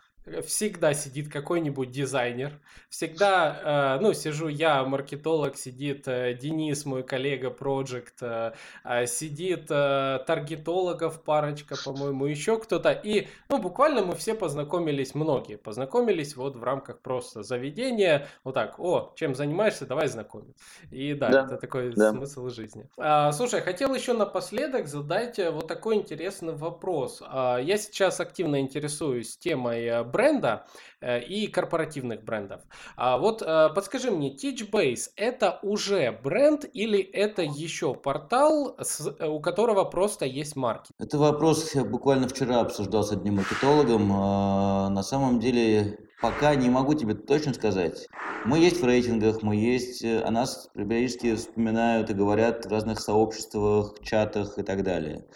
всегда 0.47 0.95
сидит 0.95 1.31
какой-нибудь 1.33 1.91
дизайнер, 1.91 2.53
всегда, 2.89 3.97
э, 3.99 4.03
ну, 4.03 4.13
сижу 4.13 4.49
я, 4.49 4.85
маркетолог, 4.85 5.57
сидит 5.57 6.07
э, 6.07 6.35
Денис, 6.35 6.85
мой 6.85 7.03
коллега, 7.03 7.51
проект, 7.51 8.23
э, 8.23 8.53
а 8.85 9.07
сидит 9.07 9.67
таргетологов 9.67 11.23
парочка, 11.23 11.75
по-моему, 11.83 12.27
еще 12.27 12.59
кто-то, 12.59 12.93
и, 12.93 13.29
ну, 13.49 13.59
буквально 13.59 14.05
мы 14.05 14.15
все 14.15 14.35
познакомились, 14.35 15.15
многие 15.15 15.57
познакомились 15.57 16.37
вот 16.37 16.57
в 16.57 16.63
рамках 16.63 17.01
просто 17.01 17.43
заведения, 17.43 18.29
вот 18.45 18.55
так, 18.55 18.79
о, 18.79 19.13
чем 19.17 19.35
занимаешься, 19.35 19.87
давай 19.87 20.09
знакомить. 20.09 20.57
И 20.91 21.15
да, 21.15 21.31
да 21.31 21.45
это 21.47 21.57
такой 21.57 21.93
да. 21.95 22.11
смысл 22.11 22.49
жизни. 22.49 22.89
А, 22.97 23.33
слушай, 23.33 23.61
хотел 23.61 23.95
еще 23.95 24.13
напоследок 24.13 24.87
задать 24.87 25.39
вот 25.39 25.67
такой 25.67 25.97
интересный 25.97 26.55
вопрос. 26.55 27.23
А, 27.25 27.59
я 27.59 27.77
сейчас 27.77 28.21
активно 28.21 28.61
интересуюсь 28.61 29.37
темой 29.37 30.05
бренда 30.13 30.67
э, 31.01 31.21
и 31.23 31.49
корпоративных 31.49 32.23
брендов. 32.23 32.61
А 32.97 33.19
вот 33.19 33.43
э, 33.43 33.71
подскажи 33.75 34.11
мне, 34.11 34.37
Teachbase 34.37 35.11
это 35.17 35.59
уже 35.63 36.13
бренд 36.23 36.65
или 36.73 37.01
это 37.01 37.43
еще 37.43 37.95
портал, 37.95 38.77
э, 38.79 39.27
у 39.27 39.41
которого 39.41 39.85
просто 39.85 40.27
есть 40.27 40.55
маркетинг? 40.55 40.97
Это 41.01 41.19
вопрос 41.19 41.75
буквально 41.75 42.29
вчера 42.29 42.61
обсуждал 42.61 43.03
с 43.03 43.13
одним 43.13 43.37
маркетологом. 43.37 44.13
А, 44.13 44.89
на 44.91 45.03
самом 45.03 45.41
деле 45.41 45.99
Пока 46.23 46.55
не 46.55 46.71
могу 46.71 46.95
тебе 46.95 47.15
точно 47.15 47.53
сказать. 47.53 48.07
Мы 48.45 48.61
есть 48.61 48.81
в 48.81 48.85
рейтингах, 48.85 49.43
мы 49.43 49.57
есть, 49.57 50.05
о 50.05 50.31
нас 50.31 50.71
периодически 50.73 51.35
вспоминают 51.35 52.11
и 52.11 52.15
говорят 52.15 52.65
в 52.65 52.71
разных 52.71 53.01
сообществах, 53.01 54.01
чатах 54.03 54.57
и 54.57 54.63
так 54.63 54.85
далее. 54.85 55.27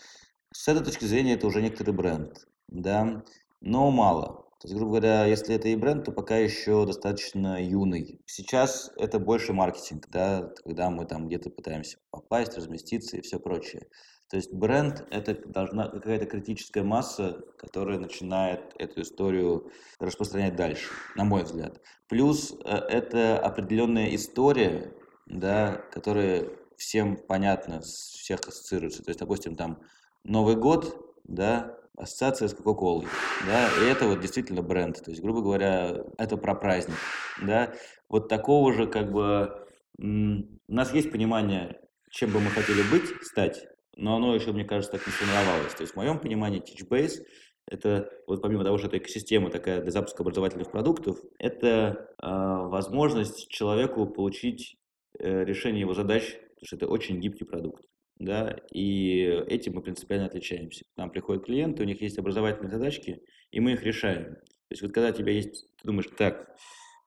С 0.52 0.68
этой 0.68 0.84
точки 0.84 1.04
зрения 1.04 1.34
это 1.34 1.48
уже 1.48 1.60
некоторый 1.60 1.90
бренд, 1.90 2.46
да, 2.68 3.24
но 3.60 3.90
мало. 3.90 4.45
То 4.61 4.69
есть, 4.69 4.75
грубо 4.75 4.92
говоря, 4.92 5.27
если 5.27 5.55
это 5.55 5.69
и 5.69 5.77
бренд, 5.77 6.05
то 6.05 6.12
пока 6.12 6.38
еще 6.38 6.87
достаточно 6.87 7.62
юный. 7.62 8.21
Сейчас 8.27 8.90
это 8.97 9.19
больше 9.19 9.53
маркетинг, 9.53 10.09
да, 10.11 10.51
когда 10.64 10.88
мы 10.90 11.05
там 11.05 11.27
где-то 11.27 11.51
пытаемся 11.51 11.99
попасть, 12.11 12.57
разместиться 12.57 13.19
и 13.19 13.21
все 13.21 13.38
прочее. 13.38 13.87
То 14.29 14.37
есть 14.37 14.53
бренд– 14.53 15.07
это 15.11 15.35
должна 15.47 15.88
какая-то 15.88 16.27
критическая 16.27 16.83
масса, 16.83 17.45
которая 17.59 17.99
начинает 17.99 18.75
эту 18.79 19.03
историю 19.03 19.71
распространять 20.01 20.57
дальше, 20.57 20.90
на 21.14 21.25
мой 21.25 21.45
взгляд. 21.45 21.81
Плюс 22.09 22.53
э, 22.64 22.75
это 22.75 23.38
определенная 23.38 24.14
история, 24.14 24.92
да, 25.27 25.77
которая 25.92 26.49
всем 26.77 27.16
понятна, 27.16 27.83
всех 27.83 28.40
ассоциируется. 28.49 29.05
То 29.05 29.11
есть, 29.11 29.21
допустим, 29.21 29.55
там 29.55 29.81
Новый 30.25 30.57
год, 30.57 31.14
да, 31.25 31.79
ассоциация 31.96 32.48
с 32.48 32.54
Кока-Колой, 32.54 33.06
да, 33.46 33.68
и 33.82 33.90
это 33.90 34.06
вот 34.06 34.20
действительно 34.20 34.62
бренд, 34.62 35.02
то 35.02 35.11
есть, 35.11 35.22
грубо 35.22 35.42
говоря, 35.42 36.04
это 36.18 36.37
про 36.37 36.54
праздник, 36.54 36.96
да, 37.42 37.72
вот 38.09 38.28
такого 38.28 38.72
же, 38.72 38.87
как 38.87 39.12
бы, 39.12 39.66
у 39.98 40.44
нас 40.72 40.92
есть 40.92 41.11
понимание, 41.11 41.80
чем 42.11 42.30
бы 42.32 42.40
мы 42.40 42.50
хотели 42.50 42.82
быть, 42.90 43.09
стать, 43.22 43.66
но 43.96 44.16
оно 44.16 44.35
еще, 44.35 44.52
мне 44.52 44.64
кажется, 44.64 44.92
так 44.92 45.06
не 45.06 45.12
сформировалось, 45.12 45.74
то 45.74 45.82
есть, 45.82 45.94
в 45.94 45.96
моем 45.96 46.18
понимании 46.18 46.62
Teachbase 46.62 47.24
это, 47.68 48.09
вот 48.26 48.42
помимо 48.42 48.62
того, 48.62 48.78
что 48.78 48.87
это 48.87 48.98
экосистема 48.98 49.50
такая 49.50 49.80
для 49.80 49.90
запуска 49.90 50.22
образовательных 50.22 50.70
продуктов, 50.70 51.18
это 51.38 52.09
э, 52.22 52.26
возможность 52.26 53.48
человеку 53.48 54.06
получить 54.06 54.76
э, 55.18 55.44
решение 55.44 55.80
его 55.80 55.92
задач, 55.92 56.32
потому 56.32 56.66
что 56.66 56.76
это 56.76 56.87
очень 56.87 57.20
гибкий 57.20 57.44
продукт 57.44 57.85
да, 58.18 58.57
и 58.72 59.42
этим 59.46 59.74
мы 59.74 59.83
принципиально 59.83 60.26
отличаемся. 60.26 60.85
К 60.94 60.96
нам 60.96 61.11
приходят 61.11 61.44
клиенты, 61.44 61.83
у 61.83 61.87
них 61.87 62.00
есть 62.00 62.18
образовательные 62.18 62.70
задачки, 62.70 63.22
и 63.50 63.61
мы 63.61 63.72
их 63.72 63.83
решаем. 63.83 64.35
То 64.35 64.72
есть 64.72 64.83
вот 64.83 64.92
когда 64.92 65.11
у 65.11 65.12
тебя 65.12 65.33
есть, 65.33 65.66
ты 65.81 65.87
думаешь, 65.87 66.09
так, 66.16 66.57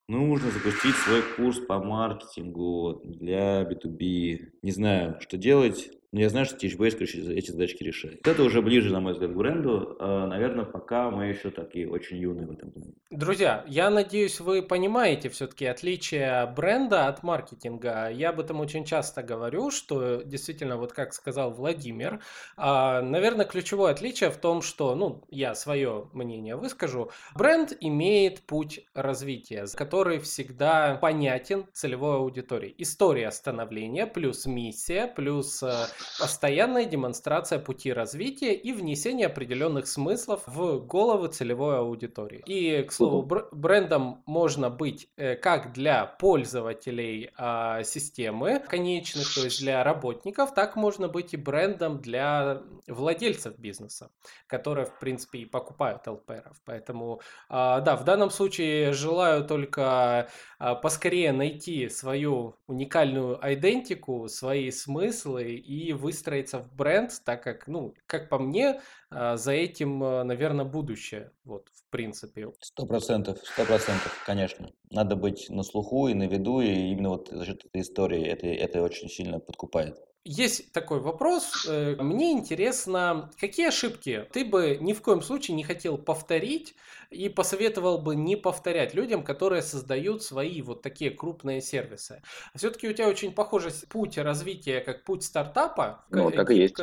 нужно 0.08 0.50
запустить 0.52 0.96
свой 0.96 1.22
курс 1.36 1.60
по 1.60 1.84
маркетингу 1.84 3.02
для 3.04 3.64
B2B, 3.64 4.52
не 4.62 4.72
знаю, 4.72 5.20
что 5.20 5.38
делать, 5.38 5.92
Но 6.12 6.22
я 6.22 6.30
знаю, 6.30 6.46
что 6.46 6.56
TeachBase, 6.56 6.92
короче, 6.92 7.20
эти 7.34 7.52
задачки 7.52 7.84
решает. 7.84 8.26
Это 8.28 8.42
уже 8.42 8.62
ближе, 8.62 8.92
на 8.92 9.00
мой 9.00 9.14
взгляд, 9.14 9.32
к 9.32 9.36
бренду. 9.36 9.96
А, 10.00 10.26
наверное, 10.26 10.66
пока 10.66 11.12
мы 11.12 11.26
еще 11.26 11.52
такие 11.52 11.88
очень 11.88 12.18
юные 12.18 12.48
в 12.48 12.52
этом 12.52 12.72
плане. 12.72 12.94
Друзья, 13.12 13.64
я 13.68 13.92
надеюсь, 13.92 14.40
вы 14.40 14.64
понимаете 14.64 15.30
все-таки 15.30 15.66
отличие 15.66 16.48
бренда 16.56 17.08
от 17.08 17.22
маркетинга. 17.22 18.10
Я 18.10 18.30
об 18.30 18.40
этом 18.40 18.60
очень 18.60 18.86
часто 18.86 19.22
говорю, 19.22 19.70
что 19.70 20.24
действительно, 20.24 20.78
вот 20.78 20.94
как 20.94 21.14
сказал 21.14 21.52
Владимир, 21.52 22.22
а, 22.58 23.02
наверное, 23.04 23.46
ключевое 23.46 23.92
отличие 23.92 24.32
в 24.32 24.38
том, 24.38 24.64
что, 24.64 24.96
ну, 24.96 25.26
я 25.30 25.54
свое 25.54 26.10
мнение 26.14 26.56
выскажу, 26.56 27.12
бренд 27.36 27.78
имеет 27.82 28.42
путь 28.42 28.80
развития, 28.96 29.68
который 29.76 30.18
всегда 30.20 30.96
понятен 30.96 31.68
целевой 31.72 32.16
аудитории. 32.16 32.74
История 32.80 33.30
становления 33.32 34.08
плюс 34.08 34.48
миссия 34.48 35.08
плюс 35.08 35.62
э, 35.62 35.86
постоянная 36.20 36.86
демонстрация 36.86 37.60
пути 37.60 37.94
развития 37.94 38.54
и 38.54 38.72
внесение 38.72 39.28
определенных 39.28 39.88
смыслов 39.88 40.44
в 40.46 40.80
головы 40.86 41.30
целевой 41.30 41.80
аудитории. 41.80 42.44
И, 42.46 42.84
к 42.84 42.92
слову, 42.92 43.22
брендом 43.52 44.24
можно 44.26 44.70
быть 44.70 45.10
э, 45.18 45.36
как 45.36 45.74
для 45.74 46.06
пользователей 46.06 47.32
а, 47.38 47.84
системы 47.84 48.60
конечных, 48.60 49.34
то 49.34 49.44
есть 49.44 49.60
для 49.60 49.84
работников, 49.84 50.54
так 50.54 50.76
можно 50.76 51.08
быть 51.08 51.34
и 51.34 51.38
брендом 51.38 52.00
для 52.02 52.62
владельцев 52.88 53.58
бизнеса, 53.58 54.12
которые, 54.48 54.86
в 54.86 55.00
принципе, 55.00 55.40
и 55.40 55.46
покупают 55.46 56.08
ЛПРов. 56.08 56.58
Поэтому, 56.66 57.22
а, 57.50 57.82
да, 57.82 57.96
в 57.96 58.04
данном 58.04 58.30
случае 58.30 58.94
желаю 58.94 59.46
только 59.46 60.30
а, 60.58 60.76
поскорее 60.76 61.32
найти 61.32 61.90
свою 61.90 62.56
уникальную 62.68 63.40
идентику, 63.42 64.28
свои 64.28 64.72
смыслы 64.72 65.54
и 65.54 65.89
выстроиться 65.94 66.60
в 66.60 66.74
бренд, 66.74 67.12
так 67.24 67.44
как, 67.44 67.68
ну, 67.68 67.94
как 68.06 68.30
по 68.30 68.40
мне, 68.40 68.82
а, 69.10 69.38
за 69.38 69.52
этим, 69.52 70.04
а, 70.04 70.24
наверное, 70.24 70.66
будущее, 70.66 71.32
вот, 71.44 71.70
в 71.74 71.90
принципе. 71.90 72.52
Сто 72.62 72.86
процентов, 72.86 73.40
сто 73.44 73.66
процентов, 73.66 74.24
конечно. 74.26 74.72
Надо 74.92 75.16
быть 75.16 75.50
на 75.50 75.64
слуху 75.64 76.08
и 76.08 76.14
на 76.14 76.28
виду, 76.28 76.62
и 76.62 76.68
именно 76.68 77.10
вот 77.10 77.30
за 77.30 77.46
счет 77.46 77.66
этой 77.66 77.82
истории 77.82 78.26
это, 78.26 78.48
это 78.48 78.82
очень 78.82 79.10
сильно 79.10 79.40
подкупает. 79.40 79.98
Есть 80.26 80.74
такой 80.74 81.00
вопрос. 81.00 81.66
Э, 81.68 81.96
мне 82.00 82.34
интересно, 82.34 83.32
какие 83.40 83.70
ошибки 83.70 84.28
ты 84.32 84.44
бы 84.44 84.78
ни 84.80 84.94
в 84.94 85.02
коем 85.02 85.22
случае 85.22 85.56
не 85.56 85.64
хотел 85.64 85.98
повторить 85.98 86.76
и 87.10 87.28
посоветовал 87.28 88.00
бы 88.00 88.16
не 88.16 88.36
повторять 88.36 88.94
людям, 88.94 89.24
которые 89.24 89.62
создают 89.62 90.24
свои 90.24 90.62
вот 90.62 90.82
такие 90.82 91.12
крупные 91.12 91.62
сервисы. 91.62 92.22
Все-таки 92.56 92.88
у 92.88 92.94
тебя 92.94 93.08
очень 93.08 93.32
похожий 93.32 93.72
путь 93.90 94.18
развития, 94.18 94.82
как 94.82 95.04
путь 95.04 95.24
стартапа, 95.24 96.06
ну, 96.12 96.30
так 96.32 96.52
и 96.52 96.56
есть. 96.56 96.80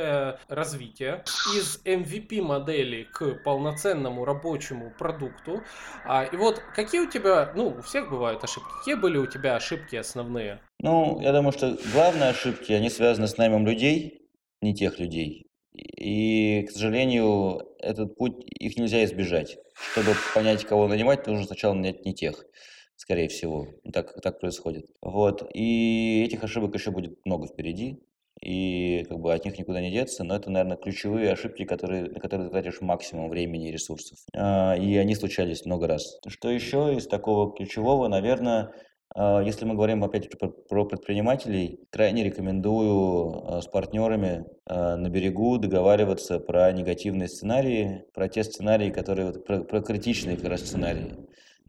развитие 0.48 1.24
из 1.56 1.80
MVP 1.84 2.42
модели 2.42 3.04
к 3.12 3.42
полноценному 3.44 4.24
рабочему 4.24 4.92
продукту. 4.98 5.62
А, 6.04 6.24
и 6.24 6.36
вот 6.36 6.60
какие 6.74 7.00
у 7.00 7.10
тебя, 7.10 7.52
ну, 7.54 7.76
у 7.78 7.82
всех 7.82 8.10
бывают 8.10 8.42
ошибки. 8.42 8.68
Какие 8.78 8.94
были 8.94 9.18
у 9.18 9.26
тебя 9.26 9.56
ошибки 9.56 9.96
основные? 9.96 10.60
Ну, 10.80 11.20
я 11.20 11.32
думаю, 11.32 11.52
что 11.52 11.78
главные 11.92 12.30
ошибки, 12.30 12.72
они 12.72 12.90
связаны 12.90 13.28
с 13.28 13.36
наймом 13.36 13.66
людей, 13.66 14.28
не 14.60 14.74
тех 14.74 14.98
людей. 14.98 15.46
И, 15.72 16.62
к 16.62 16.70
сожалению, 16.70 17.60
этот 17.78 18.16
путь, 18.16 18.34
их 18.58 18.76
нельзя 18.76 19.04
избежать. 19.04 19.58
Чтобы 19.76 20.14
понять, 20.34 20.64
кого 20.64 20.88
нанимать, 20.88 21.26
нужно 21.26 21.44
сначала 21.44 21.74
нанять 21.74 22.04
не 22.04 22.14
тех, 22.14 22.46
скорее 22.96 23.28
всего. 23.28 23.68
Так, 23.92 24.20
так 24.22 24.40
происходит. 24.40 24.86
Вот. 25.00 25.48
И 25.54 26.24
этих 26.26 26.42
ошибок 26.42 26.74
еще 26.74 26.90
будет 26.90 27.18
много 27.24 27.46
впереди. 27.46 28.02
И 28.42 29.06
как 29.08 29.18
бы 29.18 29.32
от 29.32 29.44
них 29.44 29.58
никуда 29.58 29.80
не 29.80 29.90
деться, 29.90 30.22
но 30.22 30.36
это, 30.36 30.50
наверное, 30.50 30.76
ключевые 30.76 31.32
ошибки, 31.32 31.64
которые, 31.64 32.04
на 32.04 32.20
которые 32.20 32.48
ты 32.48 32.52
тратишь 32.52 32.80
максимум 32.82 33.30
времени 33.30 33.68
и 33.68 33.72
ресурсов. 33.72 34.18
А, 34.34 34.74
и 34.74 34.96
они 34.96 35.14
случались 35.14 35.64
много 35.64 35.86
раз. 35.86 36.18
Что 36.26 36.50
еще 36.50 36.94
из 36.96 37.06
такого 37.06 37.54
ключевого, 37.54 38.08
наверное, 38.08 38.72
если 39.16 39.64
мы 39.64 39.74
говорим 39.74 40.04
опять 40.04 40.28
про 40.38 40.84
предпринимателей, 40.84 41.80
крайне 41.90 42.22
рекомендую 42.22 43.44
а, 43.46 43.62
с 43.62 43.66
партнерами 43.66 44.44
а, 44.66 44.96
на 44.96 45.08
берегу 45.08 45.56
договариваться 45.56 46.38
про 46.38 46.70
негативные 46.72 47.28
сценарии, 47.28 48.04
про 48.12 48.28
те 48.28 48.44
сценарии, 48.44 48.90
которые 48.90 49.32
про, 49.32 49.64
про 49.64 49.80
критичные 49.80 50.36
как 50.36 50.50
раз 50.50 50.60
сценарии. 50.60 51.16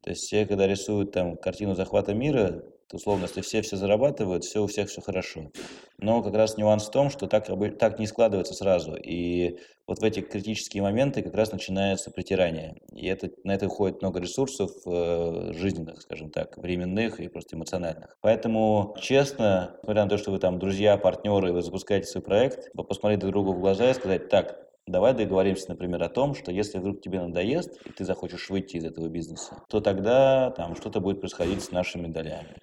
То 0.04 0.10
есть 0.10 0.24
все, 0.24 0.46
когда 0.46 0.68
рисуют 0.68 1.14
там 1.14 1.38
картину 1.38 1.74
захвата 1.74 2.14
мира, 2.14 2.64
условно, 2.94 3.24
если 3.24 3.42
все 3.42 3.62
все 3.62 3.78
зарабатывают, 3.78 4.44
все 4.44 4.64
у 4.64 4.68
всех 4.68 4.90
все 4.90 5.02
хорошо. 5.02 5.52
Но 6.00 6.22
как 6.22 6.34
раз 6.36 6.58
нюанс 6.58 6.88
в 6.88 6.92
том, 6.92 7.10
что 7.10 7.28
так, 7.28 7.48
так 7.78 8.00
не 8.00 8.08
складывается 8.08 8.54
сразу. 8.54 8.96
И 8.96 9.58
вот 9.88 10.00
в 10.00 10.04
эти 10.04 10.22
критические 10.22 10.84
моменты 10.84 11.22
как 11.22 11.34
раз 11.34 11.52
начинается 11.52 12.12
притирание. 12.12 12.76
И 12.92 13.08
это, 13.08 13.30
на 13.44 13.54
это 13.54 13.68
уходит 13.68 14.02
много 14.02 14.20
ресурсов 14.20 14.72
э, 14.86 15.54
жизненных, 15.54 16.02
скажем 16.02 16.30
так, 16.30 16.58
временных 16.58 17.20
и 17.20 17.28
просто 17.28 17.56
эмоциональных. 17.56 18.16
Поэтому, 18.22 18.96
честно, 19.02 19.78
несмотря 19.82 20.04
на 20.04 20.10
то, 20.10 20.18
что 20.18 20.32
вы 20.32 20.40
там 20.40 20.60
друзья, 20.60 20.98
партнеры, 20.98 21.54
вы 21.54 21.62
запускаете 21.62 22.08
свой 22.08 22.24
проект, 22.24 22.70
посмотреть 22.76 23.20
друг 23.20 23.32
другу 23.32 23.54
в 23.54 23.60
глаза 23.60 23.90
и 23.90 23.94
сказать, 23.94 24.30
так, 24.30 24.64
Давай 24.88 25.14
договоримся, 25.14 25.66
например, 25.68 26.02
о 26.02 26.08
том, 26.08 26.34
что 26.34 26.50
если 26.50 26.80
вдруг 26.80 27.02
тебе 27.02 27.20
надоест, 27.20 27.86
и 27.86 27.92
ты 27.92 28.06
захочешь 28.06 28.50
выйти 28.50 28.78
из 28.78 28.86
этого 28.86 29.10
бизнеса, 29.10 29.62
то 29.68 29.82
тогда 29.82 30.52
там 30.52 30.78
что-то 30.78 31.02
будет 31.02 31.20
происходить 31.20 31.62
с 31.62 31.72
нашими 31.72 32.08
долями 32.08 32.56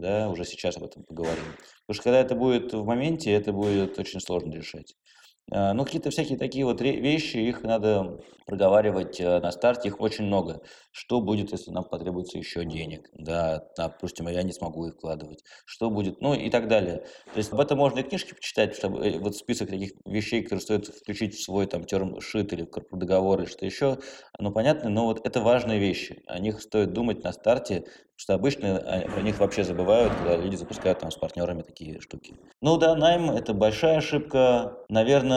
да, 0.00 0.28
уже 0.28 0.44
сейчас 0.44 0.76
об 0.76 0.84
этом 0.84 1.04
поговорим. 1.04 1.44
Потому 1.86 1.94
что 1.94 2.02
когда 2.02 2.20
это 2.20 2.34
будет 2.34 2.72
в 2.72 2.84
моменте, 2.84 3.32
это 3.32 3.52
будет 3.52 3.98
очень 3.98 4.20
сложно 4.20 4.52
решать. 4.52 4.94
А, 5.50 5.74
ну, 5.74 5.84
какие-то 5.84 6.10
всякие 6.10 6.38
такие 6.38 6.64
вот 6.64 6.80
вещи, 6.80 7.36
их 7.36 7.62
надо 7.62 8.18
проговаривать 8.46 9.20
э, 9.20 9.40
на 9.40 9.50
старте, 9.52 9.88
их 9.88 10.00
очень 10.00 10.24
много. 10.24 10.62
Что 10.90 11.20
будет, 11.20 11.52
если 11.52 11.70
нам 11.70 11.84
потребуется 11.84 12.38
еще 12.38 12.64
денег? 12.64 13.08
Да, 13.14 13.62
допустим, 13.76 14.28
я 14.28 14.42
не 14.42 14.52
смогу 14.52 14.86
их 14.86 14.94
вкладывать. 14.94 15.42
Что 15.66 15.90
будет? 15.90 16.20
Ну 16.20 16.34
и 16.34 16.50
так 16.50 16.68
далее. 16.68 17.04
То 17.32 17.38
есть 17.38 17.52
об 17.52 17.60
этом 17.60 17.78
можно 17.78 18.00
и 18.00 18.02
книжки 18.02 18.34
почитать, 18.34 18.74
чтобы 18.74 19.06
э, 19.06 19.18
вот 19.18 19.36
список 19.36 19.70
таких 19.70 19.92
вещей, 20.06 20.42
которые 20.42 20.62
стоит 20.62 20.86
включить 20.86 21.34
в 21.34 21.44
свой 21.44 21.66
там 21.66 21.84
термшит 21.84 22.52
или 22.52 22.66
в 22.90 22.96
договор 22.96 23.40
или 23.40 23.46
что 23.48 23.66
еще, 23.66 23.98
ну 24.38 24.50
понятно, 24.52 24.90
но 24.90 25.06
вот 25.06 25.26
это 25.26 25.40
важные 25.40 25.78
вещи. 25.78 26.22
О 26.26 26.38
них 26.38 26.60
стоит 26.62 26.92
думать 26.92 27.22
на 27.22 27.32
старте, 27.32 27.80
потому 27.80 28.16
что 28.16 28.34
обычно 28.34 28.78
о 28.78 29.22
них 29.22 29.38
вообще 29.38 29.64
забывают, 29.64 30.14
когда 30.14 30.36
люди 30.36 30.56
запускают 30.56 31.00
там 31.00 31.10
с 31.10 31.16
партнерами 31.16 31.62
такие 31.62 32.00
штуки. 32.00 32.36
Ну 32.60 32.76
да, 32.76 32.94
найм– 32.94 33.30
это 33.32 33.52
большая 33.54 33.98
ошибка. 33.98 34.76
Наверное, 34.88 35.33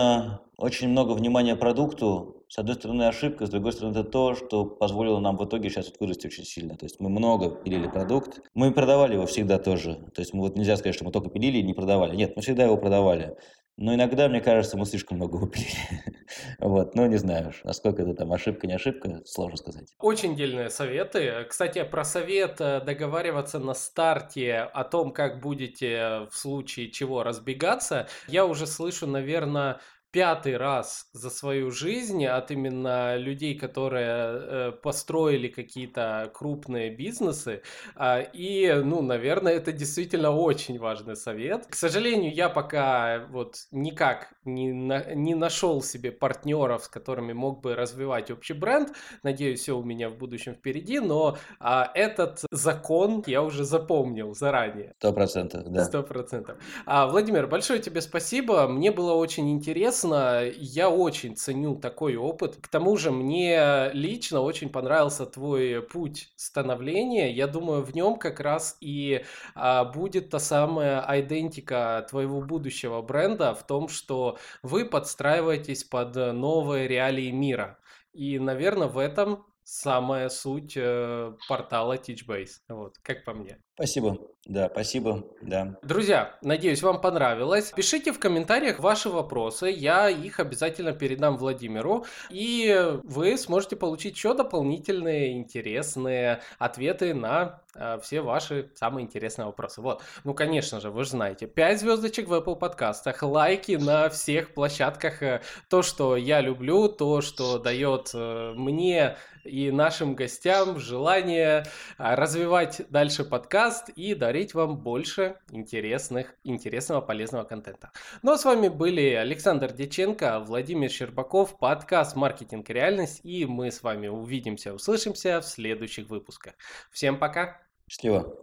очень 0.58 0.89
много 0.89 1.12
внимания 1.12 1.56
продукту, 1.56 2.45
с 2.50 2.58
одной 2.58 2.76
стороны, 2.76 3.04
ошибка, 3.04 3.45
с 3.45 3.50
другой 3.50 3.74
стороны, 3.74 3.91
это 3.91 4.04
то, 4.04 4.34
что 4.34 4.66
позволило 4.66 5.20
нам 5.20 5.38
в 5.38 5.45
итоге 5.45 5.70
сейчас 5.70 5.91
вырасти 6.00 6.28
очень 6.28 6.45
сильно. 6.45 6.76
То 6.76 6.86
есть 6.86 7.00
мы 7.00 7.10
много 7.10 7.50
пилили 7.50 7.88
продукт, 7.88 8.41
мы 8.54 8.72
продавали 8.72 9.14
его 9.16 9.26
всегда 9.26 9.60
тоже. 9.60 9.95
То 10.16 10.22
есть 10.22 10.34
мы 10.34 10.41
вот 10.41 10.56
нельзя 10.56 10.78
сказать, 10.78 10.95
что 10.95 11.04
мы 11.04 11.12
только 11.12 11.30
пилили 11.30 11.58
и 11.58 11.64
не 11.64 11.74
продавали. 11.74 12.16
Нет, 12.16 12.36
мы 12.36 12.41
всегда 12.41 12.64
его 12.64 12.78
продавали. 12.78 13.36
Но 13.78 13.93
иногда, 13.93 14.28
мне 14.28 14.41
кажется, 14.41 14.75
мы 14.75 14.86
слишком 14.88 15.17
много 15.17 15.36
выпили. 15.36 15.67
вот, 16.59 16.95
ну, 16.95 17.05
не 17.05 17.17
знаю, 17.17 17.53
насколько 17.63 18.01
это 18.01 18.15
там 18.15 18.34
ошибка, 18.34 18.65
не 18.65 18.73
ошибка, 18.73 19.21
сложно 19.23 19.57
сказать. 19.57 19.93
Очень 19.99 20.36
дельные 20.36 20.71
советы. 20.71 21.45
Кстати, 21.47 21.84
про 21.84 22.03
совет 22.03 22.59
э, 22.59 22.82
договариваться 22.82 23.59
на 23.59 23.75
старте 23.75 24.61
о 24.61 24.84
том, 24.84 25.11
как 25.11 25.41
будете 25.41 26.28
в 26.32 26.36
случае 26.36 26.89
чего 26.89 27.21
разбегаться, 27.21 28.07
я 28.28 28.47
уже 28.47 28.65
слышу, 28.65 29.05
наверное, 29.05 29.80
пятый 30.12 30.58
раз 30.58 31.10
за 31.14 31.30
свою 31.30 31.70
жизнь 31.72 32.26
от 32.26 32.51
именно 32.51 33.18
людей, 33.18 33.58
которые 33.58 34.08
э, 34.08 34.72
построили 34.72 35.47
какие-то 35.47 36.32
крупные 36.34 36.89
бизнесы. 36.89 37.62
Э, 37.95 38.24
и, 38.32 38.72
ну, 38.84 39.01
наверное, 39.01 39.53
это 39.53 39.72
действительно 39.72 40.32
очень 40.32 40.80
важный 40.80 41.16
совет. 41.16 41.68
К 41.68 41.76
сожалению, 41.76 42.34
я 42.34 42.49
пока 42.49 43.28
вот 43.30 43.58
никак 43.72 44.34
не, 44.45 44.72
на, 44.72 45.14
не 45.14 45.36
нашел 45.36 45.82
себе 45.82 46.12
партнеров, 46.12 46.86
с 46.86 46.88
которыми 46.88 47.34
мог 47.34 47.62
бы 47.62 47.76
развивать 47.76 48.32
общий 48.32 48.53
бренд. 48.53 48.93
Надеюсь, 49.24 49.60
все 49.60 49.78
у 49.78 49.84
меня 49.84 50.10
в 50.10 50.18
будущем 50.18 50.55
впереди, 50.55 50.99
но 50.99 51.38
э, 51.60 51.84
этот 51.93 52.39
закон 52.51 53.24
я 53.28 53.43
уже 53.43 53.66
запомнил 53.66 54.34
заранее. 54.34 54.93
Сто 54.99 55.12
процентов, 55.12 55.70
да. 55.70 55.84
Сто 55.84 56.01
процентов. 56.01 56.58
А, 56.86 57.08
Владимир, 57.08 57.47
большое 57.47 57.82
тебе 57.82 57.99
спасибо. 58.01 58.68
Мне 58.68 58.91
было 58.91 59.14
очень 59.14 59.51
интересно 59.51 59.97
честно, 59.98 60.43
я 60.43 60.89
очень 60.89 61.36
ценю 61.36 61.76
такой 61.76 62.16
опыт. 62.16 62.58
К 62.62 62.68
тому 62.68 62.98
же 62.98 63.12
мне 63.12 63.89
лично 63.93 64.41
очень 64.41 64.70
понравился 64.70 65.26
твой 65.26 65.82
путь 65.82 66.32
становления. 66.36 67.32
Я 67.32 67.48
думаю, 67.48 67.82
в 67.84 67.95
нем 67.95 68.18
как 68.20 68.39
раз 68.39 68.78
и 68.80 69.24
а, 69.56 69.86
будет 69.86 70.30
та 70.30 70.39
самая 70.39 71.04
идентика 71.20 72.06
твоего 72.10 72.41
будущего 72.41 73.02
бренда 73.02 73.56
в 73.56 73.66
том, 73.66 73.88
что 73.88 74.38
вы 74.62 74.86
подстраиваетесь 74.86 75.84
под 75.84 76.16
новые 76.16 76.88
реалии 76.88 77.32
мира. 77.32 77.80
И, 78.14 78.38
наверное, 78.38 78.88
в 78.88 79.00
этом 79.00 79.45
самая 79.64 80.30
суть 80.30 80.74
э, 80.76 81.34
портала 81.50 81.98
TeachBase, 81.98 82.62
вот, 82.70 82.98
как 83.02 83.26
по 83.26 83.34
мне. 83.34 83.60
Спасибо. 83.78 84.17
Да, 84.47 84.69
спасибо, 84.71 85.25
да. 85.41 85.75
Друзья, 85.84 86.38
надеюсь, 86.41 86.82
вам 86.82 87.01
понравилось. 87.01 87.73
Пишите 87.75 88.13
в 88.13 88.19
комментариях 88.19 88.80
ваши 88.80 89.09
вопросы, 89.09 89.67
я 89.67 90.09
их 90.09 90.39
обязательно 90.39 90.93
передам 90.93 91.36
Владимиру, 91.36 92.05
и 92.30 92.97
вы 93.03 93.38
сможете 93.38 93.75
получить 93.75 94.15
еще 94.15 94.34
дополнительные 94.34 95.34
интересные 95.34 96.41
ответы 96.59 97.13
на 97.13 97.61
э, 97.75 97.99
все 98.01 98.21
ваши 98.21 98.71
самые 98.75 99.05
интересные 99.05 99.47
вопросы. 99.47 99.82
Вот, 99.82 100.01
ну, 100.23 100.34
конечно 100.34 100.80
же, 100.80 100.91
вы 100.91 101.03
же 101.03 101.09
знаете, 101.09 101.45
5 101.45 101.82
звездочек 101.82 102.30
в 102.30 102.34
Apple 102.34 102.55
подкастах, 102.55 103.21
лайки 103.23 103.73
на 103.73 104.07
всех 104.07 104.53
площадках, 104.53 105.21
э, 105.21 105.41
то, 105.69 105.82
что 105.82 106.15
я 106.15 106.39
люблю, 106.39 106.88
то, 106.88 107.19
что 107.19 107.59
дает 107.59 108.11
э, 108.13 108.53
мне 108.55 109.17
и 109.43 109.71
нашим 109.71 110.13
гостям 110.15 110.78
желание 110.78 111.65
развивать 111.97 112.82
дальше 112.89 113.23
подкаст 113.23 113.66
и 113.95 114.13
дарить 114.15 114.53
вам 114.53 114.78
больше 114.78 115.38
интересных, 115.51 116.36
интересного, 116.43 117.01
полезного 117.01 117.43
контента. 117.43 117.91
Ну 118.24 118.32
а 118.32 118.38
с 118.38 118.45
вами 118.45 118.70
были 118.70 119.11
Александр 119.11 119.72
Деченко, 119.72 120.39
Владимир 120.39 120.89
Щербаков, 120.89 121.57
подкаст 121.59 122.15
«Маркетинг 122.15 122.70
реальность», 122.70 123.22
и 123.24 123.45
мы 123.45 123.72
с 123.72 123.84
вами 123.84 124.07
увидимся, 124.07 124.74
услышимся 124.74 125.41
в 125.41 125.45
следующих 125.45 126.09
выпусках. 126.09 126.53
Всем 126.91 127.20
пока! 127.20 127.61
Счастливо! 127.88 128.36